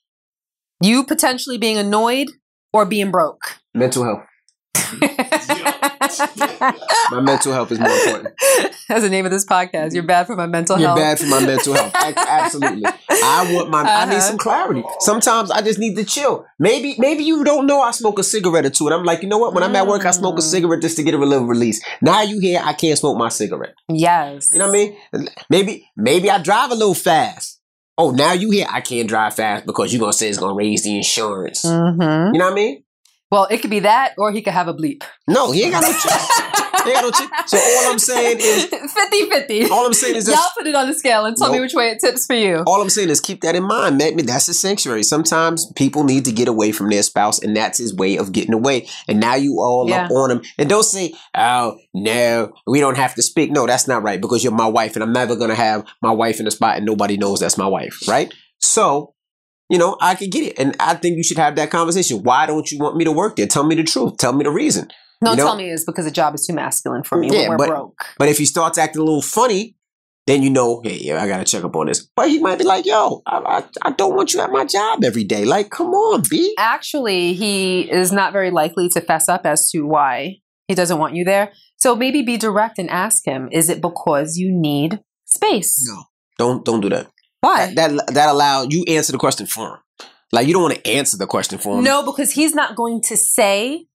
You 0.80 1.04
potentially 1.04 1.58
being 1.58 1.78
annoyed 1.78 2.28
or 2.72 2.84
being 2.84 3.10
broke? 3.10 3.40
Mental 3.74 4.04
health. 4.04 4.20
My 7.10 7.20
mental 7.20 7.52
health 7.52 7.70
is 7.72 7.78
more 7.78 7.90
important. 7.90 8.34
That's 8.88 9.02
the 9.02 9.08
name 9.10 9.24
of 9.24 9.30
this 9.30 9.44
podcast. 9.44 9.94
You're 9.94 10.02
bad 10.02 10.26
for 10.26 10.36
my 10.36 10.46
mental 10.46 10.76
health. 10.76 10.96
You're 10.98 11.04
bad 11.04 11.18
for 11.18 11.26
my 11.26 11.40
mental 11.44 11.74
health. 11.74 11.92
Absolutely. 11.94 12.84
I 13.10 13.52
want 13.54 13.70
my. 13.70 13.82
I 13.82 14.04
need 14.06 14.12
Uh-huh. 14.16 14.20
some 14.20 14.38
clarity. 14.38 14.82
Sometimes 15.00 15.50
I 15.50 15.62
just 15.62 15.78
need 15.78 15.96
to 15.96 16.04
chill. 16.04 16.44
Maybe, 16.58 16.94
maybe 16.98 17.24
you 17.24 17.44
don't 17.44 17.66
know 17.66 17.80
I 17.82 17.90
smoke 17.92 18.18
a 18.18 18.22
cigarette 18.22 18.64
or 18.66 18.70
two, 18.70 18.86
and 18.86 18.94
I'm 18.94 19.04
like, 19.04 19.22
you 19.22 19.28
know 19.28 19.38
what? 19.38 19.54
When 19.54 19.62
I'm 19.62 19.74
at 19.76 19.86
work, 19.86 20.04
I 20.06 20.10
smoke 20.10 20.38
a 20.38 20.42
Mm. 20.42 20.50
cigarette 20.50 20.82
just 20.82 20.96
to 20.96 21.02
get 21.02 21.14
a 21.14 21.18
little 21.18 21.46
release. 21.46 21.82
Now 22.00 22.22
you 22.22 22.38
here, 22.40 22.60
I 22.64 22.72
can't 22.72 22.98
smoke 22.98 23.18
my 23.18 23.28
cigarette. 23.28 23.74
Yes. 23.88 24.50
You 24.52 24.58
know 24.60 24.68
what 24.70 24.76
I 24.76 25.18
mean? 25.18 25.28
Maybe, 25.50 25.90
maybe 25.96 26.30
I 26.30 26.38
drive 26.42 26.70
a 26.70 26.74
little 26.74 26.94
fast. 26.94 27.60
Oh, 27.98 28.10
now 28.10 28.32
you 28.32 28.50
here, 28.50 28.66
I 28.70 28.80
can't 28.82 29.08
drive 29.08 29.34
fast 29.34 29.66
because 29.66 29.92
you're 29.92 30.00
gonna 30.00 30.12
say 30.12 30.28
it's 30.28 30.38
gonna 30.38 30.54
raise 30.54 30.84
the 30.84 30.96
insurance. 30.96 31.64
Mm-hmm. 31.64 32.34
You 32.34 32.38
know 32.38 32.44
what 32.46 32.52
I 32.52 32.54
mean? 32.54 32.82
Well, 33.36 33.48
it 33.50 33.58
could 33.58 33.68
be 33.68 33.80
that, 33.80 34.14
or 34.16 34.32
he 34.32 34.40
could 34.40 34.54
have 34.54 34.66
a 34.66 34.72
bleep. 34.72 35.04
No, 35.28 35.52
he 35.52 35.62
ain't 35.64 35.72
got 35.72 35.82
no 35.82 35.92
choice. 35.92 36.84
he 36.84 36.90
ain't 36.90 36.94
got 36.94 37.02
no 37.02 37.10
choice. 37.10 37.50
So 37.50 37.58
all 37.58 37.92
I'm 37.92 37.98
saying 37.98 38.38
is, 38.40 38.64
50 38.64 39.28
50. 39.28 39.68
all 39.68 39.84
I'm 39.84 39.92
saying 39.92 40.16
is 40.16 40.26
Y'all 40.26 40.38
put 40.56 40.66
it 40.66 40.74
on 40.74 40.86
the 40.86 40.94
scale 40.94 41.26
and 41.26 41.36
tell 41.36 41.52
me 41.52 41.60
which 41.60 41.74
way 41.74 41.90
it 41.90 41.98
tips 42.00 42.24
for 42.24 42.32
you. 42.32 42.64
all 42.66 42.80
I'm 42.80 42.88
saying 42.88 43.10
is 43.10 43.20
keep 43.20 43.42
that 43.42 43.54
in 43.54 43.64
mind. 43.64 43.98
Maybe 43.98 44.22
that's 44.22 44.48
a 44.48 44.54
sanctuary. 44.54 45.02
Sometimes 45.02 45.70
people 45.76 46.02
need 46.02 46.24
to 46.24 46.32
get 46.32 46.48
away 46.48 46.72
from 46.72 46.88
their 46.88 47.02
spouse, 47.02 47.38
and 47.38 47.54
that's 47.54 47.76
his 47.76 47.94
way 47.94 48.16
of 48.16 48.32
getting 48.32 48.54
away. 48.54 48.88
And 49.06 49.20
now 49.20 49.34
you 49.34 49.60
all 49.60 49.92
up 49.92 50.10
on 50.10 50.30
him. 50.30 50.42
And 50.56 50.70
don't 50.70 50.82
say, 50.82 51.12
"Oh 51.34 51.76
no, 51.92 52.54
we 52.66 52.80
don't 52.80 52.96
have 52.96 53.14
to 53.16 53.22
speak." 53.22 53.50
No, 53.50 53.66
that's 53.66 53.86
not 53.86 54.02
right 54.02 54.18
because 54.18 54.42
you're 54.44 54.52
my 54.54 54.66
wife, 54.66 54.96
and 54.96 55.02
I'm 55.02 55.12
never 55.12 55.36
gonna 55.36 55.54
have 55.54 55.84
my 56.00 56.10
wife 56.10 56.38
in 56.38 56.46
the 56.46 56.50
spot, 56.50 56.78
and 56.78 56.86
nobody 56.86 57.18
knows 57.18 57.40
that's 57.40 57.58
my 57.58 57.66
wife, 57.66 58.08
right? 58.08 58.32
So. 58.62 59.12
You 59.68 59.78
know, 59.78 59.96
I 60.00 60.14
could 60.14 60.30
get 60.30 60.44
it. 60.44 60.58
And 60.58 60.76
I 60.78 60.94
think 60.94 61.16
you 61.16 61.24
should 61.24 61.38
have 61.38 61.56
that 61.56 61.70
conversation. 61.70 62.22
Why 62.22 62.46
don't 62.46 62.70
you 62.70 62.78
want 62.78 62.96
me 62.96 63.04
to 63.04 63.12
work 63.12 63.36
there? 63.36 63.46
Tell 63.46 63.64
me 63.64 63.74
the 63.74 63.82
truth. 63.84 64.16
Tell 64.18 64.32
me 64.32 64.44
the 64.44 64.50
reason. 64.50 64.88
No, 65.22 65.30
you 65.32 65.36
know- 65.38 65.44
tell 65.46 65.56
me 65.56 65.70
it's 65.70 65.84
because 65.84 66.04
the 66.04 66.10
job 66.10 66.34
is 66.34 66.46
too 66.46 66.52
masculine 66.52 67.02
for 67.02 67.18
me 67.18 67.28
Yeah, 67.32 67.48
we're 67.48 67.56
but- 67.56 67.68
broke. 67.68 68.04
But 68.18 68.28
if 68.28 68.38
he 68.38 68.44
starts 68.44 68.78
acting 68.78 69.00
a 69.02 69.04
little 69.04 69.22
funny, 69.22 69.74
then 70.26 70.42
you 70.42 70.50
know, 70.50 70.80
hey, 70.84 70.98
yeah, 71.00 71.22
I 71.22 71.28
gotta 71.28 71.44
check 71.44 71.62
up 71.64 71.74
on 71.76 71.86
this. 71.86 72.06
But 72.16 72.28
he 72.28 72.38
might 72.40 72.58
be 72.58 72.64
like, 72.64 72.84
yo, 72.84 73.22
I, 73.26 73.38
I, 73.82 73.88
I 73.88 73.90
don't 73.92 74.14
want 74.16 74.34
you 74.34 74.40
at 74.40 74.50
my 74.50 74.64
job 74.64 75.04
every 75.04 75.22
day. 75.24 75.44
Like, 75.44 75.70
come 75.70 75.88
on, 75.94 76.22
B. 76.28 76.52
Actually, 76.58 77.32
he 77.34 77.82
is 77.90 78.10
not 78.12 78.32
very 78.32 78.50
likely 78.50 78.88
to 78.90 79.00
fess 79.00 79.28
up 79.28 79.46
as 79.46 79.70
to 79.70 79.82
why 79.86 80.38
he 80.66 80.74
doesn't 80.74 80.98
want 80.98 81.14
you 81.14 81.24
there. 81.24 81.52
So 81.78 81.94
maybe 81.94 82.22
be 82.22 82.36
direct 82.36 82.78
and 82.78 82.90
ask 82.90 83.24
him, 83.24 83.48
is 83.52 83.68
it 83.70 83.80
because 83.80 84.36
you 84.36 84.50
need 84.52 85.00
space? 85.26 85.84
No, 85.88 86.04
don't 86.38 86.64
don't 86.64 86.80
do 86.80 86.88
that. 86.88 87.06
Why? 87.46 87.74
That 87.74 88.14
that 88.14 88.28
allow 88.28 88.66
you 88.68 88.84
answer 88.88 89.12
the 89.12 89.18
question 89.18 89.46
for 89.46 89.68
him. 89.68 89.78
Like 90.32 90.46
you 90.46 90.52
don't 90.52 90.62
want 90.62 90.74
to 90.74 90.90
answer 90.90 91.16
the 91.16 91.26
question 91.26 91.58
for 91.58 91.78
him. 91.78 91.84
No, 91.84 92.04
because 92.04 92.32
he's 92.32 92.54
not 92.54 92.74
going 92.74 93.00
to 93.02 93.16
say 93.16 93.86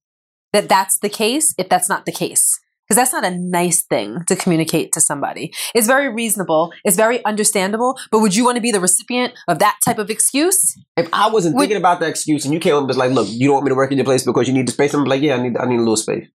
that 0.52 0.68
that's 0.68 0.98
the 0.98 1.08
case 1.08 1.54
if 1.58 1.68
that's 1.68 1.88
not 1.88 2.06
the 2.06 2.12
case. 2.12 2.58
Because 2.88 2.96
that's 2.96 3.12
not 3.12 3.24
a 3.24 3.36
nice 3.36 3.82
thing 3.82 4.24
to 4.26 4.36
communicate 4.36 4.92
to 4.92 5.00
somebody. 5.00 5.52
It's 5.74 5.86
very 5.86 6.08
reasonable. 6.08 6.72
It's 6.84 6.96
very 6.96 7.24
understandable. 7.24 7.96
But 8.10 8.20
would 8.20 8.34
you 8.34 8.44
want 8.44 8.56
to 8.56 8.60
be 8.60 8.72
the 8.72 8.80
recipient 8.80 9.34
of 9.48 9.60
that 9.60 9.78
type 9.84 9.98
of 9.98 10.10
excuse? 10.10 10.76
If 10.96 11.08
I 11.12 11.30
wasn't 11.30 11.54
Would- 11.54 11.62
thinking 11.62 11.78
about 11.78 12.00
that 12.00 12.08
excuse 12.08 12.44
and 12.44 12.52
you 12.52 12.60
came 12.60 12.74
up 12.74 12.80
and 12.80 12.88
was 12.88 12.96
like, 12.96 13.12
look, 13.12 13.28
you 13.30 13.46
don't 13.46 13.54
want 13.54 13.64
me 13.64 13.70
to 13.70 13.76
work 13.76 13.92
in 13.92 13.98
your 13.98 14.04
place 14.04 14.24
because 14.24 14.48
you 14.48 14.54
need 14.54 14.66
the 14.66 14.72
space, 14.72 14.92
I'm 14.94 15.04
like, 15.04 15.22
yeah, 15.22 15.36
I 15.36 15.42
need 15.42 15.56
I 15.56 15.66
need 15.66 15.76
a 15.76 15.86
little 15.86 15.96
space. 15.96 16.26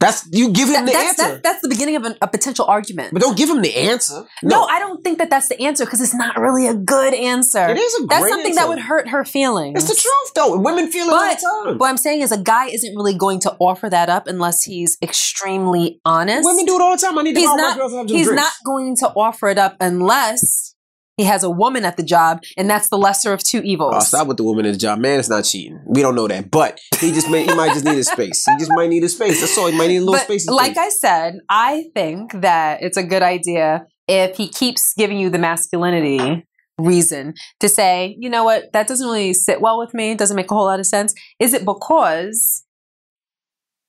That's 0.00 0.26
you 0.32 0.50
give 0.50 0.68
him 0.68 0.74
That- 0.74 0.86
the 0.86 0.92
that's, 0.92 1.20
answer. 1.20 1.34
that- 1.34 1.42
that's 1.42 1.60
the 1.60 1.68
beginning 1.68 1.96
of 1.96 2.04
an, 2.04 2.16
a 2.22 2.26
potential 2.26 2.64
argument. 2.64 3.12
but 3.12 3.20
don't 3.20 3.36
give 3.36 3.50
him 3.50 3.60
the 3.60 3.76
answer. 3.76 4.24
no. 4.42 4.64
I 4.64 4.78
don't 4.78 5.04
think 5.04 5.18
that 5.18 5.28
that's 5.28 5.48
the 5.48 5.60
answer 5.62 5.84
because 5.84 6.00
it's 6.00 6.14
not 6.14 6.38
really 6.38 6.66
a 6.66 6.72
good 6.74 7.12
answer. 7.12 7.68
it 7.68 7.76
is 7.78 7.94
a 8.00 8.06
That's 8.06 8.26
something 8.26 8.46
answer. 8.52 8.60
that 8.60 8.68
would 8.70 8.78
hurt 8.78 9.08
her 9.10 9.24
feelings. 9.26 9.78
It's 9.78 9.88
the 9.94 10.00
truth 10.00 10.32
though. 10.34 10.58
Women 10.58 10.90
feel 10.90 11.06
it 11.08 11.12
all 11.12 11.20
the 11.64 11.66
time. 11.68 11.78
What 11.78 11.90
I'm 11.90 11.98
saying 11.98 12.22
is, 12.22 12.32
a 12.32 12.38
guy 12.38 12.66
isn't 12.66 12.96
really 12.96 13.14
going 13.14 13.40
to 13.40 13.54
offer 13.60 13.90
that 13.90 14.08
up 14.08 14.26
unless 14.26 14.62
he's 14.62 14.96
extremely 15.02 16.00
honest. 16.06 16.46
Women 16.46 16.64
do 16.64 16.76
it 16.76 16.80
all 16.82 16.92
the 16.96 16.96
time. 17.06 17.18
I 17.18 17.22
need 17.22 17.34
to 17.34 17.40
He's 17.40 17.48
call 17.48 17.56
my 17.58 17.62
not- 17.62 17.76
girls 17.76 17.92
and 17.92 18.00
have 18.08 18.10
He's 18.16 18.26
drinks. 18.26 18.42
not 18.42 18.52
going 18.64 18.96
to 18.96 19.08
offer 19.14 19.48
it 19.48 19.58
up 19.58 19.76
unless 19.80 20.74
he 21.16 21.24
has 21.24 21.42
a 21.42 21.50
woman 21.50 21.84
at 21.84 21.96
the 21.96 22.02
job, 22.02 22.42
and 22.56 22.68
that's 22.68 22.88
the 22.88 22.96
lesser 22.96 23.32
of 23.32 23.42
two 23.42 23.60
evils. 23.60 23.94
Oh, 23.94 24.00
stop 24.00 24.26
with 24.26 24.38
the 24.38 24.44
woman 24.44 24.64
in 24.64 24.72
the 24.72 24.78
job. 24.78 24.98
Man, 24.98 25.18
it's 25.18 25.28
not 25.28 25.44
cheating. 25.44 25.80
We 25.86 26.02
don't 26.02 26.14
know 26.14 26.26
that. 26.28 26.50
But 26.50 26.80
he 26.98 27.12
just 27.12 27.30
may 27.30 27.44
he 27.44 27.54
might 27.54 27.72
just 27.72 27.84
need 27.84 27.98
a 27.98 28.04
space. 28.04 28.44
He 28.46 28.56
just 28.58 28.70
might 28.72 28.88
need 28.88 29.04
a 29.04 29.08
space. 29.08 29.40
That's 29.40 29.56
all. 29.58 29.66
He 29.66 29.76
might 29.76 29.88
need 29.88 29.98
a 29.98 30.04
little 30.04 30.20
space 30.20 30.46
but 30.46 30.54
space. 30.54 30.68
like 30.68 30.78
I 30.78 30.88
said, 30.88 31.40
I 31.48 31.90
think 31.94 32.40
that 32.40 32.82
it's 32.82 32.96
a 32.96 33.02
good 33.02 33.22
idea 33.22 33.86
if 34.08 34.36
he 34.36 34.48
keeps 34.48 34.94
giving 34.94 35.18
you 35.18 35.30
the 35.30 35.38
masculinity 35.38 36.46
reason 36.78 37.34
to 37.60 37.68
say, 37.68 38.16
you 38.18 38.30
know 38.30 38.44
what, 38.44 38.72
that 38.72 38.88
doesn't 38.88 39.06
really 39.06 39.34
sit 39.34 39.60
well 39.60 39.78
with 39.78 39.94
me. 39.94 40.12
It 40.12 40.18
doesn't 40.18 40.36
make 40.36 40.50
a 40.50 40.54
whole 40.54 40.64
lot 40.64 40.80
of 40.80 40.86
sense. 40.86 41.14
Is 41.38 41.54
it 41.54 41.64
because 41.64 42.64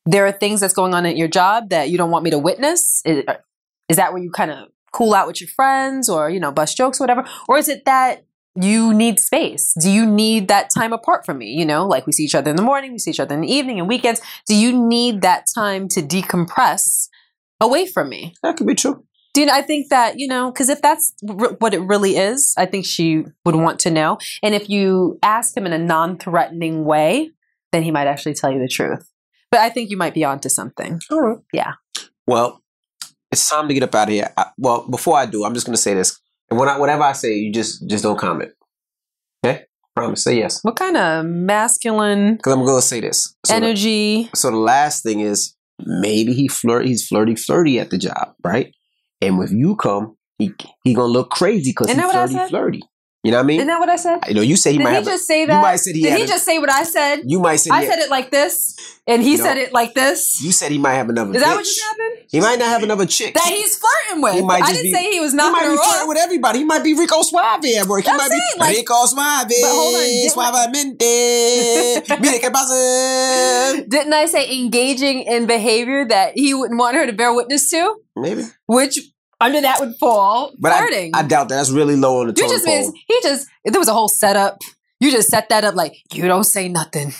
there 0.06 0.26
are 0.26 0.32
things 0.32 0.60
that's 0.60 0.74
going 0.74 0.94
on 0.94 1.06
at 1.06 1.18
your 1.18 1.28
job 1.28 1.70
that 1.70 1.90
you 1.90 1.98
don't 1.98 2.12
want 2.12 2.24
me 2.24 2.32
to 2.32 2.40
witness? 2.40 3.02
Is, 3.06 3.24
is 3.90 3.98
that 3.98 4.14
where 4.14 4.22
you 4.22 4.32
kind 4.32 4.52
of 4.52 4.68
cool 4.92 5.14
out 5.14 5.28
with 5.28 5.42
your 5.42 5.50
friends 5.50 6.10
or, 6.10 6.30
you 6.30 6.40
know, 6.40 6.52
bust 6.52 6.78
jokes, 6.78 7.00
whatever? 7.00 7.26
Or 7.48 7.58
is 7.58 7.68
it 7.68 7.86
that 7.86 8.26
you 8.56 8.94
need 8.94 9.20
space? 9.20 9.74
Do 9.82 9.90
you 9.90 10.06
need 10.06 10.48
that 10.50 10.70
time 10.70 10.94
apart 10.94 11.26
from 11.26 11.38
me? 11.38 11.52
You 11.52 11.66
know, 11.66 11.88
like 11.88 12.06
we 12.06 12.12
see 12.12 12.24
each 12.24 12.36
other 12.36 12.50
in 12.50 12.58
the 12.58 12.62
morning, 12.62 12.92
we 12.92 13.00
see 13.00 13.12
each 13.12 13.20
other 13.20 13.34
in 13.34 13.42
the 13.42 13.52
evening 13.52 13.80
and 13.80 13.88
weekends. 13.88 14.22
Do 14.48 14.56
you 14.56 14.74
need 14.74 15.22
that 15.22 15.46
time 15.54 15.88
to 15.90 16.02
decompress 16.02 17.08
away 17.60 17.86
from 17.88 18.10
me? 18.10 18.36
that 18.44 18.58
could 18.58 18.68
be 18.68 18.76
true. 18.76 19.04
Do 19.34 19.40
you 19.40 19.48
know, 19.48 19.54
I 19.54 19.62
think 19.62 19.90
that, 19.90 20.20
you 20.20 20.28
know, 20.28 20.52
because 20.52 20.68
if 20.68 20.82
that's 20.82 21.14
r- 21.28 21.56
what 21.60 21.74
it 21.74 21.80
really 21.80 22.18
is, 22.18 22.54
I 22.58 22.66
think 22.66 22.86
she 22.86 23.24
would 23.46 23.56
want 23.56 23.80
to 23.82 23.92
know. 23.92 24.18
And 24.44 24.54
if 24.54 24.68
you 24.68 25.18
ask 25.24 25.56
him 25.56 25.66
in 25.66 25.72
a 25.72 25.78
non 25.78 26.18
threatening 26.18 26.84
way, 26.84 27.32
then 27.72 27.84
he 27.84 27.92
might 27.92 28.08
actually 28.08 28.34
tell 28.34 28.52
you 28.52 28.60
the 28.60 28.68
truth. 28.68 29.10
But 29.50 29.62
I 29.62 29.70
think 29.70 29.90
you 29.90 29.96
might 29.96 30.14
be 30.14 30.26
onto 30.26 30.50
something. 30.50 31.00
All 31.10 31.22
right. 31.22 31.38
Yeah. 31.54 31.74
Well, 32.28 32.61
it's 33.32 33.50
time 33.50 33.68
to 33.68 33.74
get 33.74 33.84
up 33.84 33.96
out 33.96 34.08
of 34.08 34.14
here. 34.14 34.32
I, 34.38 34.48
well, 34.58 34.88
before 34.90 35.18
I 35.18 35.26
do, 35.26 35.46
I'm 35.46 35.54
just 35.54 35.66
going 35.66 35.76
to 35.76 35.82
say 35.82 35.94
this. 35.94 36.20
And 36.50 36.60
when 36.60 36.68
I, 36.68 36.78
whatever 36.78 37.04
I 37.04 37.14
say, 37.14 37.34
you 37.34 37.52
just 37.52 37.88
just 37.88 38.04
don't 38.04 38.20
comment. 38.20 38.52
Okay? 39.46 39.64
Promise. 39.96 40.24
Say 40.24 40.38
yes. 40.38 40.60
What 40.64 40.76
kind 40.76 40.98
of 40.98 41.26
masculine 41.26 42.36
Because 42.36 42.54
I'm 42.54 42.66
going 42.66 42.82
to 42.82 42.86
say 42.86 43.00
this. 43.00 43.36
So 43.46 43.54
the, 43.54 43.66
energy? 43.66 44.30
so 44.36 44.52
the 44.52 44.58
last 44.58 45.04
thing 45.04 45.22
is 45.22 45.56
maybe 45.80 46.34
he 46.34 46.48
flirt. 46.48 46.86
He's 46.86 47.08
flirty, 47.08 47.36
flirty 47.36 47.80
at 47.80 47.90
the 47.90 47.98
job, 47.98 48.34
right? 48.44 48.74
And 49.22 49.38
when 49.38 49.58
you 49.58 49.76
come, 49.76 50.18
he 50.38 50.54
he 50.84 50.96
gonna 50.96 51.12
look 51.12 51.30
crazy 51.30 51.72
because 51.72 51.88
he's 51.88 51.98
that 51.98 52.08
what 52.08 52.16
I 52.16 52.28
flirty, 52.28 52.50
flirty. 52.50 52.82
You 53.24 53.30
know 53.30 53.38
what 53.38 53.44
I 53.44 53.46
mean? 53.48 53.58
Isn't 53.60 53.68
that 53.68 53.80
what 53.80 53.90
I 53.90 53.98
said? 53.98 54.18
you 54.30 54.34
know, 54.34 54.42
you 54.42 54.56
say 54.58 54.72
he 54.72 54.78
Did 54.80 54.84
might 54.84 54.90
he 54.92 54.96
have. 54.96 55.06
a- 55.06 55.12
just 55.12 55.28
say 55.28 55.42
you 55.42 55.48
that? 55.48 55.62
might 55.62 55.76
said 55.76 55.94
he 55.96 56.02
Did 56.02 56.10
had 56.10 56.18
he 56.18 56.24
a- 56.24 56.28
just 56.28 56.44
say 56.44 56.58
what 56.58 56.72
I 56.72 56.82
said? 56.84 57.22
you 57.28 57.40
might 57.40 57.58
say 57.58 57.70
I 57.72 57.86
said 57.86 58.00
it 58.00 58.10
like 58.10 58.32
this, 58.32 58.76
and 59.06 59.22
he 59.22 59.38
No. 59.38 59.44
said 59.44 59.58
it 59.60 59.72
like 59.72 59.94
this. 59.94 60.42
You 60.42 60.52
said 60.52 60.72
he 60.72 60.80
might 60.80 60.96
have 60.96 61.08
another. 61.08 61.32
Is 61.36 61.42
that 61.42 61.52
bitch. 61.52 61.56
what 61.58 61.66
just 61.66 61.82
happened? 61.84 62.18
He 62.32 62.40
might 62.40 62.58
not 62.58 62.70
have 62.70 62.82
another 62.82 63.06
chick. 63.06 63.36
That 63.36 63.44
he's 63.46 63.78
flirting 63.78 64.24
with. 64.24 64.34
He 64.34 64.42
might 64.42 64.64
I 64.64 64.72
didn't 64.72 64.84
be- 64.84 64.92
say 64.94 65.12
he 65.12 65.20
was 65.20 65.36
not. 65.36 65.54
He 65.54 65.68
might 65.68 65.70
be 65.72 65.78
flirting 65.78 66.08
with 66.08 66.18
everybody. 66.18 66.60
He 66.60 66.66
might 66.66 66.84
be 66.84 66.94
Rico 66.96 67.22
Suave 67.22 67.64
at 67.66 67.86
work. 67.88 68.06
He 68.06 68.10
I'm 68.10 68.18
might 68.18 68.30
saying, 68.30 68.42
be 68.56 68.60
like- 68.60 68.78
Rico 68.78 69.06
Suave. 69.06 69.48
But 69.50 69.70
hold 69.70 69.96
on, 69.96 70.72
Suavemente. 70.96 72.10
Mire 72.22 72.40
qué 72.40 72.52
pasa. 72.52 73.84
Didn't 73.88 74.14
I 74.14 74.26
say 74.26 74.50
engaging 74.62 75.22
in 75.24 75.46
behavior 75.46 76.06
that 76.08 76.32
he 76.36 76.54
wouldn't 76.56 76.80
want 76.80 76.96
her 76.96 77.06
to 77.06 77.14
bear 77.14 77.34
witness 77.34 77.70
to? 77.70 77.96
Maybe, 78.16 78.44
Which 78.68 78.98
under 79.42 79.62
that 79.62 79.80
would 79.80 79.96
fall 80.00 80.54
but 80.60 80.72
I, 80.72 80.78
flirting. 80.78 81.12
I 81.14 81.24
doubt 81.24 81.50
that. 81.50 81.56
That's 81.56 81.72
really 81.72 81.96
low 81.96 82.22
on 82.22 82.28
the 82.28 82.34
you 82.38 82.48
just 82.48 82.66
pole. 82.66 82.94
he 83.08 83.20
just 83.22 83.48
there 83.66 83.80
was 83.80 83.88
a 83.88 83.94
whole 83.94 84.08
setup. 84.08 84.60
You 85.00 85.12
just 85.12 85.30
set 85.30 85.50
that 85.50 85.64
up 85.64 85.76
like 85.76 85.94
you 86.14 86.28
don't 86.28 86.44
say 86.44 86.70
nothing. 86.70 87.14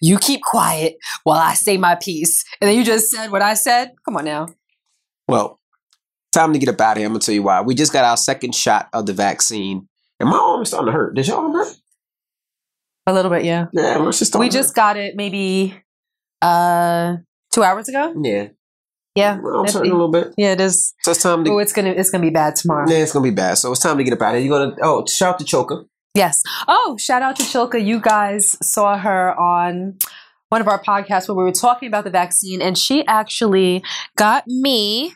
You 0.00 0.18
keep 0.18 0.42
quiet 0.42 0.96
while 1.24 1.38
I 1.38 1.54
say 1.54 1.76
my 1.76 1.94
piece. 1.94 2.44
And 2.60 2.68
then 2.68 2.76
you 2.76 2.84
just 2.84 3.10
said 3.10 3.30
what 3.30 3.42
I 3.42 3.54
said. 3.54 3.92
Come 4.04 4.16
on 4.16 4.24
now. 4.24 4.48
Well, 5.28 5.60
time 6.32 6.52
to 6.52 6.58
get 6.58 6.68
up 6.68 6.80
out 6.80 6.92
of 6.92 6.98
here. 6.98 7.06
I'm 7.06 7.12
gonna 7.12 7.20
tell 7.20 7.34
you 7.34 7.42
why. 7.42 7.60
We 7.60 7.74
just 7.74 7.92
got 7.92 8.04
our 8.04 8.16
second 8.16 8.54
shot 8.54 8.88
of 8.92 9.06
the 9.06 9.12
vaccine, 9.12 9.88
and 10.18 10.28
my 10.28 10.36
arm 10.36 10.62
is 10.62 10.68
starting 10.68 10.86
to 10.86 10.92
hurt. 10.92 11.14
Did 11.14 11.26
your 11.26 11.36
arm 11.38 11.52
hurt? 11.52 11.76
A 13.06 13.12
little 13.12 13.30
bit, 13.30 13.44
yeah. 13.44 13.66
Yeah, 13.72 14.10
starting 14.10 14.40
We 14.40 14.48
just 14.48 14.74
got 14.74 14.96
it 14.96 15.16
maybe 15.16 15.74
uh 16.42 17.16
two 17.52 17.62
hours 17.62 17.88
ago. 17.88 18.14
yeah. 18.22 18.48
Yeah. 19.14 19.36
My 19.42 19.50
arm's 19.50 19.70
It- 19.70 19.78
hurting 19.78 19.90
a 19.92 19.94
little 19.94 20.10
bit. 20.10 20.32
yeah, 20.36 20.52
it 20.52 20.60
is. 20.60 20.94
So 21.02 21.10
it's 21.10 21.22
time 21.22 21.44
to. 21.44 21.50
Oh, 21.52 21.58
it's 21.58 21.72
gonna 21.72 21.90
it's 21.90 22.10
gonna 22.10 22.22
be 22.22 22.30
bad 22.30 22.56
tomorrow. 22.56 22.88
Yeah, 22.88 22.98
it's 22.98 23.12
gonna 23.12 23.22
be 23.24 23.30
bad. 23.30 23.54
So 23.58 23.72
it's 23.72 23.80
time 23.80 23.98
to 23.98 24.04
get 24.04 24.12
up 24.12 24.22
out 24.22 24.34
of 24.34 24.40
here. 24.40 24.48
You're 24.50 24.58
gonna. 24.58 24.76
Oh, 24.82 25.04
shout 25.06 25.34
out 25.34 25.38
to 25.40 25.44
Choker. 25.44 25.84
Yes. 26.14 26.42
Oh, 26.68 26.96
shout 26.98 27.22
out 27.22 27.36
to 27.36 27.42
Chilka. 27.44 27.84
You 27.84 28.00
guys 28.00 28.56
saw 28.62 28.98
her 28.98 29.38
on 29.38 29.96
one 30.48 30.60
of 30.60 30.66
our 30.66 30.82
podcasts 30.82 31.28
where 31.28 31.36
we 31.36 31.44
were 31.44 31.52
talking 31.52 31.86
about 31.86 32.02
the 32.04 32.10
vaccine, 32.10 32.60
and 32.60 32.76
she 32.76 33.06
actually 33.06 33.82
got 34.16 34.44
me 34.48 35.12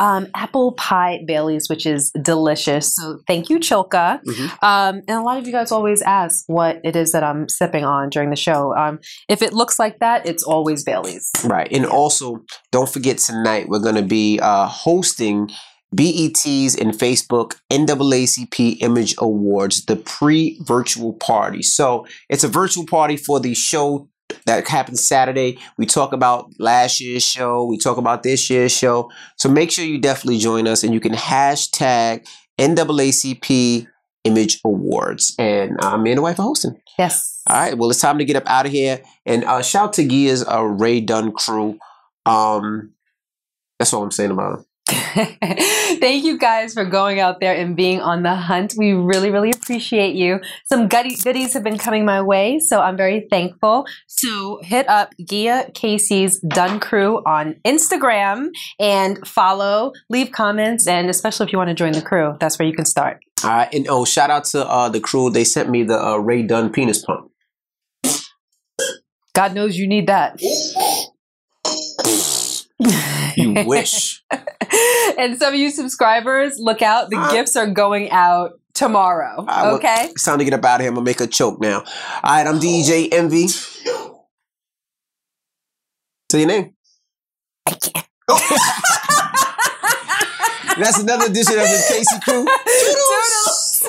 um, 0.00 0.26
apple 0.34 0.72
pie 0.72 1.20
Bailey's, 1.26 1.68
which 1.68 1.86
is 1.86 2.10
delicious. 2.22 2.94
So 2.94 3.20
thank 3.26 3.48
you, 3.48 3.58
Chilka. 3.58 4.20
Mhm. 4.24 4.50
Um, 4.62 5.02
and 5.08 5.18
a 5.18 5.22
lot 5.22 5.38
of 5.38 5.46
you 5.46 5.52
guys 5.52 5.70
always 5.70 6.02
ask 6.02 6.44
what 6.46 6.80
it 6.84 6.96
is 6.96 7.12
that 7.12 7.22
I'm 7.22 7.48
sipping 7.48 7.84
on 7.84 8.10
during 8.10 8.30
the 8.30 8.36
show. 8.36 8.74
Um, 8.76 8.98
if 9.28 9.42
it 9.42 9.52
looks 9.52 9.78
like 9.78 10.00
that, 10.00 10.26
it's 10.26 10.42
always 10.42 10.82
Bailey's. 10.84 11.30
Right. 11.44 11.68
And 11.70 11.86
also, 11.86 12.44
don't 12.72 12.88
forget 12.88 13.18
tonight 13.18 13.68
we're 13.68 13.78
going 13.78 13.94
to 13.94 14.02
be 14.02 14.40
uh, 14.40 14.66
hosting 14.66 15.50
BET's 15.94 16.74
and 16.74 16.92
Facebook 16.92 17.54
NAACP 17.70 18.78
Image 18.80 19.14
Awards, 19.18 19.84
the 19.84 19.96
pre 19.96 20.58
virtual 20.62 21.12
party. 21.12 21.62
So 21.62 22.06
it's 22.28 22.42
a 22.42 22.48
virtual 22.48 22.84
party 22.86 23.16
for 23.16 23.38
the 23.38 23.54
show 23.54 24.08
that 24.46 24.66
happens 24.68 25.04
Saturday. 25.04 25.58
We 25.78 25.86
talk 25.86 26.12
about 26.12 26.50
last 26.58 27.00
year's 27.00 27.24
show, 27.24 27.64
we 27.64 27.78
talk 27.78 27.96
about 27.96 28.22
this 28.22 28.48
year's 28.50 28.72
show. 28.72 29.10
So 29.36 29.48
make 29.48 29.70
sure 29.70 29.84
you 29.84 29.98
definitely 29.98 30.38
join 30.38 30.66
us 30.66 30.84
and 30.84 30.92
you 30.92 31.00
can 31.00 31.12
hashtag 31.12 32.26
NAACP 32.58 33.86
Image 34.24 34.60
Awards. 34.64 35.34
And 35.38 35.82
uh, 35.82 35.98
me 35.98 36.12
and 36.12 36.18
the 36.18 36.22
wife 36.22 36.38
are 36.38 36.44
hosting. 36.44 36.80
Yes. 36.98 37.42
All 37.46 37.56
right. 37.56 37.76
Well, 37.76 37.90
it's 37.90 38.00
time 38.00 38.18
to 38.18 38.24
get 38.24 38.36
up 38.36 38.46
out 38.46 38.66
of 38.66 38.72
here. 38.72 39.02
And 39.26 39.44
uh, 39.44 39.62
shout 39.62 39.88
out 39.88 39.92
to 39.94 40.06
Gia's 40.06 40.46
uh, 40.46 40.62
Ray 40.62 41.00
Dunn 41.00 41.32
crew. 41.32 41.78
Um, 42.24 42.92
that's 43.78 43.92
all 43.92 44.02
I'm 44.02 44.10
saying 44.10 44.30
about 44.30 44.60
it. 44.60 44.66
Thank 46.00 46.24
you 46.24 46.38
guys 46.38 46.74
for 46.74 46.84
going 46.84 47.20
out 47.20 47.40
there 47.40 47.54
and 47.54 47.76
being 47.76 48.00
on 48.00 48.22
the 48.22 48.34
hunt. 48.34 48.74
We 48.76 48.92
really, 48.92 49.30
really 49.30 49.50
appreciate 49.50 50.14
you. 50.14 50.40
Some 50.66 50.88
goodies 50.88 51.52
have 51.52 51.62
been 51.62 51.78
coming 51.78 52.04
my 52.04 52.22
way, 52.22 52.58
so 52.58 52.80
I'm 52.80 52.96
very 52.96 53.26
thankful. 53.30 53.86
So 54.06 54.60
hit 54.62 54.88
up 54.88 55.12
Gia 55.28 55.70
Casey's 55.74 56.40
Dun 56.40 56.80
Crew 56.80 57.18
on 57.26 57.56
Instagram 57.64 58.48
and 58.78 59.26
follow, 59.26 59.92
leave 60.10 60.32
comments, 60.32 60.86
and 60.86 61.10
especially 61.10 61.46
if 61.46 61.52
you 61.52 61.58
want 61.58 61.68
to 61.68 61.74
join 61.74 61.92
the 61.92 62.02
crew, 62.02 62.36
that's 62.40 62.58
where 62.58 62.66
you 62.66 62.74
can 62.74 62.84
start. 62.84 63.20
All 63.42 63.50
right. 63.50 63.74
And 63.74 63.86
oh, 63.88 64.04
shout 64.04 64.30
out 64.30 64.44
to 64.46 64.66
uh, 64.66 64.88
the 64.88 65.00
crew. 65.00 65.30
They 65.30 65.44
sent 65.44 65.68
me 65.68 65.82
the 65.82 66.02
uh, 66.02 66.16
Ray 66.16 66.42
Dunn 66.42 66.70
penis 66.70 67.04
pump. 67.04 67.30
God 69.34 69.54
knows 69.54 69.76
you 69.76 69.88
need 69.88 70.06
that. 70.06 70.40
you 73.36 73.52
wish. 73.66 74.22
and 75.18 75.36
some 75.38 75.54
of 75.54 75.58
you 75.58 75.70
subscribers, 75.70 76.56
look 76.58 76.82
out. 76.82 77.08
The 77.10 77.18
uh, 77.18 77.32
gifts 77.32 77.56
are 77.56 77.66
going 77.66 78.10
out 78.10 78.60
tomorrow. 78.74 79.44
Okay? 79.76 80.08
It's 80.10 80.24
time 80.24 80.38
to 80.38 80.44
get 80.44 80.54
up 80.54 80.64
out 80.64 80.76
of 80.76 80.80
here. 80.82 80.90
I'm 80.90 80.94
going 80.94 81.04
to 81.04 81.08
make 81.08 81.20
a 81.20 81.26
choke 81.26 81.60
now. 81.60 81.80
All 81.80 81.84
right, 82.24 82.46
I'm 82.46 82.58
DJ 82.58 83.08
Envy. 83.12 83.48
Say 83.48 84.08
your 86.40 86.48
name. 86.48 86.72
I 87.66 87.72
can't. 87.72 88.06
Oh. 88.28 88.40
That's 90.78 90.98
another 90.98 91.26
edition 91.26 91.54
of 91.54 91.60
the 91.62 91.84
Casey 91.88 92.18
Crew. 92.24 92.44
Toodles. 92.82 93.80